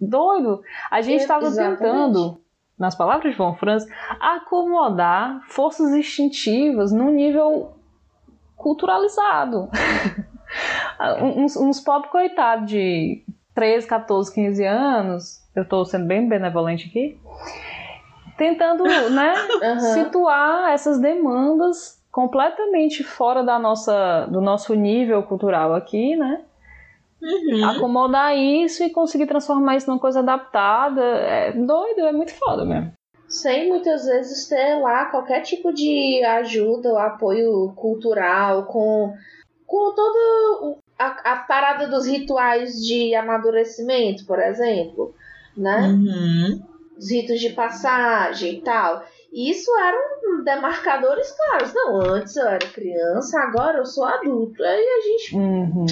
doido. 0.00 0.60
A 0.90 1.00
gente 1.00 1.22
estava 1.22 1.50
tentando 1.50 2.40
nas 2.78 2.94
palavras 2.94 3.32
de 3.32 3.36
Von 3.38 3.56
Franz, 3.56 3.86
acomodar 4.20 5.42
forças 5.48 5.92
instintivas 5.92 6.92
num 6.92 7.10
nível 7.10 7.72
culturalizado. 8.56 9.68
uns, 11.36 11.56
uns 11.56 11.80
pop 11.80 12.08
coitados 12.08 12.68
de 12.70 13.22
13, 13.54 13.86
14, 13.86 14.34
15 14.34 14.64
anos, 14.64 15.42
eu 15.54 15.62
estou 15.64 15.84
sendo 15.84 16.06
bem 16.06 16.28
benevolente 16.28 16.88
aqui, 16.88 17.20
tentando 18.36 18.84
né, 18.84 19.34
uhum. 19.62 19.80
situar 19.80 20.70
essas 20.70 21.00
demandas 21.00 22.00
completamente 22.10 23.02
fora 23.02 23.42
da 23.42 23.58
nossa, 23.58 24.26
do 24.30 24.40
nosso 24.40 24.74
nível 24.74 25.22
cultural 25.22 25.74
aqui, 25.74 26.16
né? 26.16 26.42
Uhum. 27.22 27.64
Acomodar 27.64 28.36
isso 28.36 28.82
e 28.84 28.90
conseguir 28.90 29.26
transformar 29.26 29.76
isso 29.76 29.88
numa 29.88 29.98
coisa 29.98 30.20
adaptada. 30.20 31.02
É 31.02 31.52
doido, 31.52 32.00
é 32.00 32.12
muito 32.12 32.32
foda 32.32 32.64
mesmo. 32.64 32.92
Sem 33.28 33.68
muitas 33.68 34.06
vezes 34.06 34.48
ter 34.48 34.76
lá 34.76 35.06
qualquer 35.06 35.42
tipo 35.42 35.72
de 35.72 36.24
ajuda 36.24 36.88
ou 36.88 36.98
apoio 36.98 37.72
cultural, 37.76 38.64
com, 38.64 39.14
com 39.66 39.94
toda 39.94 40.78
a, 40.98 41.32
a 41.32 41.36
parada 41.36 41.88
dos 41.88 42.06
rituais 42.06 42.74
de 42.82 43.14
amadurecimento, 43.14 44.24
por 44.24 44.38
exemplo, 44.38 45.14
né? 45.54 45.88
Uhum. 45.88 46.62
Os 46.96 47.10
ritos 47.10 47.38
de 47.38 47.50
passagem 47.50 48.54
e 48.54 48.60
tal. 48.62 49.04
Isso 49.30 49.70
eram 49.78 50.42
demarcadores 50.42 51.30
claros. 51.32 51.74
Não, 51.74 52.00
antes 52.00 52.34
eu 52.34 52.46
era 52.46 52.66
criança, 52.66 53.38
agora 53.40 53.78
eu 53.78 53.84
sou 53.84 54.04
adulto. 54.04 54.62
Aí 54.62 54.86
a 54.86 55.00
gente. 55.02 55.36
Uhum. 55.36 55.86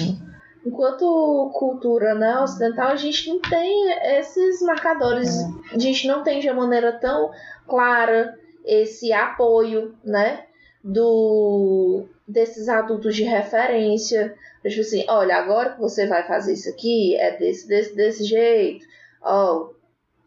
Enquanto 0.67 1.49
cultura 1.53 2.13
né, 2.13 2.41
ocidental, 2.41 2.89
a 2.89 2.95
gente 2.97 3.29
não 3.29 3.39
tem 3.39 3.89
esses 4.17 4.61
marcadores. 4.61 5.29
A 5.71 5.79
gente 5.79 6.05
não 6.05 6.23
tem 6.23 6.41
de 6.41 6.51
maneira 6.51 6.91
tão 6.91 7.31
clara 7.65 8.37
esse 8.65 9.13
apoio, 9.13 9.95
né? 10.03 10.43
Do, 10.83 12.05
desses 12.27 12.67
adultos 12.67 13.15
de 13.15 13.23
referência. 13.23 14.35
Tipo 14.61 14.81
assim, 14.81 15.05
olha, 15.07 15.37
agora 15.37 15.69
que 15.69 15.79
você 15.79 16.05
vai 16.05 16.27
fazer 16.27 16.51
isso 16.51 16.69
aqui, 16.69 17.15
é 17.15 17.37
desse, 17.37 17.65
desse, 17.65 17.95
desse 17.95 18.23
jeito. 18.25 18.85
Ó, 19.21 19.69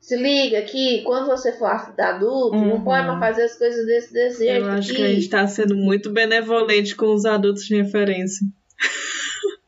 se 0.00 0.16
liga 0.16 0.58
aqui, 0.58 1.02
quando 1.02 1.26
você 1.26 1.52
for 1.52 1.66
adulto, 1.66 2.56
uhum. 2.56 2.66
não 2.66 2.82
pode 2.82 3.06
mais 3.06 3.20
fazer 3.20 3.42
as 3.42 3.58
coisas 3.58 3.84
desse, 3.84 4.10
desse 4.10 4.46
jeito. 4.46 4.64
Eu 4.64 4.70
acho 4.70 4.90
aqui. 4.90 4.96
que 5.02 5.06
a 5.06 5.08
gente 5.08 5.20
está 5.20 5.46
sendo 5.46 5.76
muito 5.76 6.10
benevolente 6.10 6.96
com 6.96 7.12
os 7.12 7.26
adultos 7.26 7.64
de 7.64 7.76
referência. 7.76 8.46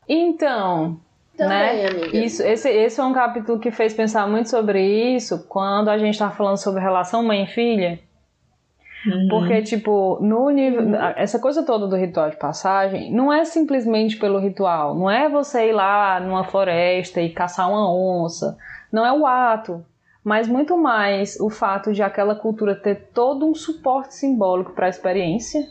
Então, 0.07 0.99
Também, 1.37 1.83
né? 1.83 1.87
amiga. 1.87 2.17
Isso, 2.17 2.43
esse, 2.43 2.69
esse 2.69 2.99
é 2.99 3.03
um 3.03 3.13
capítulo 3.13 3.59
que 3.59 3.71
fez 3.71 3.93
pensar 3.93 4.27
muito 4.27 4.49
sobre 4.49 4.81
isso 5.15 5.45
quando 5.47 5.89
a 5.89 5.97
gente 5.97 6.13
estava 6.13 6.31
tá 6.31 6.37
falando 6.37 6.57
sobre 6.57 6.81
relação 6.81 7.23
mãe 7.23 7.45
filha. 7.45 7.99
Uhum. 9.05 9.27
Porque, 9.29 9.61
tipo, 9.61 10.17
no 10.21 10.49
nível. 10.49 10.83
Uhum. 10.83 10.95
Essa 11.15 11.37
coisa 11.39 11.63
toda 11.63 11.87
do 11.87 11.95
ritual 11.95 12.29
de 12.29 12.37
passagem 12.37 13.11
não 13.11 13.33
é 13.33 13.43
simplesmente 13.43 14.17
pelo 14.17 14.39
ritual. 14.39 14.95
Não 14.95 15.11
é 15.11 15.27
você 15.27 15.69
ir 15.69 15.73
lá 15.73 16.19
numa 16.19 16.45
floresta 16.45 17.21
e 17.21 17.29
caçar 17.29 17.69
uma 17.69 17.93
onça. 17.93 18.57
Não 18.91 19.05
é 19.05 19.11
o 19.11 19.25
ato 19.25 19.85
mas 20.23 20.47
muito 20.47 20.77
mais 20.77 21.37
o 21.39 21.49
fato 21.49 21.91
de 21.91 22.01
aquela 22.01 22.35
cultura 22.35 22.75
ter 22.75 23.09
todo 23.13 23.45
um 23.45 23.53
suporte 23.53 24.15
simbólico 24.15 24.71
para 24.71 24.85
a 24.85 24.89
experiência 24.89 25.67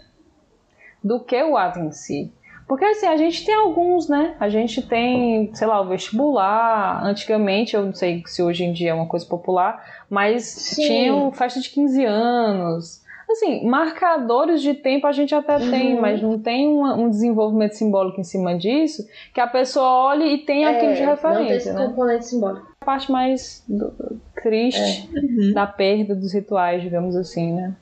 do 1.03 1.19
que 1.21 1.43
o 1.43 1.57
ato 1.57 1.79
em 1.79 1.91
si. 1.91 2.31
Porque 2.67 2.85
assim, 2.85 3.07
a 3.07 3.17
gente 3.17 3.45
tem 3.45 3.55
alguns, 3.55 4.09
né? 4.09 4.35
A 4.39 4.49
gente 4.49 4.83
tem, 4.83 5.55
sei 5.55 5.67
lá, 5.67 5.81
o 5.81 5.89
vestibular. 5.89 7.05
Antigamente, 7.05 7.75
eu 7.75 7.85
não 7.85 7.95
sei 7.95 8.23
se 8.27 8.43
hoje 8.43 8.65
em 8.65 8.73
dia 8.73 8.91
é 8.91 8.95
uma 8.95 9.07
coisa 9.07 9.27
popular, 9.27 9.85
mas 10.09 10.45
Sim. 10.45 10.83
tinha 10.83 11.33
festa 11.33 11.61
de 11.61 11.71
15 11.71 12.05
anos. 12.05 13.03
Assim, 13.31 13.67
marcadores 13.67 14.61
de 14.61 14.75
tempo 14.75 15.07
a 15.07 15.13
gente 15.13 15.35
até 15.35 15.57
uhum. 15.57 15.71
tem, 15.71 16.01
mas 16.01 16.21
não 16.21 16.39
tem 16.39 16.69
uma, 16.69 16.95
um 16.95 17.09
desenvolvimento 17.09 17.73
simbólico 17.73 18.21
em 18.21 18.25
cima 18.25 18.57
disso 18.57 19.07
que 19.33 19.41
a 19.41 19.47
pessoa 19.47 19.87
olhe 19.87 20.35
e 20.35 20.39
tenha 20.39 20.71
é, 20.71 20.77
aquilo 20.77 20.95
de 20.95 21.03
referência. 21.03 21.41
Não 21.41 21.47
tem 21.47 21.57
esse 21.57 21.73
né? 21.73 21.87
componente 21.87 22.27
simbólico. 22.27 22.67
A 22.81 22.85
parte 22.85 23.11
mais 23.11 23.65
do, 23.67 24.21
triste 24.43 25.09
é. 25.15 25.19
uhum. 25.19 25.53
da 25.55 25.67
perda 25.67 26.15
dos 26.15 26.33
rituais, 26.33 26.83
digamos 26.83 27.17
assim, 27.17 27.53
né? 27.53 27.75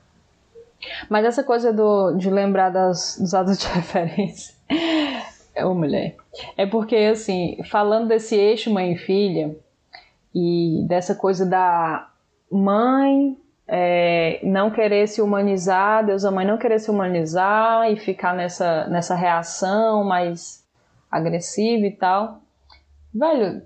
Mas 1.09 1.25
essa 1.25 1.43
coisa 1.43 1.73
do, 1.73 2.13
de 2.13 2.31
lembrar 2.31 2.71
das, 2.71 3.19
dos 3.19 3.35
adultos 3.35 3.63
de 3.63 3.69
referência, 3.75 4.55
é 5.55 5.65
uma 5.65 5.75
mulher. 5.75 6.17
É 6.57 6.67
porque, 6.67 6.97
assim, 6.97 7.59
falando 7.65 8.09
desse 8.09 8.37
eixo 8.37 8.73
mãe 8.73 8.93
e 8.93 8.99
filha, 8.99 9.57
e 10.35 10.85
dessa 10.87 11.15
coisa 11.15 11.45
da 11.45 12.09
mãe 12.51 13.37
é, 13.67 14.41
não 14.43 14.71
querer 14.71 15.07
se 15.07 15.23
humanizar, 15.23 16.05
Deus 16.05 16.25
a 16.25 16.31
mãe 16.31 16.47
não 16.47 16.59
querer 16.59 16.79
se 16.79 16.91
humanizar 16.91 17.91
e 17.91 17.97
ficar 17.97 18.35
nessa, 18.35 18.87
nessa 18.89 19.15
reação 19.15 20.05
mais 20.05 20.65
agressiva 21.11 21.87
e 21.87 21.93
tal. 21.93 22.41
Velho, 23.15 23.63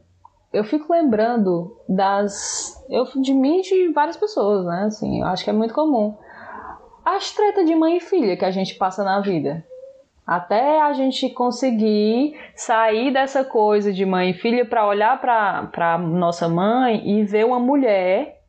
eu 0.53 0.65
fico 0.65 0.93
lembrando 0.93 1.77
das. 1.89 2.83
Eu, 2.89 3.05
de 3.21 3.35
mim 3.35 3.61
e 3.61 3.63
de 3.63 3.89
várias 3.93 4.17
pessoas, 4.17 4.65
né? 4.65 4.85
Assim, 4.87 5.21
eu 5.21 5.27
acho 5.27 5.43
que 5.43 5.51
é 5.51 5.55
muito 5.55 5.75
comum. 5.75 6.17
As 7.05 7.33
tretas 7.33 7.67
de 7.67 7.75
mãe 7.75 7.99
e 7.99 8.01
filha 8.01 8.37
que 8.37 8.45
a 8.45 8.51
gente 8.51 8.75
passa 8.77 9.05
na 9.05 9.21
vida. 9.21 9.65
Até 10.27 10.81
a 10.81 10.93
gente 10.93 11.29
conseguir 11.31 12.39
sair 12.55 13.13
dessa 13.13 13.45
coisa 13.45 13.93
de 13.93 14.07
mãe 14.07 14.31
e 14.31 14.35
filha 14.35 14.65
para 14.65 14.87
olhar 14.87 15.21
para 15.21 15.99
nossa 15.99 16.49
mãe 16.49 17.03
e 17.07 17.25
ver 17.25 17.45
uma 17.45 17.61
mulher, 17.61 18.41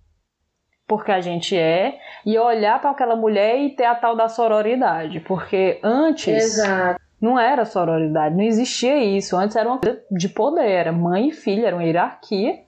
porque 0.88 1.12
a 1.12 1.20
gente 1.20 1.58
é, 1.58 2.00
e 2.26 2.38
olhar 2.38 2.80
para 2.80 2.92
aquela 2.92 3.16
mulher 3.16 3.60
e 3.60 3.72
ter 3.72 3.86
a 3.86 3.96
tal 3.96 4.16
da 4.16 4.30
sororidade. 4.30 5.20
Porque 5.20 5.80
antes. 5.84 6.58
Exato 6.58 7.06
não 7.26 7.40
era 7.40 7.66
sororidade, 7.66 8.36
não 8.36 8.44
existia 8.44 9.04
isso. 9.04 9.36
Antes 9.36 9.56
era 9.56 9.68
uma 9.68 9.80
coisa 9.80 10.00
de 10.12 10.30
poder, 10.30 10.70
era 10.70 10.92
mãe 10.92 11.30
e 11.30 11.32
filha, 11.32 11.68
era 11.68 11.76
uma 11.76 11.84
hierarquia. 11.84 12.60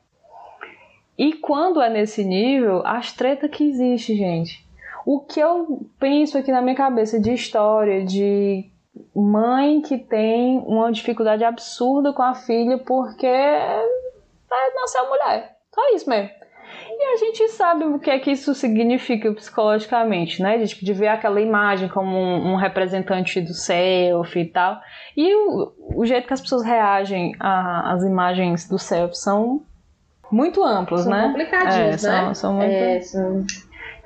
E 1.18 1.34
quando 1.34 1.82
é 1.82 1.90
nesse 1.90 2.24
nível, 2.24 2.86
as 2.86 3.12
tretas 3.12 3.50
que 3.50 3.64
existe, 3.70 4.16
gente. 4.16 4.66
O 5.06 5.20
que 5.20 5.40
eu 5.40 5.88
penso 6.00 6.38
aqui 6.38 6.52
na 6.52 6.62
minha 6.62 6.76
cabeça 6.76 7.20
de 7.20 7.34
história 7.34 8.04
de 8.04 8.70
mãe 9.16 9.82
que 9.82 9.98
tem 9.98 10.60
uma 10.60 10.92
dificuldade 10.92 11.44
absurda 11.44 12.14
com 12.14 12.22
a 12.22 12.34
filha 12.34 12.78
porque 12.78 13.28
nasceu 14.76 15.08
mulher. 15.08 15.58
Só 15.74 15.96
isso 15.96 16.10
mesmo. 16.10 16.30
E 16.90 17.14
a 17.14 17.16
gente 17.18 17.48
sabe 17.50 17.86
o 17.86 18.00
que 18.00 18.10
é 18.10 18.20
que 18.20 18.32
isso 18.32 18.54
significa 18.54 19.32
psicologicamente, 19.32 20.42
né? 20.42 20.58
De, 20.58 20.68
tipo, 20.68 20.84
de 20.84 20.94
ver 20.94 21.08
aquela 21.08 21.40
imagem 21.40 21.88
como 21.88 22.18
um, 22.18 22.54
um 22.54 22.56
representante 22.56 23.40
do 23.40 23.54
self 23.54 24.38
e 24.38 24.46
tal. 24.46 24.80
E 25.16 25.34
o, 25.34 25.74
o, 25.96 26.06
jeito 26.06 26.28
que 26.28 26.34
as 26.34 26.42
pessoas 26.42 26.64
reagem 26.64 27.34
às 27.40 28.04
imagens 28.04 28.68
do 28.68 28.80
self 28.80 29.16
são 29.18 29.62
muito 30.32 30.64
amplos, 30.64 31.02
são 31.02 31.12
né? 31.12 31.28
Complicadinhos, 31.28 32.04
é, 32.04 32.10
né? 32.10 32.24
São, 32.26 32.34
são 32.34 32.54
muito... 32.54 32.72
É, 32.72 33.00
são... 33.02 33.46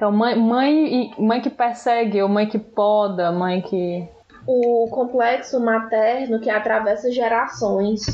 Então, 0.01 0.11
mãe, 0.11 0.35
mãe, 0.35 1.11
mãe 1.19 1.41
que 1.41 1.49
persegue, 1.51 2.23
ou 2.23 2.27
mãe 2.27 2.47
que 2.47 2.57
poda, 2.57 3.31
mãe 3.31 3.61
que. 3.61 4.09
O 4.45 4.87
complexo 4.89 5.59
materno 5.59 6.39
que 6.39 6.49
atravessa 6.49 7.11
gerações, 7.11 8.05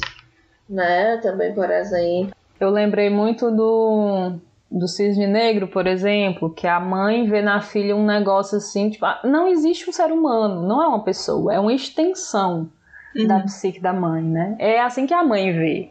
né? 0.70 1.18
Também, 1.18 1.54
por 1.54 1.70
exemplo. 1.70 2.34
Eu 2.60 2.70
lembrei 2.70 3.10
muito 3.10 3.52
do 3.52 4.40
do 4.70 4.88
cisne 4.88 5.26
negro, 5.26 5.68
por 5.68 5.88
exemplo, 5.88 6.50
que 6.50 6.68
a 6.68 6.80
mãe 6.80 7.26
vê 7.28 7.42
na 7.42 7.62
filha 7.62 7.96
um 7.96 8.06
negócio 8.06 8.58
assim, 8.58 8.90
tipo, 8.90 9.06
ah, 9.06 9.22
não 9.24 9.48
existe 9.48 9.90
um 9.90 9.94
ser 9.94 10.12
humano, 10.12 10.68
não 10.68 10.84
é 10.84 10.88
uma 10.88 11.04
pessoa, 11.04 11.54
é 11.54 11.60
uma 11.60 11.74
extensão 11.74 12.70
uhum. 13.16 13.28
da 13.28 13.40
psique 13.40 13.80
da 13.80 13.94
mãe, 13.94 14.22
né? 14.22 14.56
É 14.60 14.82
assim 14.82 15.08
que 15.08 15.14
a 15.14 15.24
mãe 15.24 15.54
vê, 15.54 15.90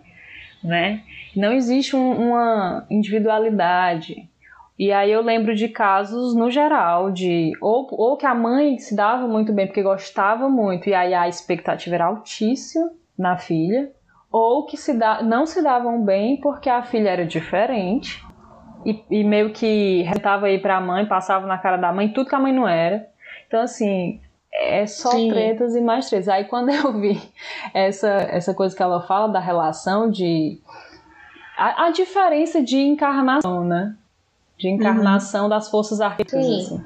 né? 0.63 1.03
Não 1.35 1.53
existe 1.53 1.97
um, 1.97 2.31
uma 2.31 2.87
individualidade. 2.91 4.29
E 4.79 4.93
aí 4.93 5.11
eu 5.11 5.23
lembro 5.23 5.55
de 5.55 5.69
casos 5.69 6.35
no 6.35 6.51
geral 6.51 7.11
de 7.11 7.53
ou, 7.63 7.89
ou 7.91 8.17
que 8.17 8.27
a 8.27 8.35
mãe 8.35 8.79
se 8.79 8.95
dava 8.95 9.27
muito 9.27 9.53
bem 9.53 9.67
porque 9.67 9.83
gostava 9.83 10.49
muito 10.49 10.89
e 10.89 10.95
aí 10.95 11.15
a 11.15 11.27
expectativa 11.27 11.95
era 11.95 12.07
altíssima 12.07 12.91
na 13.19 13.39
filha, 13.39 13.91
ou 14.31 14.67
que 14.67 14.77
se 14.77 14.93
da, 14.93 15.23
não 15.23 15.47
se 15.47 15.63
davam 15.63 16.05
bem 16.05 16.39
porque 16.39 16.69
a 16.69 16.83
filha 16.83 17.09
era 17.09 17.25
diferente 17.25 18.23
e, 18.85 19.03
e 19.11 19.25
meio 19.25 19.51
que 19.51 20.03
retava 20.03 20.47
aí 20.47 20.59
pra 20.59 20.81
mãe, 20.81 21.07
passava 21.07 21.47
na 21.47 21.57
cara 21.57 21.79
da 21.79 21.93
mãe 21.93 22.13
tudo 22.13 22.29
que 22.29 22.35
a 22.35 22.41
mãe 22.41 22.53
não 22.53 22.69
era. 22.69 23.09
Então, 23.49 23.63
assim, 23.63 24.21
é 24.53 24.87
só 24.87 25.11
Sim. 25.11 25.29
tretas 25.29 25.75
e 25.75 25.81
mais 25.81 26.09
tretas. 26.09 26.29
Aí 26.29 26.45
quando 26.45 26.71
eu 26.71 26.93
vi 27.01 27.21
essa, 27.73 28.09
essa 28.09 28.55
coisa 28.55 28.77
que 28.77 28.83
ela 28.83 29.01
fala 29.03 29.29
da 29.29 29.41
relação 29.41 30.11
de. 30.11 30.61
A, 31.57 31.87
a 31.87 31.91
diferença 31.91 32.63
de 32.63 32.79
encarnação, 32.79 33.65
né? 33.65 33.97
De 34.59 34.69
encarnação 34.69 35.45
uhum. 35.45 35.49
das 35.51 35.71
forças 35.71 36.01
arquetípicas. 36.01 36.47
Assim. 36.47 36.85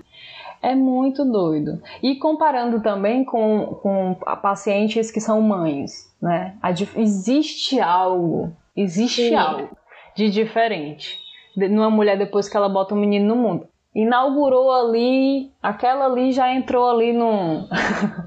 É 0.62 0.74
muito 0.74 1.24
doido. 1.24 1.80
E 2.02 2.16
comparando 2.16 2.82
também 2.82 3.24
com, 3.24 3.78
com 3.82 4.14
pacientes 4.42 5.10
que 5.10 5.20
são 5.20 5.40
mães, 5.40 6.12
né? 6.20 6.56
Existe 6.96 7.80
algo, 7.80 8.52
existe 8.76 9.28
Sim. 9.28 9.34
algo 9.34 9.68
de 10.14 10.28
diferente 10.28 11.18
numa 11.56 11.90
mulher 11.90 12.16
depois 12.16 12.48
que 12.48 12.56
ela 12.56 12.68
bota 12.68 12.94
um 12.94 12.98
menino 12.98 13.34
no 13.34 13.36
mundo. 13.36 13.68
Inaugurou 13.94 14.72
ali, 14.72 15.50
aquela 15.62 16.06
ali 16.06 16.32
já 16.32 16.52
entrou 16.52 16.88
ali 16.88 17.12
no. 17.12 17.68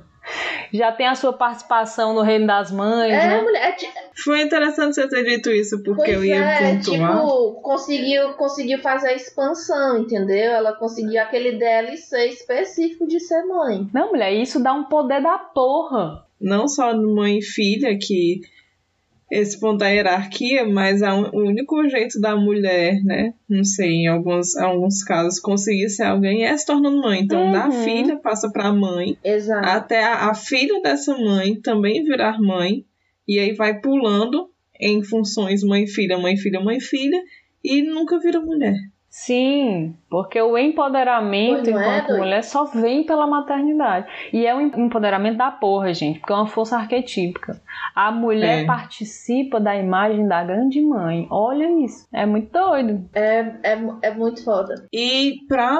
já 0.74 0.92
tem 0.92 1.08
a 1.08 1.16
sua 1.16 1.32
participação 1.32 2.14
no 2.14 2.22
Reino 2.22 2.48
das 2.48 2.72
Mães, 2.72 3.14
É, 3.14 3.28
né? 3.28 3.42
mulher. 3.42 3.76
Foi 4.24 4.42
interessante 4.42 4.96
você 4.96 5.08
ter 5.08 5.24
dito 5.24 5.50
isso, 5.52 5.82
porque 5.84 6.04
Pois 6.04 6.14
eu 6.18 6.24
ia 6.26 6.36
é, 6.36 6.76
pontuar. 6.76 7.16
tipo, 7.22 7.52
conseguiu, 7.62 8.34
conseguiu 8.34 8.80
fazer 8.82 9.10
a 9.10 9.14
expansão, 9.14 9.98
entendeu? 10.00 10.52
Ela 10.52 10.74
conseguiu 10.74 11.22
aquele 11.22 11.58
DLC 11.58 12.28
específico 12.30 13.06
de 13.08 13.20
ser 13.20 13.44
mãe. 13.46 13.88
Não, 13.94 14.12
mulher, 14.12 14.32
isso 14.34 14.62
dá 14.62 14.74
um 14.74 14.86
poder 14.86 15.22
da 15.22 15.38
porra. 15.38 16.26
Não 16.40 16.68
só 16.68 16.96
mãe 16.96 17.40
e 17.40 17.42
filha, 17.42 17.98
que 17.98 18.42
esse 19.32 19.60
ponto 19.60 19.80
da 19.80 19.88
hierarquia, 19.88 20.64
mas 20.64 21.02
é 21.02 21.12
um- 21.12 21.30
o 21.34 21.40
único 21.48 21.88
jeito 21.90 22.20
da 22.22 22.36
mulher, 22.36 23.04
né? 23.04 23.34
Não 23.50 23.64
sei, 23.64 23.90
em 24.04 24.08
alguns, 24.08 24.56
alguns 24.56 25.04
casos, 25.04 25.40
conseguir 25.40 25.90
ser 25.90 26.04
alguém 26.04 26.46
é 26.46 26.56
se 26.56 26.66
tornando 26.68 27.02
mãe. 27.02 27.22
Então, 27.22 27.52
da 27.52 27.66
Uhum. 27.66 27.72
filha 27.84 28.18
passa 28.18 28.52
pra 28.52 28.72
mãe, 28.72 29.18
Exato. 29.24 29.68
até 29.68 30.04
a, 30.04 30.30
a 30.30 30.36
filha 30.36 30.82
dessa 30.82 31.18
mãe 31.18 31.60
também 31.60 32.04
virar 32.04 32.40
mãe, 32.40 32.86
e 33.28 33.40
aí 33.40 33.54
vai 33.54 33.80
pulando 33.80 34.50
em 34.80 35.04
funções 35.04 35.64
mãe-filha, 35.64 36.18
mãe-filha, 36.18 36.60
mãe-filha, 36.60 37.22
e 37.64 37.82
nunca 37.82 38.20
vira 38.20 38.40
mulher. 38.42 38.76
Sim, 39.16 39.96
porque 40.10 40.42
o 40.42 40.58
empoderamento 40.58 41.68
é, 41.68 41.72
enquanto 41.72 42.08
doido? 42.08 42.20
mulher 42.20 42.44
só 42.44 42.66
vem 42.66 43.06
pela 43.06 43.28
maternidade. 43.28 44.08
E 44.34 44.44
é 44.48 44.56
um 44.56 44.62
empoderamento 44.62 45.38
da 45.38 45.52
porra, 45.52 45.94
gente, 45.94 46.18
porque 46.20 46.34
é 46.34 46.36
uma 46.36 46.48
força 46.48 46.78
arquetípica. 46.78 47.62
A 47.94 48.12
mulher 48.12 48.64
É. 48.64 48.66
participa 48.66 49.60
da 49.60 49.78
imagem 49.78 50.28
da 50.28 50.44
grande 50.44 50.82
mãe. 50.82 51.28
Olha 51.30 51.70
isso. 51.86 52.08
É 52.12 52.26
muito 52.26 52.52
doido. 52.52 53.08
É, 53.14 53.40
é, 53.62 53.80
é 54.02 54.12
muito 54.16 54.44
foda. 54.44 54.88
E 54.92 55.36
para 55.48 55.80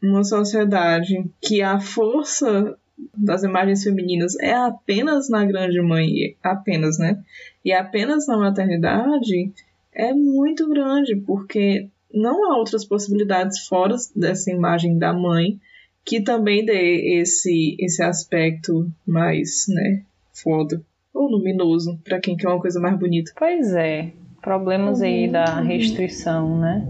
uma 0.00 0.22
sociedade 0.22 1.24
que 1.42 1.60
a 1.62 1.80
força 1.80 2.78
das 3.16 3.42
imagens 3.42 3.82
femininas 3.84 4.38
é 4.40 4.52
apenas 4.52 5.28
na 5.28 5.44
grande 5.44 5.80
mãe, 5.80 6.36
apenas, 6.42 6.98
né? 6.98 7.22
E 7.64 7.72
apenas 7.72 8.26
na 8.26 8.36
maternidade, 8.38 9.52
é 9.92 10.12
muito 10.14 10.68
grande, 10.68 11.16
porque 11.16 11.88
não 12.12 12.50
há 12.50 12.56
outras 12.58 12.84
possibilidades 12.84 13.66
fora 13.66 13.96
dessa 14.14 14.50
imagem 14.50 14.98
da 14.98 15.12
mãe 15.12 15.58
que 16.04 16.20
também 16.22 16.64
dê 16.64 17.20
esse, 17.20 17.76
esse 17.78 18.02
aspecto 18.02 18.90
mais, 19.06 19.66
né, 19.68 20.02
foda. 20.32 20.80
Ou 21.12 21.28
luminoso, 21.28 21.98
para 22.04 22.18
quem 22.20 22.36
quer 22.36 22.48
uma 22.48 22.60
coisa 22.60 22.80
mais 22.80 22.98
bonita. 22.98 23.32
Pois 23.36 23.74
é. 23.74 24.12
Problemas 24.40 25.02
aí 25.02 25.26
Uhum. 25.26 25.32
da 25.32 25.60
restrição, 25.60 26.58
né? 26.58 26.86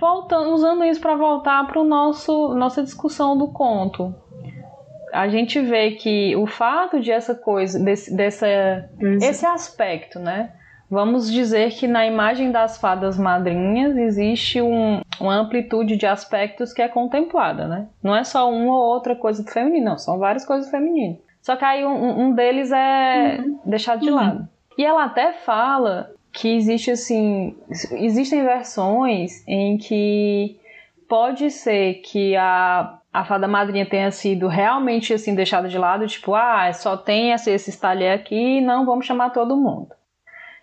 Voltando, 0.00 0.54
usando 0.54 0.82
isso 0.84 0.98
para 1.00 1.14
voltar 1.14 1.66
para 1.66 1.84
nosso 1.84 2.54
nossa 2.54 2.82
discussão 2.82 3.36
do 3.36 3.48
conto. 3.48 4.14
A 5.12 5.28
gente 5.28 5.60
vê 5.60 5.92
que 5.92 6.34
o 6.36 6.46
fato 6.46 7.00
de 7.00 7.10
essa 7.10 7.34
coisa, 7.34 7.78
desse, 7.78 8.14
dessa 8.14 8.46
esse 9.20 9.44
aspecto, 9.46 10.18
né? 10.18 10.52
Vamos 10.90 11.30
dizer 11.32 11.70
que 11.70 11.86
na 11.86 12.04
imagem 12.06 12.50
das 12.50 12.78
fadas 12.78 13.16
madrinhas 13.16 13.96
existe 13.96 14.60
um- 14.60 15.00
uma 15.20 15.36
amplitude 15.36 15.96
de 15.96 16.04
aspectos 16.06 16.72
que 16.72 16.82
é 16.82 16.88
contemplada, 16.88 17.68
né? 17.68 17.86
Não 18.02 18.14
é 18.16 18.24
só 18.24 18.50
uma 18.50 18.76
ou 18.76 18.82
outra 18.94 19.14
coisa 19.14 19.42
do 19.44 19.50
feminino, 19.50 19.90
não, 19.90 19.98
são 19.98 20.18
várias 20.18 20.44
coisas 20.44 20.68
femininas. 20.70 21.18
Só 21.42 21.54
que 21.56 21.64
aí 21.64 21.84
um, 21.84 22.20
um 22.26 22.32
deles 22.34 22.72
é 22.72 23.38
deixado 23.64 24.00
de 24.00 24.10
Uhum. 24.10 24.16
lado. 24.16 24.48
E 24.76 24.84
ela 24.84 25.04
até 25.04 25.32
fala 25.32 26.10
que 26.32 26.56
existe 26.56 26.90
assim, 26.90 27.56
existem 27.92 28.42
versões 28.44 29.46
em 29.48 29.76
que 29.78 30.58
pode 31.08 31.50
ser 31.50 31.94
que 32.04 32.36
a 32.36 32.98
a 33.12 33.24
fada 33.24 33.48
madrinha 33.48 33.84
tenha 33.86 34.10
sido 34.10 34.46
realmente 34.48 35.12
assim 35.12 35.34
deixada 35.34 35.68
de 35.68 35.76
lado, 35.78 36.06
tipo, 36.06 36.34
ah, 36.34 36.72
só 36.72 36.96
tem 36.96 37.32
esse, 37.32 37.50
esse 37.50 37.78
talher 37.80 38.12
aqui, 38.14 38.60
não 38.60 38.86
vamos 38.86 39.06
chamar 39.06 39.30
todo 39.30 39.56
mundo. 39.56 39.88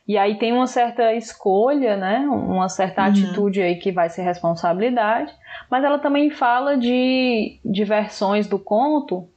E 0.07 0.17
aí 0.17 0.35
tem 0.35 0.53
uma 0.53 0.67
certa 0.67 1.13
escolha, 1.13 1.97
né? 1.97 2.19
Uma 2.29 2.69
certa 2.69 3.01
Uhum. 3.01 3.07
atitude 3.09 3.61
aí 3.61 3.75
que 3.75 3.91
vai 3.91 4.07
ser 4.07 4.21
responsabilidade. 4.21 5.33
Mas 5.69 5.83
ela 5.83 5.99
também 5.99 6.29
fala 6.29 6.77
de, 6.77 7.59
de 7.65 7.83
versões 7.83 8.47
do 8.47 8.57
conto 8.57 9.27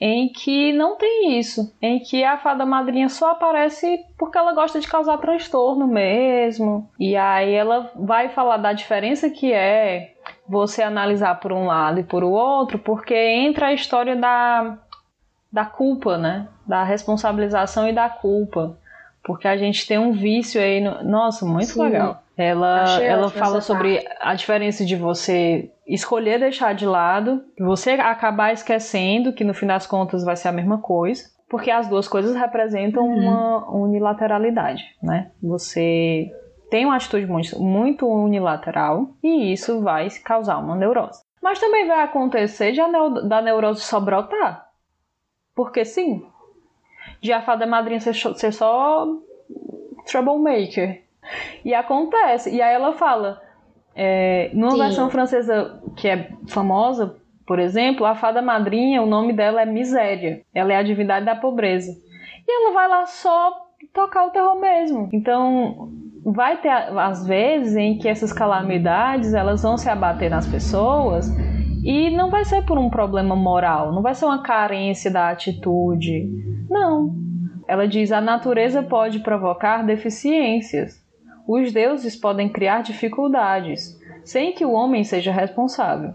em 0.00 0.28
que 0.28 0.72
não 0.72 0.96
tem 0.96 1.38
isso, 1.38 1.72
em 1.80 2.00
que 2.00 2.24
a 2.24 2.36
fada 2.38 2.64
madrinha 2.66 3.08
só 3.08 3.30
aparece 3.32 4.04
porque 4.18 4.38
ela 4.38 4.52
gosta 4.52 4.80
de 4.80 4.88
causar 4.88 5.18
transtorno 5.18 5.86
mesmo. 5.86 6.88
E 6.98 7.16
aí 7.16 7.52
ela 7.54 7.90
vai 7.94 8.28
falar 8.28 8.56
da 8.56 8.72
diferença 8.72 9.30
que 9.30 9.52
é 9.52 10.14
você 10.48 10.82
analisar 10.82 11.34
por 11.40 11.52
um 11.52 11.66
lado 11.66 12.00
e 12.00 12.04
por 12.04 12.24
o 12.24 12.30
outro, 12.30 12.78
porque 12.78 13.14
entra 13.14 13.66
a 13.66 13.72
história 13.72 14.16
da, 14.16 14.78
da 15.52 15.64
culpa, 15.64 16.16
né? 16.16 16.48
Da 16.66 16.82
responsabilização 16.82 17.88
e 17.88 17.92
da 17.92 18.08
culpa. 18.08 18.76
Porque 19.22 19.46
a 19.46 19.56
gente 19.56 19.86
tem 19.86 19.98
um 19.98 20.12
vício 20.12 20.60
aí. 20.60 20.80
No... 20.80 21.04
Nossa, 21.04 21.44
muito 21.44 21.66
Sim. 21.72 21.82
legal. 21.82 22.22
Ela, 22.36 22.82
Achei 22.84 23.06
ela 23.06 23.28
fala 23.30 23.60
sobre 23.60 24.02
a 24.20 24.32
diferença 24.32 24.84
de 24.84 24.94
você 24.94 25.70
escolher 25.86 26.38
deixar 26.38 26.72
de 26.72 26.86
lado, 26.86 27.42
você 27.58 27.90
acabar 27.92 28.52
esquecendo 28.52 29.32
que 29.32 29.42
no 29.42 29.52
fim 29.52 29.66
das 29.66 29.88
contas 29.88 30.24
vai 30.24 30.36
ser 30.36 30.48
a 30.48 30.52
mesma 30.52 30.78
coisa, 30.78 31.24
porque 31.48 31.68
as 31.68 31.88
duas 31.88 32.06
coisas 32.06 32.36
representam 32.36 33.02
Uhum. 33.04 33.18
uma 33.18 33.70
unilateralidade, 33.72 34.84
né? 35.02 35.30
Você 35.42 36.30
tem 36.70 36.84
uma 36.84 36.96
atitude 36.96 37.26
muito, 37.26 37.58
muito 37.60 38.06
unilateral 38.06 39.08
e 39.22 39.52
isso 39.52 39.80
vai 39.80 40.08
causar 40.24 40.58
uma 40.58 40.76
neurose. 40.76 41.22
Mas 41.42 41.58
também 41.60 41.86
vai 41.86 42.02
acontecer 42.02 42.72
de 42.72 42.80
neu- 42.86 43.26
da 43.28 43.40
neurose 43.40 43.80
só 43.82 43.98
brotar. 44.00 44.68
Porque 45.54 45.84
sim. 45.84 46.24
De 47.20 47.32
a 47.32 47.40
fada 47.42 47.66
madrinha 47.66 48.00
ser, 48.00 48.14
ser 48.14 48.52
só 48.52 49.06
troublemaker. 50.06 51.02
E 51.64 51.74
acontece. 51.74 52.50
E 52.54 52.60
aí 52.62 52.74
ela 52.74 52.92
fala. 52.92 53.40
É, 53.94 54.50
numa 54.54 54.72
Sim. 54.72 54.78
versão 54.78 55.10
francesa 55.10 55.82
que 55.96 56.06
é 56.08 56.30
famosa, 56.46 57.16
por 57.44 57.58
exemplo, 57.58 58.06
a 58.06 58.14
fada 58.14 58.40
madrinha, 58.40 59.02
o 59.02 59.06
nome 59.06 59.32
dela 59.32 59.62
é 59.62 59.66
Miséria. 59.66 60.42
Ela 60.54 60.72
é 60.72 60.76
a 60.76 60.82
divindade 60.84 61.26
da 61.26 61.34
pobreza. 61.34 61.92
E 62.46 62.50
ela 62.50 62.72
vai 62.72 62.88
lá 62.88 63.06
só 63.06 63.52
tocar 63.92 64.26
o 64.26 64.30
terror 64.30 64.54
mesmo. 64.60 65.08
Então, 65.12 65.90
vai 66.32 66.56
ter 66.58 66.70
às 66.70 67.26
vezes 67.26 67.76
em 67.76 67.98
que 67.98 68.08
essas 68.08 68.32
calamidades 68.32 69.34
elas 69.34 69.62
vão 69.62 69.76
se 69.76 69.88
abater 69.88 70.30
nas 70.30 70.46
pessoas 70.46 71.28
e 71.82 72.10
não 72.10 72.30
vai 72.30 72.44
ser 72.44 72.64
por 72.64 72.78
um 72.78 72.90
problema 72.90 73.34
moral, 73.36 73.92
não 73.92 74.02
vai 74.02 74.14
ser 74.14 74.24
uma 74.24 74.42
carência 74.42 75.10
da 75.10 75.30
atitude. 75.30 76.28
Não. 76.68 77.14
Ela 77.66 77.86
diz: 77.86 78.12
a 78.12 78.20
natureza 78.20 78.82
pode 78.82 79.20
provocar 79.20 79.84
deficiências. 79.84 81.02
Os 81.46 81.72
deuses 81.72 82.14
podem 82.14 82.48
criar 82.48 82.82
dificuldades, 82.82 83.98
sem 84.22 84.52
que 84.52 84.64
o 84.64 84.72
homem 84.72 85.04
seja 85.04 85.32
responsável. 85.32 86.12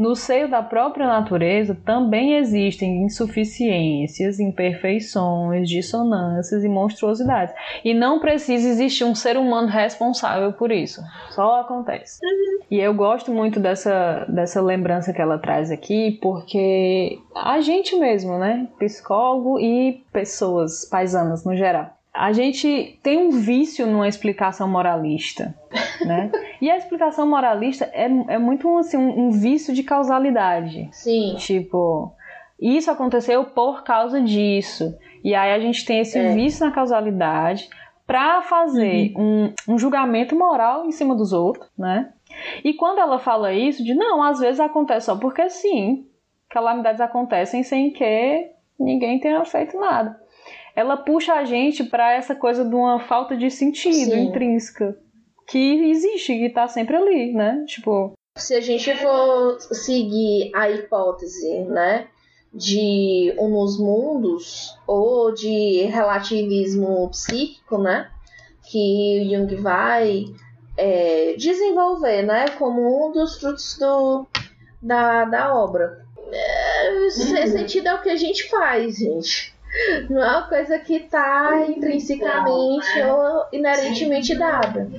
No 0.00 0.16
seio 0.16 0.48
da 0.48 0.62
própria 0.62 1.06
natureza 1.06 1.76
também 1.84 2.38
existem 2.38 3.04
insuficiências, 3.04 4.40
imperfeições, 4.40 5.68
dissonâncias 5.68 6.64
e 6.64 6.68
monstruosidades. 6.70 7.54
E 7.84 7.92
não 7.92 8.18
precisa 8.18 8.66
existir 8.66 9.04
um 9.04 9.14
ser 9.14 9.36
humano 9.36 9.68
responsável 9.68 10.54
por 10.54 10.72
isso. 10.72 11.02
Só 11.28 11.60
acontece. 11.60 12.18
E 12.70 12.78
eu 12.78 12.94
gosto 12.94 13.30
muito 13.30 13.60
dessa, 13.60 14.24
dessa 14.26 14.62
lembrança 14.62 15.12
que 15.12 15.20
ela 15.20 15.38
traz 15.38 15.70
aqui, 15.70 16.18
porque 16.22 17.18
a 17.36 17.60
gente 17.60 17.94
mesmo, 17.96 18.38
né? 18.38 18.68
Psicólogo 18.78 19.60
e 19.60 20.02
pessoas 20.10 20.88
paisanas 20.88 21.44
no 21.44 21.54
geral. 21.54 21.99
A 22.12 22.32
gente 22.32 22.98
tem 23.02 23.18
um 23.18 23.30
vício 23.30 23.86
numa 23.86 24.08
explicação 24.08 24.68
moralista, 24.68 25.54
né? 26.04 26.30
E 26.60 26.68
a 26.68 26.76
explicação 26.76 27.26
moralista 27.26 27.84
é, 27.92 28.06
é 28.28 28.38
muito 28.38 28.76
assim, 28.78 28.96
um, 28.96 29.26
um 29.26 29.30
vício 29.30 29.72
de 29.72 29.82
causalidade. 29.84 30.88
Sim. 30.92 31.36
Tipo, 31.38 32.12
isso 32.60 32.90
aconteceu 32.90 33.44
por 33.44 33.84
causa 33.84 34.20
disso. 34.20 34.92
E 35.22 35.34
aí 35.34 35.52
a 35.52 35.60
gente 35.60 35.84
tem 35.84 36.00
esse 36.00 36.18
É. 36.18 36.34
vício 36.34 36.66
na 36.66 36.72
causalidade 36.72 37.68
pra 38.06 38.42
fazer 38.42 39.12
um, 39.16 39.52
um 39.68 39.78
julgamento 39.78 40.36
moral 40.36 40.84
em 40.86 40.90
cima 40.90 41.14
dos 41.14 41.32
outros, 41.32 41.70
né? 41.78 42.12
E 42.64 42.74
quando 42.74 42.98
ela 42.98 43.20
fala 43.20 43.52
isso, 43.52 43.84
de 43.84 43.94
não, 43.94 44.20
às 44.20 44.40
vezes 44.40 44.58
acontece 44.58 45.06
só 45.06 45.16
porque 45.16 45.48
sim, 45.48 46.06
calamidades 46.48 47.00
acontecem 47.00 47.62
sem 47.62 47.92
que 47.92 48.48
ninguém 48.78 49.20
tenha 49.20 49.44
feito 49.44 49.78
nada. 49.78 50.18
Ela 50.80 50.96
puxa 50.96 51.34
a 51.34 51.44
gente 51.44 51.84
pra 51.84 52.14
essa 52.14 52.34
coisa 52.34 52.64
de 52.64 52.74
uma 52.74 52.98
falta 53.00 53.36
de 53.36 53.50
sentido 53.50 54.12
Sim. 54.12 54.28
intrínseca 54.28 54.96
que 55.46 55.90
existe, 55.90 56.38
que 56.38 56.48
tá 56.48 56.66
sempre 56.68 56.96
ali, 56.96 57.34
né? 57.34 57.62
Tipo, 57.66 58.14
Se 58.38 58.54
a 58.54 58.62
gente 58.62 58.96
for 58.96 59.60
seguir 59.60 60.50
a 60.54 60.70
hipótese, 60.70 61.64
né, 61.64 62.08
de 62.54 63.34
um 63.38 63.50
nos 63.50 63.78
mundos 63.78 64.74
ou 64.86 65.34
de 65.34 65.82
relativismo 65.82 67.10
psíquico, 67.10 67.76
né, 67.76 68.10
que 68.70 69.28
Jung 69.30 69.54
vai 69.56 70.24
é, 70.78 71.34
desenvolver, 71.36 72.22
né, 72.22 72.48
como 72.58 73.06
um 73.06 73.12
dos 73.12 73.38
frutos 73.38 73.76
do, 73.78 74.26
da, 74.80 75.26
da 75.26 75.54
obra. 75.54 76.06
É, 76.32 77.10
ser 77.10 77.48
sentido 77.48 77.88
é 77.88 77.94
o 77.96 78.00
que 78.00 78.08
a 78.08 78.16
gente 78.16 78.48
faz, 78.48 78.96
gente. 78.96 79.59
Não 80.08 80.22
é 80.22 80.30
uma 80.30 80.48
coisa 80.48 80.78
que 80.78 81.00
tá 81.00 81.64
intrinsecamente 81.68 83.02
ou 83.02 83.46
inerentemente 83.52 84.36
dada. 84.36 84.90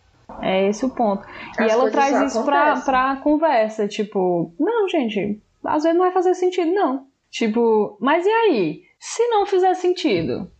É 0.41 0.67
esse 0.67 0.85
o 0.85 0.89
ponto. 0.89 1.27
E 1.59 1.63
As 1.63 1.71
ela 1.71 1.91
traz 1.91 2.21
isso 2.21 2.43
pra, 2.43 2.77
pra 2.77 3.15
conversa, 3.17 3.87
tipo, 3.87 4.53
não, 4.59 4.87
gente, 4.87 5.41
às 5.63 5.83
vezes 5.83 5.97
não 5.97 6.05
vai 6.05 6.13
fazer 6.13 6.33
sentido, 6.33 6.71
não. 6.71 7.05
Tipo, 7.29 7.97
mas 7.99 8.25
e 8.25 8.29
aí? 8.29 8.81
Se 8.99 9.27
não 9.27 9.45
fizer 9.45 9.73
sentido, 9.73 10.51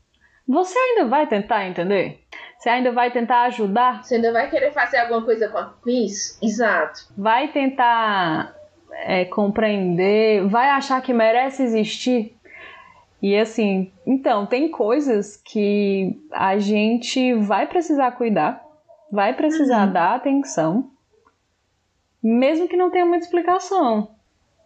você 0.47 0.77
ainda 0.77 1.05
vai 1.05 1.27
tentar 1.27 1.67
entender? 1.67 2.19
Você 2.57 2.69
ainda 2.69 2.91
vai 2.91 3.11
tentar 3.11 3.43
ajudar? 3.43 4.03
Você 4.03 4.15
ainda 4.15 4.31
vai 4.31 4.49
querer 4.49 4.71
fazer 4.71 4.97
alguma 4.97 5.23
coisa 5.23 5.47
com 5.49 5.89
isso? 5.89 6.37
Exato. 6.43 7.07
Vai 7.17 7.47
tentar 7.47 8.55
é, 8.91 9.25
compreender? 9.25 10.47
Vai 10.47 10.69
achar 10.69 11.01
que 11.01 11.13
merece 11.13 11.63
existir? 11.63 12.35
E 13.21 13.37
assim, 13.37 13.91
então, 14.05 14.47
tem 14.47 14.69
coisas 14.69 15.37
que 15.37 16.19
a 16.31 16.57
gente 16.57 17.33
vai 17.35 17.67
precisar 17.67 18.11
cuidar, 18.13 18.65
vai 19.11 19.33
precisar 19.33 19.87
uhum. 19.87 19.93
dar 19.93 20.15
atenção, 20.15 20.89
mesmo 22.21 22.67
que 22.67 22.75
não 22.75 22.89
tenha 22.89 23.05
muita 23.05 23.25
explicação. 23.25 24.09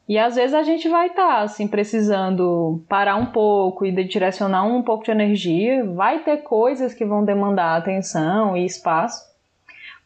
E 0.08 0.20
às 0.20 0.36
vezes 0.36 0.54
a 0.54 0.62
gente 0.62 0.88
vai 0.88 1.08
estar 1.08 1.28
tá, 1.28 1.42
assim 1.42 1.68
precisando 1.68 2.84
parar 2.88 3.16
um 3.16 3.26
pouco 3.26 3.86
e 3.86 4.04
direcionar 4.04 4.64
um 4.64 4.84
pouco 4.84 5.04
de 5.04 5.12
energia, 5.12 5.84
vai 5.84 6.20
ter 6.20 6.38
coisas 6.38 6.94
que 6.94 7.04
vão 7.04 7.26
demandar 7.26 7.76
atenção 7.76 8.56
e 8.56 8.66
espaço. 8.66 9.26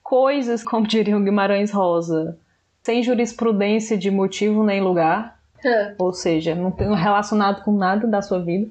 Coisas, 0.02 0.64
como 0.66 0.88
diria 0.88 1.18
o 1.18 1.24
Guimarães 1.24 1.72
Rosa, 1.72 2.40
sem 2.82 3.04
jurisprudência 3.04 3.98
de 3.98 4.10
motivo 4.10 4.64
nem 4.64 4.82
lugar, 4.82 5.39
é. 5.66 5.96
ou 5.98 6.14
seja, 6.14 6.56
não 6.56 6.72
tem 6.72 6.94
relacionado 6.96 7.64
com 7.64 7.72
nada 7.72 8.08
da 8.08 8.22
sua 8.22 8.40
vida. 8.40 8.70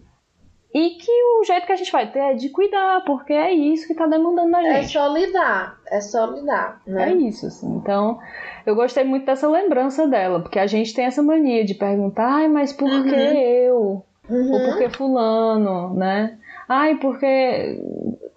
E 0.72 0.91
que 0.91 1.11
o 1.11 1.45
jeito 1.45 1.66
que 1.66 1.72
a 1.72 1.76
gente 1.76 1.91
vai 1.91 2.11
ter 2.11 2.18
é 2.18 2.34
de 2.34 2.51
cuidar, 2.51 3.03
porque 3.05 3.32
é 3.32 3.53
isso 3.53 3.86
que 3.86 3.95
está 3.95 4.07
demandando 4.07 4.53
da 4.53 4.61
é 4.61 4.82
gente. 4.82 4.97
É 4.97 5.01
só 5.01 5.09
lidar, 5.09 5.78
é 5.91 6.01
só 6.01 6.26
lidar. 6.26 6.82
Né? 6.86 7.11
É 7.11 7.14
isso, 7.14 7.47
assim. 7.47 7.74
Então, 7.76 8.18
eu 8.66 8.74
gostei 8.74 9.03
muito 9.03 9.24
dessa 9.24 9.49
lembrança 9.49 10.07
dela, 10.07 10.41
porque 10.41 10.59
a 10.59 10.66
gente 10.66 10.93
tem 10.93 11.07
essa 11.07 11.22
mania 11.22 11.64
de 11.64 11.74
perguntar, 11.74 12.26
ai, 12.26 12.49
mas 12.49 12.72
por 12.72 12.89
uhum. 12.89 13.03
que 13.03 13.14
eu? 13.14 14.05
Uhum. 14.28 14.53
Ou 14.53 14.61
por 14.66 14.78
que 14.78 14.91
fulano, 14.91 15.95
né? 15.95 16.39
Ai, 16.68 16.97
porque. 16.97 17.80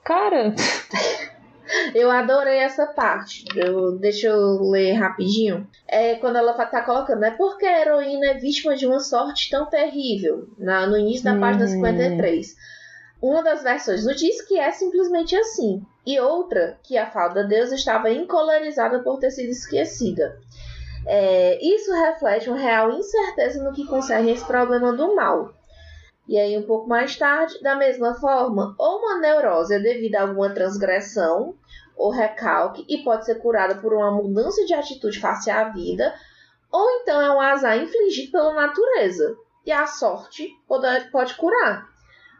Cara. 0.03 0.55
Eu 1.93 2.11
adorei 2.11 2.59
essa 2.59 2.85
parte. 2.87 3.45
Eu, 3.55 3.97
deixa 3.97 4.27
eu 4.27 4.61
ler 4.69 4.93
rapidinho. 4.93 5.67
É 5.87 6.15
quando 6.15 6.37
ela 6.37 6.53
tá 6.53 6.81
colocando, 6.81 7.19
né? 7.19 7.31
Porque 7.31 7.65
a 7.65 7.81
heroína 7.81 8.27
é 8.27 8.33
vítima 8.35 8.75
de 8.75 8.85
uma 8.85 8.99
sorte 8.99 9.49
tão 9.49 9.65
terrível? 9.65 10.47
Na, 10.57 10.87
no 10.87 10.97
início 10.97 11.23
da 11.23 11.37
página 11.37 11.67
53. 11.67 12.51
Hum. 12.51 12.55
Uma 13.21 13.43
das 13.43 13.61
versões 13.61 14.05
nos 14.05 14.15
diz 14.15 14.41
que 14.41 14.59
é 14.59 14.71
simplesmente 14.71 15.35
assim. 15.35 15.85
E 16.05 16.19
outra, 16.19 16.79
que 16.83 16.97
a 16.97 17.09
falda 17.11 17.43
Deus 17.43 17.71
estava 17.71 18.09
encolorizada 18.09 19.03
por 19.03 19.19
ter 19.19 19.29
sido 19.29 19.51
esquecida. 19.51 20.39
É, 21.05 21.59
isso 21.63 21.91
reflete 21.93 22.49
uma 22.49 22.57
real 22.57 22.91
incerteza 22.91 23.63
no 23.63 23.73
que 23.73 23.85
concerne 23.85 24.31
esse 24.31 24.45
problema 24.45 24.93
do 24.93 25.15
mal. 25.15 25.53
E 26.27 26.37
aí, 26.37 26.57
um 26.57 26.63
pouco 26.63 26.87
mais 26.87 27.15
tarde, 27.15 27.61
da 27.61 27.75
mesma 27.75 28.13
forma, 28.15 28.73
ou 28.77 28.99
uma 28.99 29.19
neurose 29.19 29.75
é 29.75 29.79
devido 29.79 30.15
a 30.15 30.21
alguma 30.21 30.49
transgressão 30.51 31.55
ou 31.95 32.11
recalque 32.11 32.85
e 32.87 33.03
pode 33.03 33.25
ser 33.25 33.35
curada 33.35 33.75
por 33.75 33.93
uma 33.93 34.11
mudança 34.11 34.65
de 34.65 34.73
atitude 34.73 35.19
face 35.19 35.49
à 35.49 35.69
vida, 35.69 36.13
ou 36.71 36.89
então 37.01 37.21
é 37.21 37.31
um 37.31 37.41
azar 37.41 37.77
infligido 37.77 38.31
pela 38.31 38.53
natureza 38.53 39.35
e 39.65 39.71
a 39.71 39.85
sorte 39.85 40.49
pode, 40.67 41.09
pode 41.11 41.33
curar. 41.35 41.89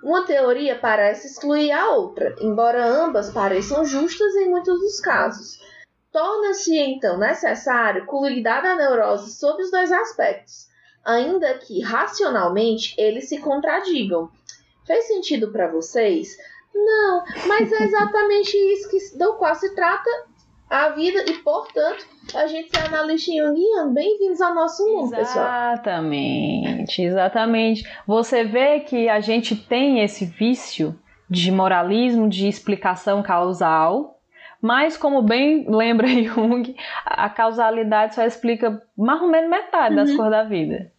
Uma 0.04 0.26
teoria 0.26 0.78
parece 0.80 1.28
excluir 1.28 1.72
a 1.72 1.92
outra, 1.92 2.36
embora 2.40 2.84
ambas 2.84 3.30
pareçam 3.30 3.86
justas 3.86 4.36
em 4.36 4.50
muitos 4.50 4.80
dos 4.80 5.00
casos. 5.00 5.60
Torna-se 6.12 6.78
então 6.78 7.18
necessário 7.18 8.06
cuidar 8.06 8.62
da 8.62 8.76
neurose 8.76 9.32
sob 9.32 9.62
os 9.62 9.70
dois 9.70 9.92
aspectos 9.92 10.72
ainda 11.04 11.58
que 11.58 11.82
racionalmente 11.82 12.94
eles 12.98 13.28
se 13.28 13.40
contradigam. 13.40 14.30
Fez 14.86 15.08
sentido 15.08 15.52
para 15.52 15.72
vocês? 15.72 16.38
Não, 16.74 17.24
mas 17.48 17.72
é 17.72 17.84
exatamente 17.84 18.56
isso 18.56 18.90
que, 18.90 19.18
do 19.18 19.34
qual 19.34 19.54
se 19.56 19.74
trata 19.76 20.10
a 20.70 20.90
vida 20.90 21.30
e, 21.30 21.34
portanto, 21.40 22.06
a 22.34 22.48
gente 22.48 22.70
é 22.78 22.86
analista 22.86 23.32
junguiano. 23.32 23.94
Bem-vindos 23.94 24.40
ao 24.40 24.56
nosso 24.56 24.86
mundo, 24.86 25.10
pessoal. 25.12 25.74
Exatamente, 25.74 27.02
exatamente. 27.02 27.84
Você 28.08 28.46
vê 28.46 28.80
que 28.80 29.10
a 29.10 29.20
gente 29.20 29.56
tem 29.56 30.02
esse 30.02 30.26
vício 30.26 30.98
de 31.30 31.52
moralismo, 31.52 32.30
de 32.30 32.48
explicação 32.48 33.22
causal, 33.22 34.18
mas, 34.62 34.96
como 34.96 35.22
bem 35.22 35.66
lembra 35.68 36.08
Jung, 36.24 36.76
a 37.06 37.30
causalidade 37.30 38.16
só 38.16 38.24
explica 38.24 38.82
mais 38.98 39.22
ou 39.22 39.28
menos 39.28 39.50
metade 39.50 39.96
das 39.96 40.10
uhum. 40.12 40.18
coisas 40.18 40.32
da 40.32 40.44
vida. 40.44 40.92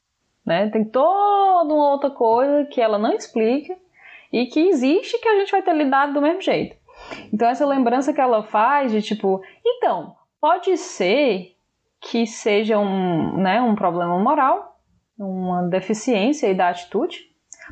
Né? 0.44 0.68
Tem 0.68 0.84
toda 0.84 1.72
uma 1.72 1.92
outra 1.92 2.10
coisa 2.10 2.66
que 2.66 2.80
ela 2.80 2.98
não 2.98 3.12
explica 3.12 3.74
e 4.32 4.46
que 4.46 4.60
existe 4.60 5.18
que 5.18 5.28
a 5.28 5.38
gente 5.38 5.52
vai 5.52 5.62
ter 5.62 5.74
lidado 5.74 6.14
do 6.14 6.22
mesmo 6.22 6.40
jeito. 6.40 6.76
Então, 7.32 7.48
essa 7.48 7.66
lembrança 7.66 8.12
que 8.12 8.20
ela 8.20 8.42
faz 8.42 8.92
de 8.92 9.02
tipo, 9.02 9.42
então, 9.64 10.16
pode 10.40 10.76
ser 10.76 11.56
que 12.00 12.26
seja 12.26 12.78
um, 12.78 13.36
né, 13.36 13.60
um 13.60 13.74
problema 13.74 14.18
moral, 14.18 14.80
uma 15.18 15.62
deficiência 15.62 16.52
da 16.54 16.70
atitude. 16.70 17.20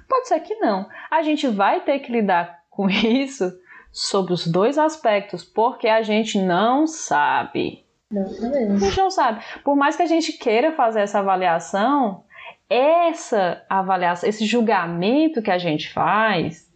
Pode 0.08 0.28
ser 0.28 0.40
que 0.40 0.54
não. 0.56 0.88
A 1.10 1.22
gente 1.22 1.48
vai 1.48 1.80
ter 1.80 1.98
que 2.00 2.12
lidar 2.12 2.60
com 2.70 2.88
isso 2.88 3.52
sobre 3.92 4.32
os 4.32 4.46
dois 4.46 4.78
aspectos, 4.78 5.44
porque 5.44 5.88
a 5.88 6.02
gente 6.02 6.40
não 6.40 6.86
sabe. 6.86 7.84
Não 8.10 8.26
sabemos. 8.26 8.82
A 8.82 8.86
gente 8.86 8.98
não 8.98 9.10
sabe. 9.10 9.44
Por 9.64 9.76
mais 9.76 9.96
que 9.96 10.02
a 10.02 10.06
gente 10.06 10.32
queira 10.34 10.72
fazer 10.72 11.00
essa 11.00 11.18
avaliação, 11.18 12.24
essa 12.70 13.62
avaliação, 13.68 14.28
esse 14.28 14.46
julgamento 14.46 15.42
que 15.42 15.50
a 15.50 15.58
gente 15.58 15.92
faz 15.92 16.70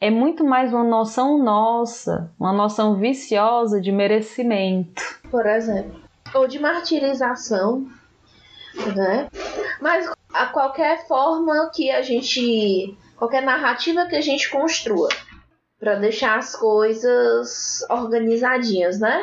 é 0.00 0.08
muito 0.08 0.44
mais 0.44 0.72
uma 0.72 0.84
noção 0.84 1.36
nossa, 1.36 2.32
uma 2.38 2.52
noção 2.52 2.96
viciosa 2.96 3.80
de 3.80 3.90
merecimento. 3.90 5.02
Por 5.28 5.44
exemplo. 5.44 6.00
Ou 6.32 6.46
de 6.46 6.60
martirização, 6.60 7.86
né? 8.96 9.28
Mas 9.80 10.08
a 10.32 10.46
qualquer 10.46 11.06
forma 11.08 11.70
que 11.74 11.90
a 11.90 12.02
gente. 12.02 12.96
qualquer 13.16 13.42
narrativa 13.42 14.06
que 14.06 14.14
a 14.14 14.20
gente 14.20 14.48
construa 14.48 15.08
para 15.78 15.96
deixar 15.96 16.38
as 16.38 16.54
coisas 16.54 17.84
organizadinhas, 17.90 19.00
né? 19.00 19.20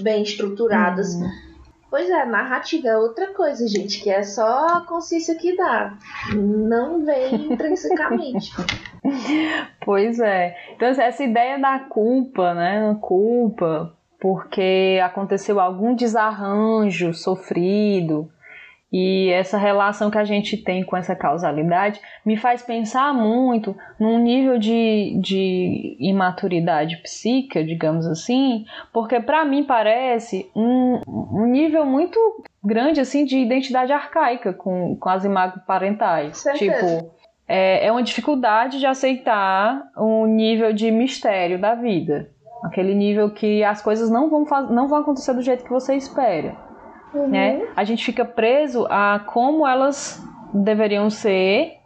Bem 0.00 0.22
estruturadas. 0.22 1.16
Hum. 1.16 1.45
Pois 1.88 2.10
é, 2.10 2.24
narrativa 2.24 2.88
é 2.88 2.96
outra 2.96 3.32
coisa, 3.32 3.66
gente, 3.68 4.02
que 4.02 4.10
é 4.10 4.22
só 4.22 4.66
a 4.66 4.80
consciência 4.80 5.36
que 5.36 5.56
dá. 5.56 5.94
Não 6.34 7.04
vem 7.04 7.52
intrinsecamente. 7.52 8.52
pois 9.84 10.18
é. 10.18 10.56
Então, 10.74 10.88
essa 10.88 11.22
ideia 11.22 11.58
da 11.58 11.78
culpa, 11.78 12.54
né? 12.54 12.96
Culpa 13.00 13.96
porque 14.18 14.98
aconteceu 15.04 15.60
algum 15.60 15.94
desarranjo 15.94 17.12
sofrido, 17.12 18.30
e 18.92 19.30
essa 19.30 19.58
relação 19.58 20.10
que 20.10 20.18
a 20.18 20.24
gente 20.24 20.56
tem 20.56 20.84
com 20.84 20.96
essa 20.96 21.16
causalidade 21.16 22.00
me 22.24 22.36
faz 22.36 22.62
pensar 22.62 23.12
muito 23.12 23.76
num 23.98 24.18
nível 24.18 24.58
de, 24.58 25.18
de 25.20 25.96
imaturidade 25.98 26.96
psíquica, 26.98 27.64
digamos 27.64 28.06
assim, 28.06 28.64
porque 28.92 29.20
para 29.20 29.44
mim 29.44 29.64
parece 29.64 30.50
um, 30.54 31.00
um 31.06 31.46
nível 31.46 31.84
muito 31.84 32.18
grande 32.62 33.00
assim 33.00 33.24
de 33.24 33.38
identidade 33.38 33.92
arcaica 33.92 34.52
com, 34.52 34.96
com 34.96 35.08
as 35.08 35.24
imagens 35.24 35.62
parentais. 35.66 36.38
Certeza. 36.38 36.74
Tipo, 36.74 37.16
é, 37.48 37.86
é 37.86 37.92
uma 37.92 38.02
dificuldade 38.02 38.78
de 38.78 38.86
aceitar 38.86 39.82
um 39.96 40.26
nível 40.26 40.72
de 40.72 40.90
mistério 40.90 41.60
da 41.60 41.74
vida. 41.74 42.30
Aquele 42.64 42.94
nível 42.94 43.30
que 43.30 43.62
as 43.62 43.82
coisas 43.82 44.10
não 44.10 44.30
vão, 44.30 44.44
não 44.70 44.88
vão 44.88 44.98
acontecer 44.98 45.34
do 45.34 45.42
jeito 45.42 45.64
que 45.64 45.70
você 45.70 45.94
espera. 45.94 46.65
Uhum. 47.16 47.28
Né? 47.28 47.68
A 47.74 47.84
gente 47.84 48.04
fica 48.04 48.24
preso 48.24 48.86
a 48.90 49.20
como 49.26 49.66
elas 49.66 50.22
deveriam 50.52 51.10
ser 51.10 51.76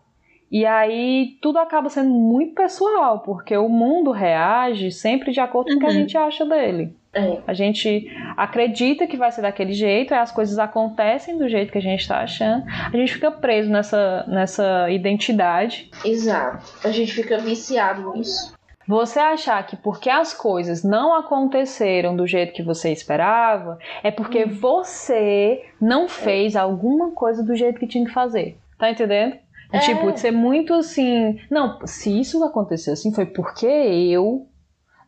e 0.51 0.67
aí 0.67 1.39
tudo 1.41 1.59
acaba 1.59 1.89
sendo 1.89 2.11
muito 2.11 2.55
pessoal, 2.55 3.21
porque 3.21 3.57
o 3.57 3.69
mundo 3.69 4.11
reage 4.11 4.91
sempre 4.91 5.31
de 5.31 5.39
acordo 5.39 5.69
com 5.69 5.77
o 5.77 5.79
que 5.79 5.87
a 5.87 5.89
uhum. 5.89 5.95
gente 5.95 6.19
acha 6.19 6.45
dele. 6.45 6.97
É. 7.13 7.39
A 7.47 7.53
gente 7.53 8.09
acredita 8.37 9.07
que 9.07 9.17
vai 9.17 9.31
ser 9.33 9.43
daquele 9.43 9.73
jeito, 9.73 10.13
as 10.13 10.31
coisas 10.31 10.59
acontecem 10.59 11.39
do 11.39 11.49
jeito 11.49 11.73
que 11.73 11.79
a 11.79 11.83
gente 11.83 12.01
está 12.01 12.21
achando. 12.21 12.65
A 12.69 12.97
gente 12.97 13.15
fica 13.15 13.31
preso 13.31 13.71
nessa, 13.71 14.25
nessa 14.29 14.91
identidade. 14.91 15.91
Exato. 16.05 16.65
A 16.85 16.91
gente 16.91 17.13
fica 17.13 17.39
viciado 17.39 18.13
nisso. 18.13 18.55
Você 18.89 19.19
achar 19.19 19.65
que 19.67 19.77
porque 19.77 20.11
as 20.11 20.35
coisas 20.35 20.83
não 20.83 21.15
aconteceram 21.15 22.17
do 22.17 22.27
jeito 22.27 22.53
que 22.53 22.63
você 22.63 22.91
esperava, 22.91 23.79
é 24.03 24.11
porque 24.11 24.45
hum. 24.45 24.51
você 24.51 25.65
não 25.81 26.09
fez 26.09 26.57
alguma 26.57 27.13
coisa 27.13 27.43
do 27.43 27.55
jeito 27.55 27.79
que 27.79 27.87
tinha 27.87 28.05
que 28.05 28.13
fazer. 28.13 28.59
Tá 28.79 28.91
entendendo? 28.91 29.37
É. 29.73 29.79
Tipo, 29.81 30.11
de 30.11 30.21
ser 30.21 30.33
muito 30.33 30.75
assim. 30.75 31.39
Não, 31.51 31.79
se 31.87 32.21
isso 32.21 32.43
aconteceu 32.43 32.93
assim, 32.93 33.15
foi 33.15 33.27
porque 33.27 33.67
eu. 33.67 34.47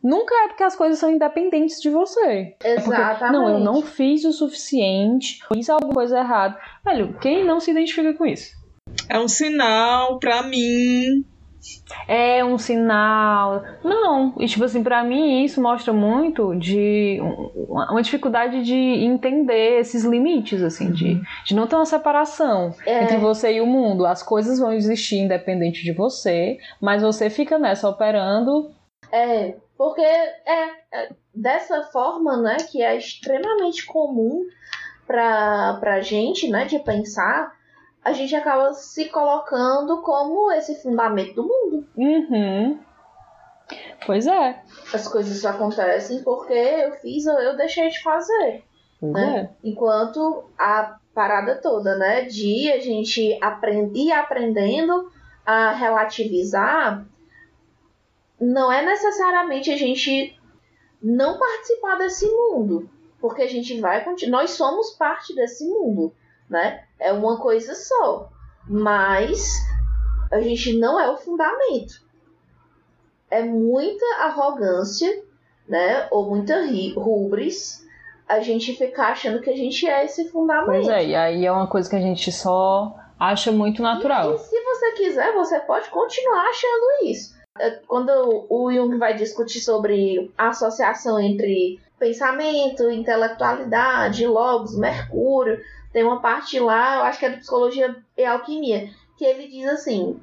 Nunca 0.01 0.35
é 0.43 0.47
porque 0.49 0.63
as 0.63 0.75
coisas 0.75 0.99
são 0.99 1.09
independentes 1.09 1.81
de 1.81 1.89
você. 1.89 2.55
Exatamente. 2.63 3.01
É 3.01 3.15
porque, 3.15 3.31
não, 3.31 3.49
eu 3.49 3.59
não 3.59 3.81
fiz 3.81 4.25
o 4.25 4.33
suficiente, 4.33 5.39
fiz 5.53 5.69
alguma 5.69 5.93
coisa 5.93 6.19
errada. 6.19 6.57
Velho, 6.83 7.17
quem 7.19 7.45
não 7.45 7.59
se 7.61 7.71
identifica 7.71 8.13
com 8.13 8.25
isso? 8.25 8.53
É 9.07 9.17
um 9.17 9.29
sinal 9.29 10.19
para 10.19 10.43
mim 10.43 11.25
é 12.07 12.43
um 12.43 12.57
sinal. 12.57 13.63
Não, 13.83 14.33
e 14.39 14.47
tipo 14.47 14.63
assim, 14.63 14.83
para 14.83 15.03
mim 15.03 15.43
isso 15.43 15.61
mostra 15.61 15.93
muito 15.93 16.55
de 16.55 17.19
uma 17.67 18.01
dificuldade 18.01 18.63
de 18.63 18.75
entender 18.75 19.79
esses 19.79 20.03
limites, 20.03 20.61
assim, 20.61 20.91
de, 20.91 21.13
uhum. 21.13 21.21
de 21.45 21.55
não 21.55 21.67
ter 21.67 21.75
uma 21.75 21.85
separação 21.85 22.73
é. 22.85 23.03
entre 23.03 23.17
você 23.17 23.53
e 23.53 23.61
o 23.61 23.65
mundo. 23.65 24.05
As 24.05 24.21
coisas 24.21 24.59
vão 24.59 24.73
existir 24.73 25.17
independente 25.17 25.83
de 25.83 25.93
você, 25.93 26.57
mas 26.81 27.01
você 27.01 27.29
fica 27.29 27.57
nessa 27.57 27.89
operando. 27.89 28.71
É, 29.11 29.55
porque 29.77 30.01
é, 30.01 30.69
é 30.91 31.09
dessa 31.33 31.83
forma, 31.83 32.37
né, 32.37 32.57
que 32.71 32.81
é 32.81 32.95
extremamente 32.95 33.85
comum 33.85 34.45
pra, 35.07 35.77
pra 35.79 36.01
gente, 36.01 36.49
né, 36.49 36.65
de 36.65 36.79
pensar 36.79 37.53
a 38.03 38.11
gente 38.11 38.35
acaba 38.35 38.73
se 38.73 39.05
colocando 39.05 40.01
como 40.01 40.51
esse 40.51 40.81
fundamento 40.81 41.35
do 41.35 41.43
mundo. 41.43 41.87
Uhum. 41.95 42.79
Pois 44.05 44.27
é. 44.27 44.61
As 44.93 45.07
coisas 45.07 45.45
acontecem 45.45 46.21
porque 46.21 46.53
eu 46.53 46.91
fiz 46.93 47.25
ou 47.25 47.39
eu 47.39 47.55
deixei 47.55 47.89
de 47.89 48.01
fazer. 48.01 48.63
Pois 48.99 49.13
né? 49.13 49.49
é. 49.63 49.67
Enquanto 49.69 50.49
a 50.57 50.97
parada 51.13 51.55
toda, 51.55 51.95
né, 51.95 52.23
de 52.23 52.71
a 52.71 52.79
gente 52.79 53.37
aprender, 53.41 54.11
aprendendo 54.11 55.11
a 55.45 55.71
relativizar, 55.71 57.05
não 58.39 58.71
é 58.71 58.83
necessariamente 58.83 59.71
a 59.71 59.77
gente 59.77 60.37
não 61.01 61.37
participar 61.37 61.97
desse 61.97 62.25
mundo, 62.27 62.89
porque 63.21 63.43
a 63.43 63.47
gente 63.47 63.79
vai 63.79 64.03
continuar, 64.03 64.41
nós 64.41 64.51
somos 64.51 64.91
parte 64.91 65.35
desse 65.35 65.65
mundo 65.67 66.13
né? 66.49 66.83
É 66.99 67.11
uma 67.11 67.39
coisa 67.39 67.73
só. 67.75 68.29
Mas 68.67 69.57
a 70.31 70.39
gente 70.41 70.77
não 70.77 70.99
é 70.99 71.09
o 71.09 71.17
fundamento. 71.17 72.01
É 73.29 73.43
muita 73.43 74.05
arrogância, 74.21 75.23
né? 75.67 76.07
Ou 76.11 76.29
muita 76.29 76.55
rubris 76.95 77.83
a 78.27 78.39
gente 78.39 78.73
ficar 78.73 79.09
achando 79.09 79.41
que 79.41 79.49
a 79.49 79.55
gente 79.55 79.87
é 79.87 80.05
esse 80.05 80.29
fundamento. 80.29 80.65
Pois 80.65 80.87
é, 80.87 81.05
e 81.05 81.15
aí 81.15 81.45
é 81.45 81.51
uma 81.51 81.67
coisa 81.67 81.89
que 81.89 81.95
a 81.95 82.01
gente 82.01 82.31
só 82.31 82.95
acha 83.19 83.51
muito 83.51 83.81
natural. 83.81 84.31
E, 84.31 84.35
e 84.35 84.39
se 84.39 84.63
você 84.63 84.91
quiser, 84.93 85.33
você 85.33 85.59
pode 85.59 85.89
continuar 85.89 86.49
achando 86.49 87.09
isso. 87.09 87.33
É, 87.59 87.71
quando 87.87 88.45
o 88.49 88.71
Jung 88.71 88.97
vai 88.97 89.15
discutir 89.15 89.59
sobre 89.59 90.31
a 90.37 90.49
associação 90.49 91.19
entre 91.19 91.79
pensamento, 91.99 92.89
intelectualidade, 92.89 94.25
logos, 94.25 94.77
mercúrio, 94.77 95.59
tem 95.93 96.03
uma 96.03 96.19
parte 96.19 96.59
lá, 96.59 96.97
eu 96.97 97.03
acho 97.03 97.19
que 97.19 97.25
é 97.25 97.29
de 97.29 97.37
psicologia 97.37 97.95
e 98.17 98.25
alquimia, 98.25 98.89
que 99.15 99.23
ele 99.23 99.47
diz 99.47 99.69
assim: 99.69 100.19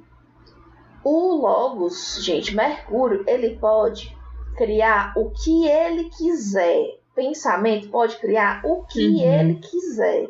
o 1.05 1.37
Logos, 1.37 2.19
gente, 2.23 2.55
Mercúrio, 2.55 3.25
ele 3.27 3.57
pode 3.57 4.15
criar 4.57 5.15
o 5.17 5.31
que 5.31 5.67
ele 5.67 6.11
quiser. 6.11 6.99
Pensamento 7.15 7.89
pode 7.89 8.17
criar 8.17 8.63
o 8.65 8.85
que 8.85 9.07
uhum. 9.07 9.21
ele 9.21 9.55
quiser. 9.57 10.29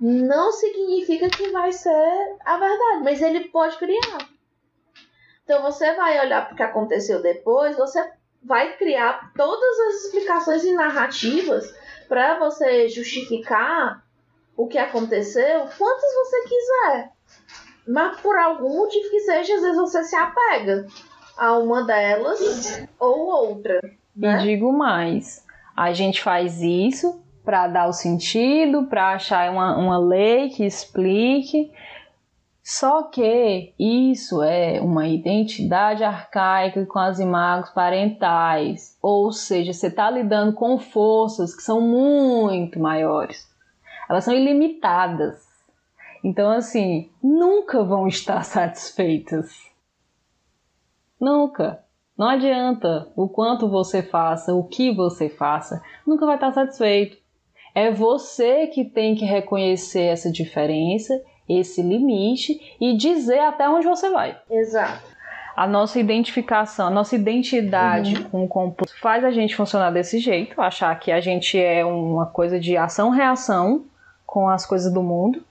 Não 0.00 0.50
significa 0.50 1.30
que 1.30 1.50
vai 1.50 1.72
ser 1.72 2.36
a 2.44 2.58
verdade, 2.58 3.04
mas 3.04 3.22
ele 3.22 3.48
pode 3.48 3.76
criar. 3.76 4.28
Então 5.44 5.62
você 5.62 5.94
vai 5.94 6.20
olhar 6.20 6.44
para 6.44 6.54
o 6.54 6.56
que 6.56 6.62
aconteceu 6.62 7.22
depois, 7.22 7.76
você 7.76 8.02
vai 8.42 8.76
criar 8.76 9.32
todas 9.36 9.80
as 9.80 10.04
explicações 10.04 10.64
e 10.64 10.72
narrativas 10.72 11.72
para 12.12 12.38
você 12.38 12.90
justificar 12.90 14.04
o 14.54 14.66
que 14.66 14.76
aconteceu, 14.76 15.60
quantas 15.78 16.12
você 16.12 16.42
quiser. 16.46 17.10
Mas 17.88 18.20
por 18.20 18.36
algum 18.36 18.76
motivo 18.80 19.08
que 19.08 19.20
seja, 19.20 19.54
às 19.54 19.62
vezes 19.62 19.78
você 19.78 20.04
se 20.04 20.14
apega 20.14 20.86
a 21.38 21.56
uma 21.56 21.86
delas 21.86 22.86
ou 23.00 23.18
outra. 23.18 23.80
Né? 24.14 24.40
E 24.40 24.42
digo 24.42 24.70
mais: 24.74 25.42
a 25.74 25.94
gente 25.94 26.22
faz 26.22 26.60
isso 26.60 27.18
para 27.42 27.66
dar 27.66 27.88
o 27.88 27.94
sentido, 27.94 28.84
para 28.88 29.14
achar 29.14 29.50
uma, 29.50 29.74
uma 29.78 29.98
lei 29.98 30.50
que 30.50 30.66
explique. 30.66 31.72
Só 32.62 33.02
que 33.02 33.74
isso 33.76 34.40
é 34.40 34.80
uma 34.80 35.08
identidade 35.08 36.04
arcaica 36.04 36.86
com 36.86 37.00
as 37.00 37.18
imagens 37.18 37.70
parentais, 37.70 38.96
ou 39.02 39.32
seja, 39.32 39.72
você 39.72 39.88
está 39.88 40.08
lidando 40.08 40.52
com 40.52 40.78
forças 40.78 41.56
que 41.56 41.62
são 41.62 41.80
muito 41.80 42.78
maiores, 42.78 43.50
elas 44.08 44.24
são 44.24 44.32
ilimitadas. 44.32 45.42
Então, 46.22 46.52
assim, 46.52 47.10
nunca 47.20 47.82
vão 47.82 48.06
estar 48.06 48.44
satisfeitas. 48.46 49.50
Nunca. 51.20 51.82
Não 52.16 52.28
adianta 52.28 53.10
o 53.16 53.28
quanto 53.28 53.68
você 53.68 54.04
faça, 54.04 54.54
o 54.54 54.62
que 54.62 54.94
você 54.94 55.28
faça, 55.28 55.82
nunca 56.06 56.24
vai 56.26 56.36
estar 56.36 56.52
satisfeito. 56.52 57.16
É 57.74 57.90
você 57.90 58.68
que 58.68 58.84
tem 58.84 59.16
que 59.16 59.24
reconhecer 59.24 60.02
essa 60.02 60.30
diferença 60.30 61.20
esse 61.48 61.82
limite 61.82 62.76
e 62.80 62.96
dizer 62.96 63.40
até 63.40 63.68
onde 63.68 63.86
você 63.86 64.10
vai. 64.10 64.36
Exato. 64.50 65.12
A 65.54 65.66
nossa 65.66 66.00
identificação, 66.00 66.86
a 66.86 66.90
nossa 66.90 67.14
identidade 67.14 68.16
uhum. 68.16 68.24
com 68.24 68.44
o 68.44 68.48
composto 68.48 68.98
faz 69.00 69.22
a 69.22 69.30
gente 69.30 69.54
funcionar 69.54 69.90
desse 69.90 70.18
jeito, 70.18 70.60
achar 70.60 70.98
que 70.98 71.12
a 71.12 71.20
gente 71.20 71.58
é 71.58 71.84
uma 71.84 72.26
coisa 72.26 72.58
de 72.58 72.76
ação-reação 72.76 73.84
com 74.26 74.48
as 74.48 74.64
coisas 74.64 74.92
do 74.92 75.02
mundo. 75.02 75.44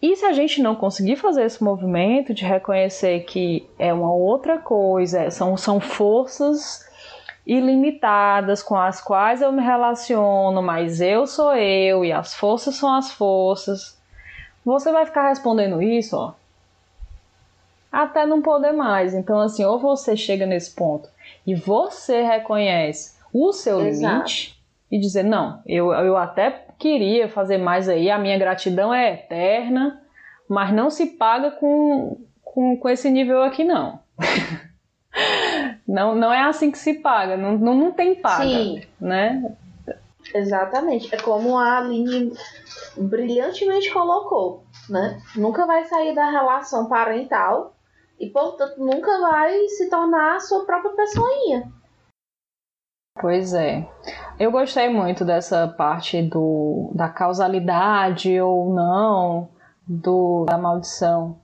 E 0.00 0.16
se 0.16 0.26
a 0.26 0.32
gente 0.32 0.60
não 0.60 0.74
conseguir 0.74 1.16
fazer 1.16 1.44
esse 1.44 1.62
movimento 1.62 2.34
de 2.34 2.44
reconhecer 2.44 3.20
que 3.20 3.66
é 3.78 3.94
uma 3.94 4.12
outra 4.12 4.58
coisa, 4.58 5.30
são, 5.30 5.56
são 5.56 5.80
forças 5.80 6.84
ilimitadas 7.46 8.62
com 8.62 8.76
as 8.76 9.00
quais 9.00 9.42
eu 9.42 9.50
me 9.52 9.62
relaciono, 9.62 10.62
mas 10.62 11.00
eu 11.00 11.26
sou 11.26 11.54
eu 11.54 12.04
e 12.04 12.12
as 12.12 12.34
forças 12.34 12.76
são 12.76 12.94
as 12.94 13.10
forças. 13.12 14.00
Você 14.64 14.92
vai 14.92 15.04
ficar 15.04 15.28
respondendo 15.28 15.82
isso, 15.82 16.16
ó, 16.16 16.34
até 17.90 18.24
não 18.24 18.40
poder 18.40 18.72
mais. 18.72 19.12
Então, 19.12 19.40
assim, 19.40 19.64
ou 19.64 19.78
você 19.78 20.16
chega 20.16 20.46
nesse 20.46 20.74
ponto 20.74 21.08
e 21.46 21.54
você 21.54 22.22
reconhece 22.22 23.16
o 23.32 23.52
seu 23.52 23.80
Exato. 23.80 24.14
limite 24.14 24.62
e 24.90 24.98
dizer: 24.98 25.24
não, 25.24 25.60
eu, 25.66 25.92
eu 25.92 26.16
até 26.16 26.66
queria 26.78 27.28
fazer 27.28 27.58
mais 27.58 27.88
aí, 27.88 28.10
a 28.10 28.18
minha 28.18 28.38
gratidão 28.38 28.94
é 28.94 29.14
eterna, 29.14 30.00
mas 30.48 30.72
não 30.72 30.90
se 30.90 31.06
paga 31.06 31.50
com, 31.50 32.18
com, 32.42 32.76
com 32.76 32.88
esse 32.88 33.10
nível 33.10 33.42
aqui, 33.42 33.64
não. 33.64 34.00
Não, 35.92 36.14
não 36.14 36.32
é 36.32 36.40
assim 36.44 36.70
que 36.70 36.78
se 36.78 36.94
paga, 36.94 37.36
não, 37.36 37.58
não, 37.58 37.74
não 37.74 37.92
tem 37.92 38.14
paga, 38.14 38.44
Sim. 38.44 38.82
né? 38.98 39.54
Exatamente. 40.34 41.14
É 41.14 41.18
como 41.18 41.58
a 41.58 41.76
Aline 41.76 42.32
brilhantemente 42.96 43.92
colocou, 43.92 44.64
né? 44.88 45.20
Nunca 45.36 45.66
vai 45.66 45.84
sair 45.84 46.14
da 46.14 46.30
relação 46.30 46.88
parental 46.88 47.74
e, 48.18 48.30
portanto, 48.30 48.78
nunca 48.78 49.20
vai 49.20 49.68
se 49.68 49.90
tornar 49.90 50.36
a 50.36 50.40
sua 50.40 50.64
própria 50.64 50.92
pessoinha. 50.92 51.70
Pois 53.20 53.52
é. 53.52 53.86
Eu 54.40 54.50
gostei 54.50 54.88
muito 54.88 55.26
dessa 55.26 55.68
parte 55.68 56.22
do, 56.22 56.90
da 56.94 57.10
causalidade 57.10 58.40
ou 58.40 58.72
não 58.72 59.50
do, 59.86 60.46
da 60.46 60.56
maldição 60.56 61.38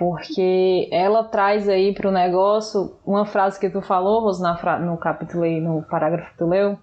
porque 0.00 0.88
ela 0.90 1.24
traz 1.24 1.68
aí 1.68 1.92
para 1.92 2.08
o 2.08 2.10
negócio 2.10 2.96
uma 3.04 3.26
frase 3.26 3.60
que 3.60 3.68
tu 3.68 3.82
falou, 3.82 4.22
Rose, 4.22 4.42
no 4.80 4.96
capítulo 4.96 5.44
aí, 5.44 5.60
no 5.60 5.82
parágrafo 5.82 6.30
que 6.30 6.38
tu 6.38 6.46
leu, 6.46 6.78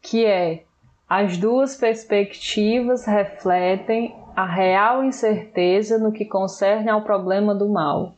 que 0.00 0.24
é 0.24 0.62
as 1.08 1.36
duas 1.36 1.74
perspectivas 1.74 3.06
refletem 3.06 4.14
a 4.36 4.46
real 4.46 5.02
incerteza 5.02 5.98
no 5.98 6.12
que 6.12 6.24
concerne 6.24 6.88
ao 6.88 7.02
problema 7.02 7.56
do 7.56 7.68
mal. 7.68 8.14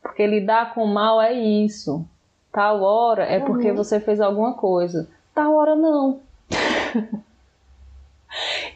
Porque 0.00 0.24
lidar 0.24 0.72
com 0.72 0.84
o 0.84 0.94
mal 0.94 1.20
é 1.20 1.32
isso. 1.32 2.06
Tal 2.52 2.82
hora 2.82 3.24
é 3.24 3.40
porque 3.40 3.68
uhum. 3.68 3.76
você 3.76 3.98
fez 3.98 4.20
alguma 4.20 4.54
coisa. 4.54 5.10
Tal 5.34 5.56
hora 5.56 5.74
não. 5.74 6.20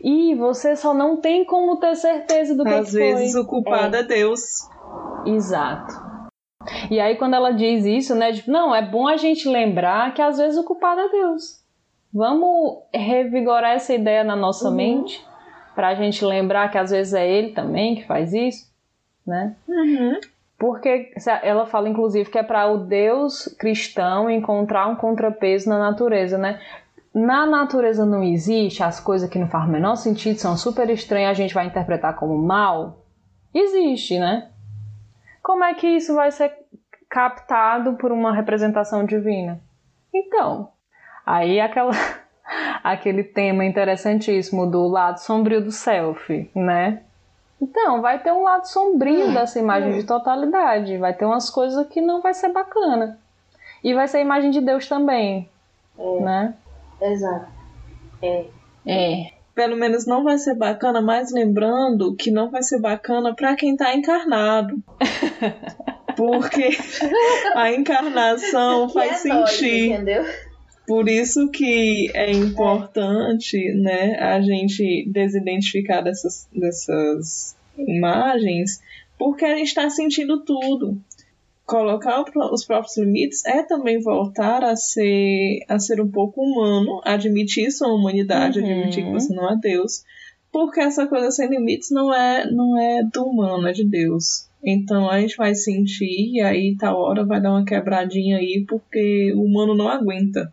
E 0.03 0.35
você 0.35 0.75
só 0.77 0.95
não 0.95 1.17
tem 1.17 1.45
como 1.45 1.77
ter 1.77 1.95
certeza 1.97 2.55
do 2.55 2.65
que, 2.65 2.71
Às 2.71 2.91
que 2.91 2.99
foi. 2.99 3.13
Às 3.13 3.19
vezes 3.19 3.35
o 3.35 3.47
culpado 3.47 3.97
é. 3.97 4.01
é 4.01 4.03
Deus. 4.03 4.41
Exato. 5.27 6.11
E 6.91 7.01
aí, 7.01 7.17
quando 7.17 7.35
ela 7.35 7.53
diz 7.53 7.85
isso, 7.85 8.15
né? 8.15 8.33
Tipo, 8.33 8.51
não, 8.51 8.75
é 8.75 8.83
bom 8.83 9.09
a 9.09 9.17
gente 9.17 9.49
lembrar 9.49 10.13
que 10.13 10.21
às 10.21 10.39
vezes 10.39 10.59
o 10.59 10.65
culpado 10.65 11.01
é 11.01 11.09
Deus. 11.09 11.61
Vamos 12.13 12.83
revigorar 12.93 13.73
essa 13.73 13.95
ideia 13.95 14.25
na 14.25 14.37
nossa 14.37 14.69
uhum. 14.69 14.75
mente, 14.75 15.25
para 15.75 15.89
a 15.89 15.95
gente 15.95 16.25
lembrar 16.25 16.71
que 16.71 16.77
às 16.77 16.91
vezes 16.91 17.15
é 17.15 17.27
Ele 17.27 17.53
também 17.53 17.95
que 17.95 18.07
faz 18.07 18.33
isso, 18.33 18.67
né? 19.27 19.55
Uhum. 19.67 20.19
Porque 20.59 21.11
ela 21.43 21.65
fala, 21.65 21.89
inclusive, 21.89 22.29
que 22.29 22.39
é 22.39 22.43
para 22.43 22.67
o 22.67 22.85
Deus 22.85 23.47
cristão 23.59 24.29
encontrar 24.29 24.89
um 24.89 24.97
contrapeso 24.97 25.71
na 25.71 25.79
natureza, 25.79 26.37
né? 26.37 26.61
Na 27.13 27.45
natureza 27.45 28.07
não 28.07 28.23
existe 28.23 28.83
as 28.83 29.01
coisas 29.01 29.29
que 29.29 29.39
não 29.39 29.49
fazem 29.49 29.69
o 29.69 29.73
menor 29.73 29.97
sentido, 29.97 30.39
são 30.39 30.57
super 30.57 30.89
estranhas, 30.91 31.31
a 31.31 31.35
gente 31.35 31.55
vai 31.55 31.67
interpretar 31.67 32.15
como 32.15 32.39
mal. 32.39 33.05
Existe, 33.53 34.19
né? 34.19 34.49
Como 35.43 35.65
é 35.65 35.75
que 35.75 35.89
isso 35.89 36.15
vai 36.15 36.31
ser 36.31 36.53
captado 37.09 37.95
por 37.95 38.13
uma 38.13 38.33
representação 38.33 39.05
divina? 39.05 39.61
Então, 40.15 40.71
aí 41.27 41.61
aquela, 41.61 41.91
aquele 42.85 43.25
tema 43.25 43.65
interessantíssimo 43.65 44.71
do 44.71 44.87
lado 44.87 45.19
sombrio 45.19 45.61
do 45.61 45.73
self, 45.73 46.49
né? 46.55 47.03
Então, 47.61 48.01
vai 48.01 48.19
ter 48.21 48.33
um 48.33 48.43
lado 48.43 48.67
sombrio 48.67 49.27
hum, 49.27 49.35
dessa 49.35 49.59
imagem 49.59 49.93
de 49.93 50.05
totalidade. 50.05 50.97
Vai 50.97 51.13
ter 51.13 51.27
umas 51.27 51.51
coisas 51.51 51.87
que 51.89 52.01
não 52.01 52.23
vai 52.23 52.33
ser 52.33 52.49
bacana. 52.51 53.19
E 53.85 53.93
vai 53.93 54.09
ser 54.09 54.19
a 54.19 54.23
imagem 54.23 54.51
de 54.51 54.61
Deus 54.61 54.89
também. 54.89 55.49
É. 55.99 56.21
Né? 56.21 56.55
Exato. 57.01 57.49
É. 58.23 58.47
É. 58.87 59.31
Pelo 59.55 59.77
menos 59.77 60.07
não 60.07 60.25
vai 60.25 60.39
ser 60.39 60.55
bacana, 60.55 61.01
mas 61.01 61.33
lembrando 61.33 62.15
que 62.15 62.31
não 62.31 62.51
vai 62.51 62.63
ser 62.63 62.81
bacana 62.81 63.35
para 63.35 63.55
quem 63.57 63.77
tá 63.77 63.95
encarnado. 63.95 64.83
Porque 66.17 66.71
a 67.55 67.73
encarnação 67.73 68.89
que 68.89 68.95
faz 68.95 69.25
é 69.25 69.47
sentir. 69.47 69.93
entendeu? 69.93 70.25
Por 70.87 71.09
isso 71.09 71.49
que 71.51 72.11
é 72.15 72.33
importante, 72.33 73.57
é. 73.57 73.75
né, 73.75 74.19
a 74.19 74.41
gente 74.41 75.09
desidentificar 75.09 76.03
dessas, 76.03 76.49
dessas 76.53 77.57
imagens, 77.79 78.83
porque 79.17 79.45
a 79.45 79.55
gente 79.57 79.69
está 79.69 79.89
sentindo 79.89 80.43
tudo. 80.45 81.01
Colocar 81.71 82.25
os 82.53 82.65
próprios 82.65 82.97
limites 82.99 83.45
é 83.45 83.63
também 83.63 84.01
voltar 84.01 84.65
a 84.65 84.75
ser, 84.75 85.61
a 85.69 85.79
ser 85.79 86.01
um 86.01 86.11
pouco 86.11 86.43
humano, 86.43 87.01
admitir 87.05 87.71
sua 87.71 87.95
humanidade, 87.95 88.59
uhum. 88.59 88.67
admitir 88.67 89.05
que 89.05 89.13
você 89.13 89.33
não 89.33 89.49
é 89.49 89.57
Deus, 89.57 90.03
porque 90.51 90.81
essa 90.81 91.07
coisa 91.07 91.31
sem 91.31 91.49
limites 91.49 91.93
não 91.93 92.13
é, 92.13 92.51
não 92.51 92.77
é 92.77 93.05
do 93.05 93.25
humano, 93.25 93.69
é 93.69 93.73
de 93.73 93.85
Deus. 93.85 94.49
Então 94.65 95.09
a 95.09 95.21
gente 95.21 95.37
vai 95.37 95.55
sentir 95.55 96.33
e 96.33 96.41
aí 96.41 96.77
tal 96.77 96.99
hora 96.99 97.25
vai 97.25 97.41
dar 97.41 97.53
uma 97.53 97.65
quebradinha 97.65 98.39
aí 98.39 98.65
porque 98.69 99.33
o 99.37 99.43
humano 99.43 99.73
não 99.73 99.89
aguenta 99.89 100.53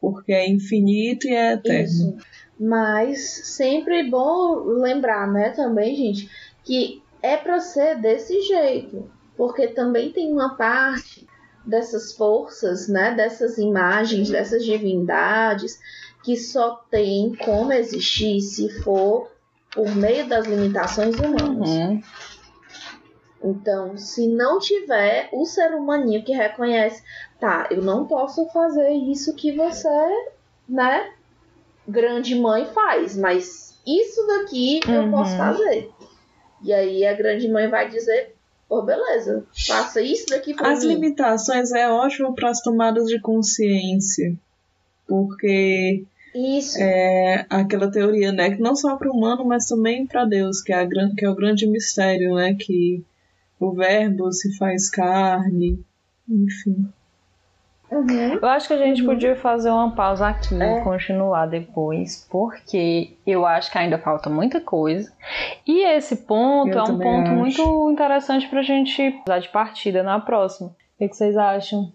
porque 0.00 0.32
é 0.32 0.48
infinito 0.48 1.28
e 1.28 1.34
é 1.34 1.52
eterno. 1.52 1.84
Isso. 1.84 2.16
Mas 2.58 3.46
sempre 3.46 4.08
bom 4.08 4.64
lembrar, 4.64 5.30
né, 5.30 5.50
também, 5.50 5.94
gente, 5.94 6.30
que 6.64 7.02
é 7.22 7.36
para 7.36 7.60
ser 7.60 8.00
desse 8.00 8.40
jeito, 8.40 9.04
porque 9.40 9.68
também 9.68 10.12
tem 10.12 10.30
uma 10.30 10.54
parte 10.54 11.26
dessas 11.64 12.12
forças, 12.12 12.88
né, 12.88 13.14
dessas 13.14 13.56
imagens, 13.56 14.28
dessas 14.28 14.62
divindades 14.62 15.80
que 16.22 16.36
só 16.36 16.84
tem 16.90 17.34
como 17.36 17.72
existir 17.72 18.42
se 18.42 18.68
for 18.82 19.30
por 19.72 19.96
meio 19.96 20.28
das 20.28 20.44
limitações 20.46 21.18
humanas. 21.18 21.70
Uhum. 21.70 22.02
Então, 23.42 23.96
se 23.96 24.28
não 24.28 24.58
tiver 24.58 25.30
o 25.32 25.46
ser 25.46 25.74
humaninho 25.74 26.22
que 26.22 26.34
reconhece, 26.34 27.02
tá, 27.40 27.66
eu 27.70 27.80
não 27.80 28.06
posso 28.06 28.46
fazer 28.50 28.90
isso 28.90 29.34
que 29.34 29.56
você, 29.56 30.28
né, 30.68 31.14
grande 31.88 32.34
mãe 32.34 32.66
faz, 32.66 33.16
mas 33.16 33.80
isso 33.86 34.26
daqui 34.26 34.80
uhum. 34.86 34.94
eu 34.96 35.10
posso 35.10 35.34
fazer. 35.34 35.90
E 36.62 36.74
aí 36.74 37.06
a 37.06 37.14
grande 37.14 37.48
mãe 37.48 37.70
vai 37.70 37.88
dizer, 37.88 38.36
pô, 38.70 38.82
beleza, 38.82 39.44
faça 39.66 40.00
isso 40.00 40.26
daqui 40.28 40.54
pra 40.54 40.70
As 40.70 40.84
mim. 40.84 40.94
limitações 40.94 41.72
é 41.72 41.90
ótimo 41.90 42.32
para 42.36 42.50
as 42.50 42.62
tomadas 42.62 43.06
de 43.06 43.20
consciência, 43.20 44.32
porque 45.08 46.04
isso. 46.32 46.78
É 46.80 47.44
aquela 47.50 47.90
teoria, 47.90 48.30
né, 48.30 48.52
que 48.54 48.62
não 48.62 48.76
só 48.76 48.96
para 48.96 49.10
o 49.10 49.12
humano, 49.12 49.44
mas 49.44 49.66
também 49.66 50.06
para 50.06 50.24
Deus, 50.24 50.62
que 50.62 50.72
é, 50.72 50.76
a, 50.76 50.88
que 50.88 51.24
é 51.24 51.28
o 51.28 51.34
grande 51.34 51.66
mistério, 51.66 52.36
né, 52.36 52.54
que 52.54 53.02
o 53.58 53.72
verbo 53.72 54.32
se 54.32 54.56
faz 54.56 54.88
carne, 54.88 55.84
enfim. 56.28 56.86
Uhum. 57.90 58.34
Eu 58.34 58.48
acho 58.48 58.68
que 58.68 58.74
a 58.74 58.78
gente 58.78 59.02
uhum. 59.02 59.08
podia 59.08 59.34
fazer 59.34 59.70
uma 59.70 59.90
pausa 59.90 60.28
aqui 60.28 60.60
é. 60.60 60.78
e 60.78 60.84
continuar 60.84 61.46
depois, 61.46 62.26
porque 62.30 63.16
eu 63.26 63.44
acho 63.44 63.70
que 63.70 63.78
ainda 63.78 63.98
falta 63.98 64.30
muita 64.30 64.60
coisa. 64.60 65.12
E 65.66 65.84
esse 65.84 66.16
ponto 66.16 66.70
eu 66.70 66.78
é 66.78 66.82
um 66.84 66.98
ponto 66.98 67.30
acho. 67.30 67.34
muito 67.34 67.90
interessante 67.90 68.48
pra 68.48 68.62
gente 68.62 69.20
usar 69.26 69.40
de 69.40 69.48
partida 69.48 70.02
na 70.02 70.20
próxima. 70.20 70.68
O 70.68 71.08
que, 71.08 71.14
vocês 71.14 71.36
acham? 71.36 71.92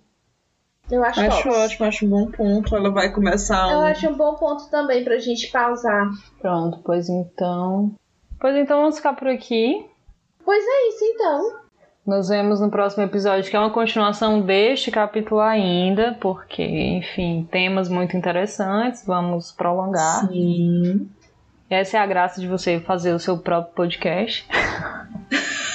Eu 0.92 1.04
acho, 1.04 1.22
acho 1.22 1.50
ótimo, 1.50 1.86
acho 1.88 2.06
um 2.06 2.10
bom 2.10 2.32
ponto. 2.32 2.76
Ela 2.76 2.92
vai 2.92 3.12
começar. 3.12 3.72
Eu 3.72 3.80
acho 3.82 4.08
um 4.10 4.18
bom 4.18 4.36
ponto 4.36 4.70
também 4.70 5.04
pra 5.04 5.18
gente 5.18 5.48
pausar. 5.48 6.10
Pronto, 6.40 6.80
pois 6.84 7.10
então. 7.10 7.96
Pois 8.40 8.56
então 8.56 8.82
vamos 8.82 8.98
ficar 8.98 9.14
por 9.14 9.28
aqui. 9.28 9.84
Pois 10.44 10.64
é 10.64 10.90
isso 10.90 11.06
então. 11.06 11.65
Nos 12.06 12.30
vemos 12.30 12.62
no 12.62 12.70
próximo 12.70 13.04
episódio, 13.04 13.50
que 13.50 13.56
é 13.56 13.60
uma 13.60 13.72
continuação 13.72 14.40
deste 14.40 14.92
capítulo 14.92 15.42
ainda, 15.42 16.16
porque, 16.22 16.64
enfim, 16.64 17.48
temas 17.50 17.90
muito 17.90 18.16
interessantes, 18.16 19.04
vamos 19.04 19.52
prolongar. 19.52 20.28
Sim. 20.28 21.10
Essa 21.68 21.98
é 21.98 22.00
a 22.00 22.06
graça 22.06 22.40
de 22.40 22.48
você 22.48 22.80
fazer 22.80 23.12
o 23.12 23.18
seu 23.18 23.40
próprio 23.40 23.74
podcast. 23.74 24.48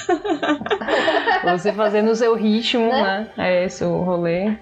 você 1.43 1.73
fazer 1.73 2.01
no 2.01 2.15
seu 2.15 2.33
ritmo, 2.33 2.87
né? 2.87 3.29
né? 3.35 3.53
É 3.53 3.65
esse 3.65 3.83
o 3.83 4.01
rolê. 4.01 4.55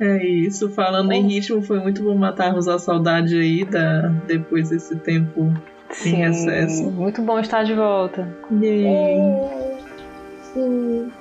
É 0.00 0.26
isso, 0.26 0.68
falando 0.70 1.12
em 1.12 1.22
ritmo, 1.22 1.62
foi 1.62 1.78
muito 1.78 2.02
bom 2.02 2.16
matarmos 2.16 2.66
a 2.66 2.80
saudade 2.80 3.38
aí 3.38 3.64
da, 3.64 4.08
depois 4.26 4.70
desse 4.70 4.96
tempo 4.96 5.54
Sim, 5.90 6.16
em 6.16 6.16
recesso. 6.16 6.90
Muito 6.90 7.22
bom 7.22 7.38
estar 7.38 7.62
de 7.62 7.74
volta. 7.74 8.28
Yay. 8.60 9.73
Sim. 10.54 11.12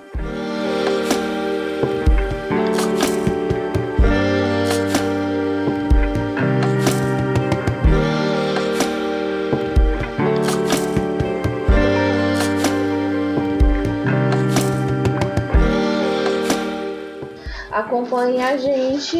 Acompanhe 17.71 18.39
a 18.39 18.55
gente 18.55 19.17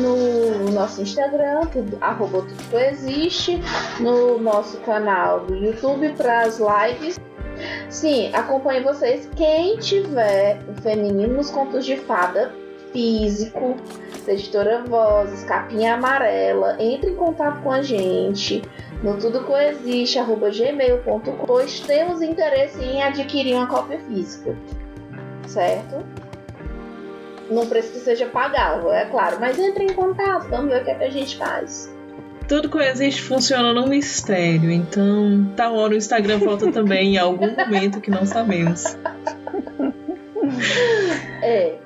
no 0.00 0.70
nosso 0.70 1.02
Instagram, 1.02 1.62
arroba 2.00 2.42
tudo 2.42 2.78
existe, 2.78 3.60
no 3.98 4.38
nosso 4.38 4.78
canal 4.78 5.40
do 5.40 5.56
YouTube 5.56 6.12
para 6.12 6.42
as 6.42 6.60
lives 6.60 7.18
Sim, 7.88 8.30
acompanhe 8.34 8.80
vocês. 8.80 9.28
Quem 9.36 9.78
tiver 9.78 10.58
o 10.68 10.80
feminino 10.80 11.34
nos 11.34 11.50
contos 11.50 11.84
de 11.84 11.96
fada 11.96 12.52
físico, 12.92 13.76
editora 14.26 14.82
Vozes, 14.84 15.44
capinha 15.44 15.94
amarela, 15.94 16.76
entre 16.80 17.10
em 17.10 17.16
contato 17.16 17.62
com 17.62 17.70
a 17.70 17.82
gente 17.82 18.62
no 19.02 19.18
tudo 19.18 19.44
coexiste, 19.44 20.18
arroba 20.18 20.50
gmail.com, 20.50 21.46
pois 21.46 21.80
temos 21.80 22.22
interesse 22.22 22.82
em 22.82 23.02
adquirir 23.02 23.54
uma 23.54 23.66
cópia 23.66 23.98
física, 24.00 24.56
certo? 25.46 26.04
Não 27.50 27.66
precisa 27.66 27.94
que 27.94 28.00
seja 28.00 28.26
pagável, 28.26 28.92
é 28.92 29.04
claro, 29.04 29.38
mas 29.38 29.58
entre 29.58 29.84
em 29.84 29.92
contato, 29.92 30.48
vamos 30.48 30.72
ver 30.72 30.80
o 30.80 30.84
que, 30.84 30.90
é 30.90 30.94
que 30.94 31.04
a 31.04 31.10
gente 31.10 31.36
faz. 31.36 31.94
Tudo 32.48 32.68
que 32.70 32.78
existe 32.78 33.22
funciona 33.22 33.72
no 33.72 33.86
mistério, 33.86 34.70
então 34.70 35.52
tal 35.56 35.74
hora 35.74 35.94
o 35.94 35.96
Instagram 35.96 36.38
volta 36.38 36.70
também 36.70 37.14
em 37.14 37.18
algum 37.18 37.50
momento 37.56 38.00
que 38.00 38.10
não 38.10 38.24
sabemos. 38.24 38.84
É. 41.42 41.76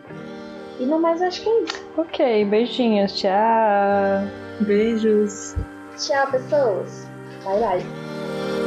E 0.79 0.87
no 0.87 0.99
mais 0.99 1.21
acho 1.23 1.43
que 1.43 1.49
é 1.49 1.63
isso. 1.63 1.85
Ok, 1.97 2.45
beijinhos, 2.47 3.15
tchau. 3.15 3.31
Beijos. 4.61 5.55
Tchau, 5.99 6.31
pessoas. 6.31 7.07
Bye 7.45 7.61
bye. 7.61 8.60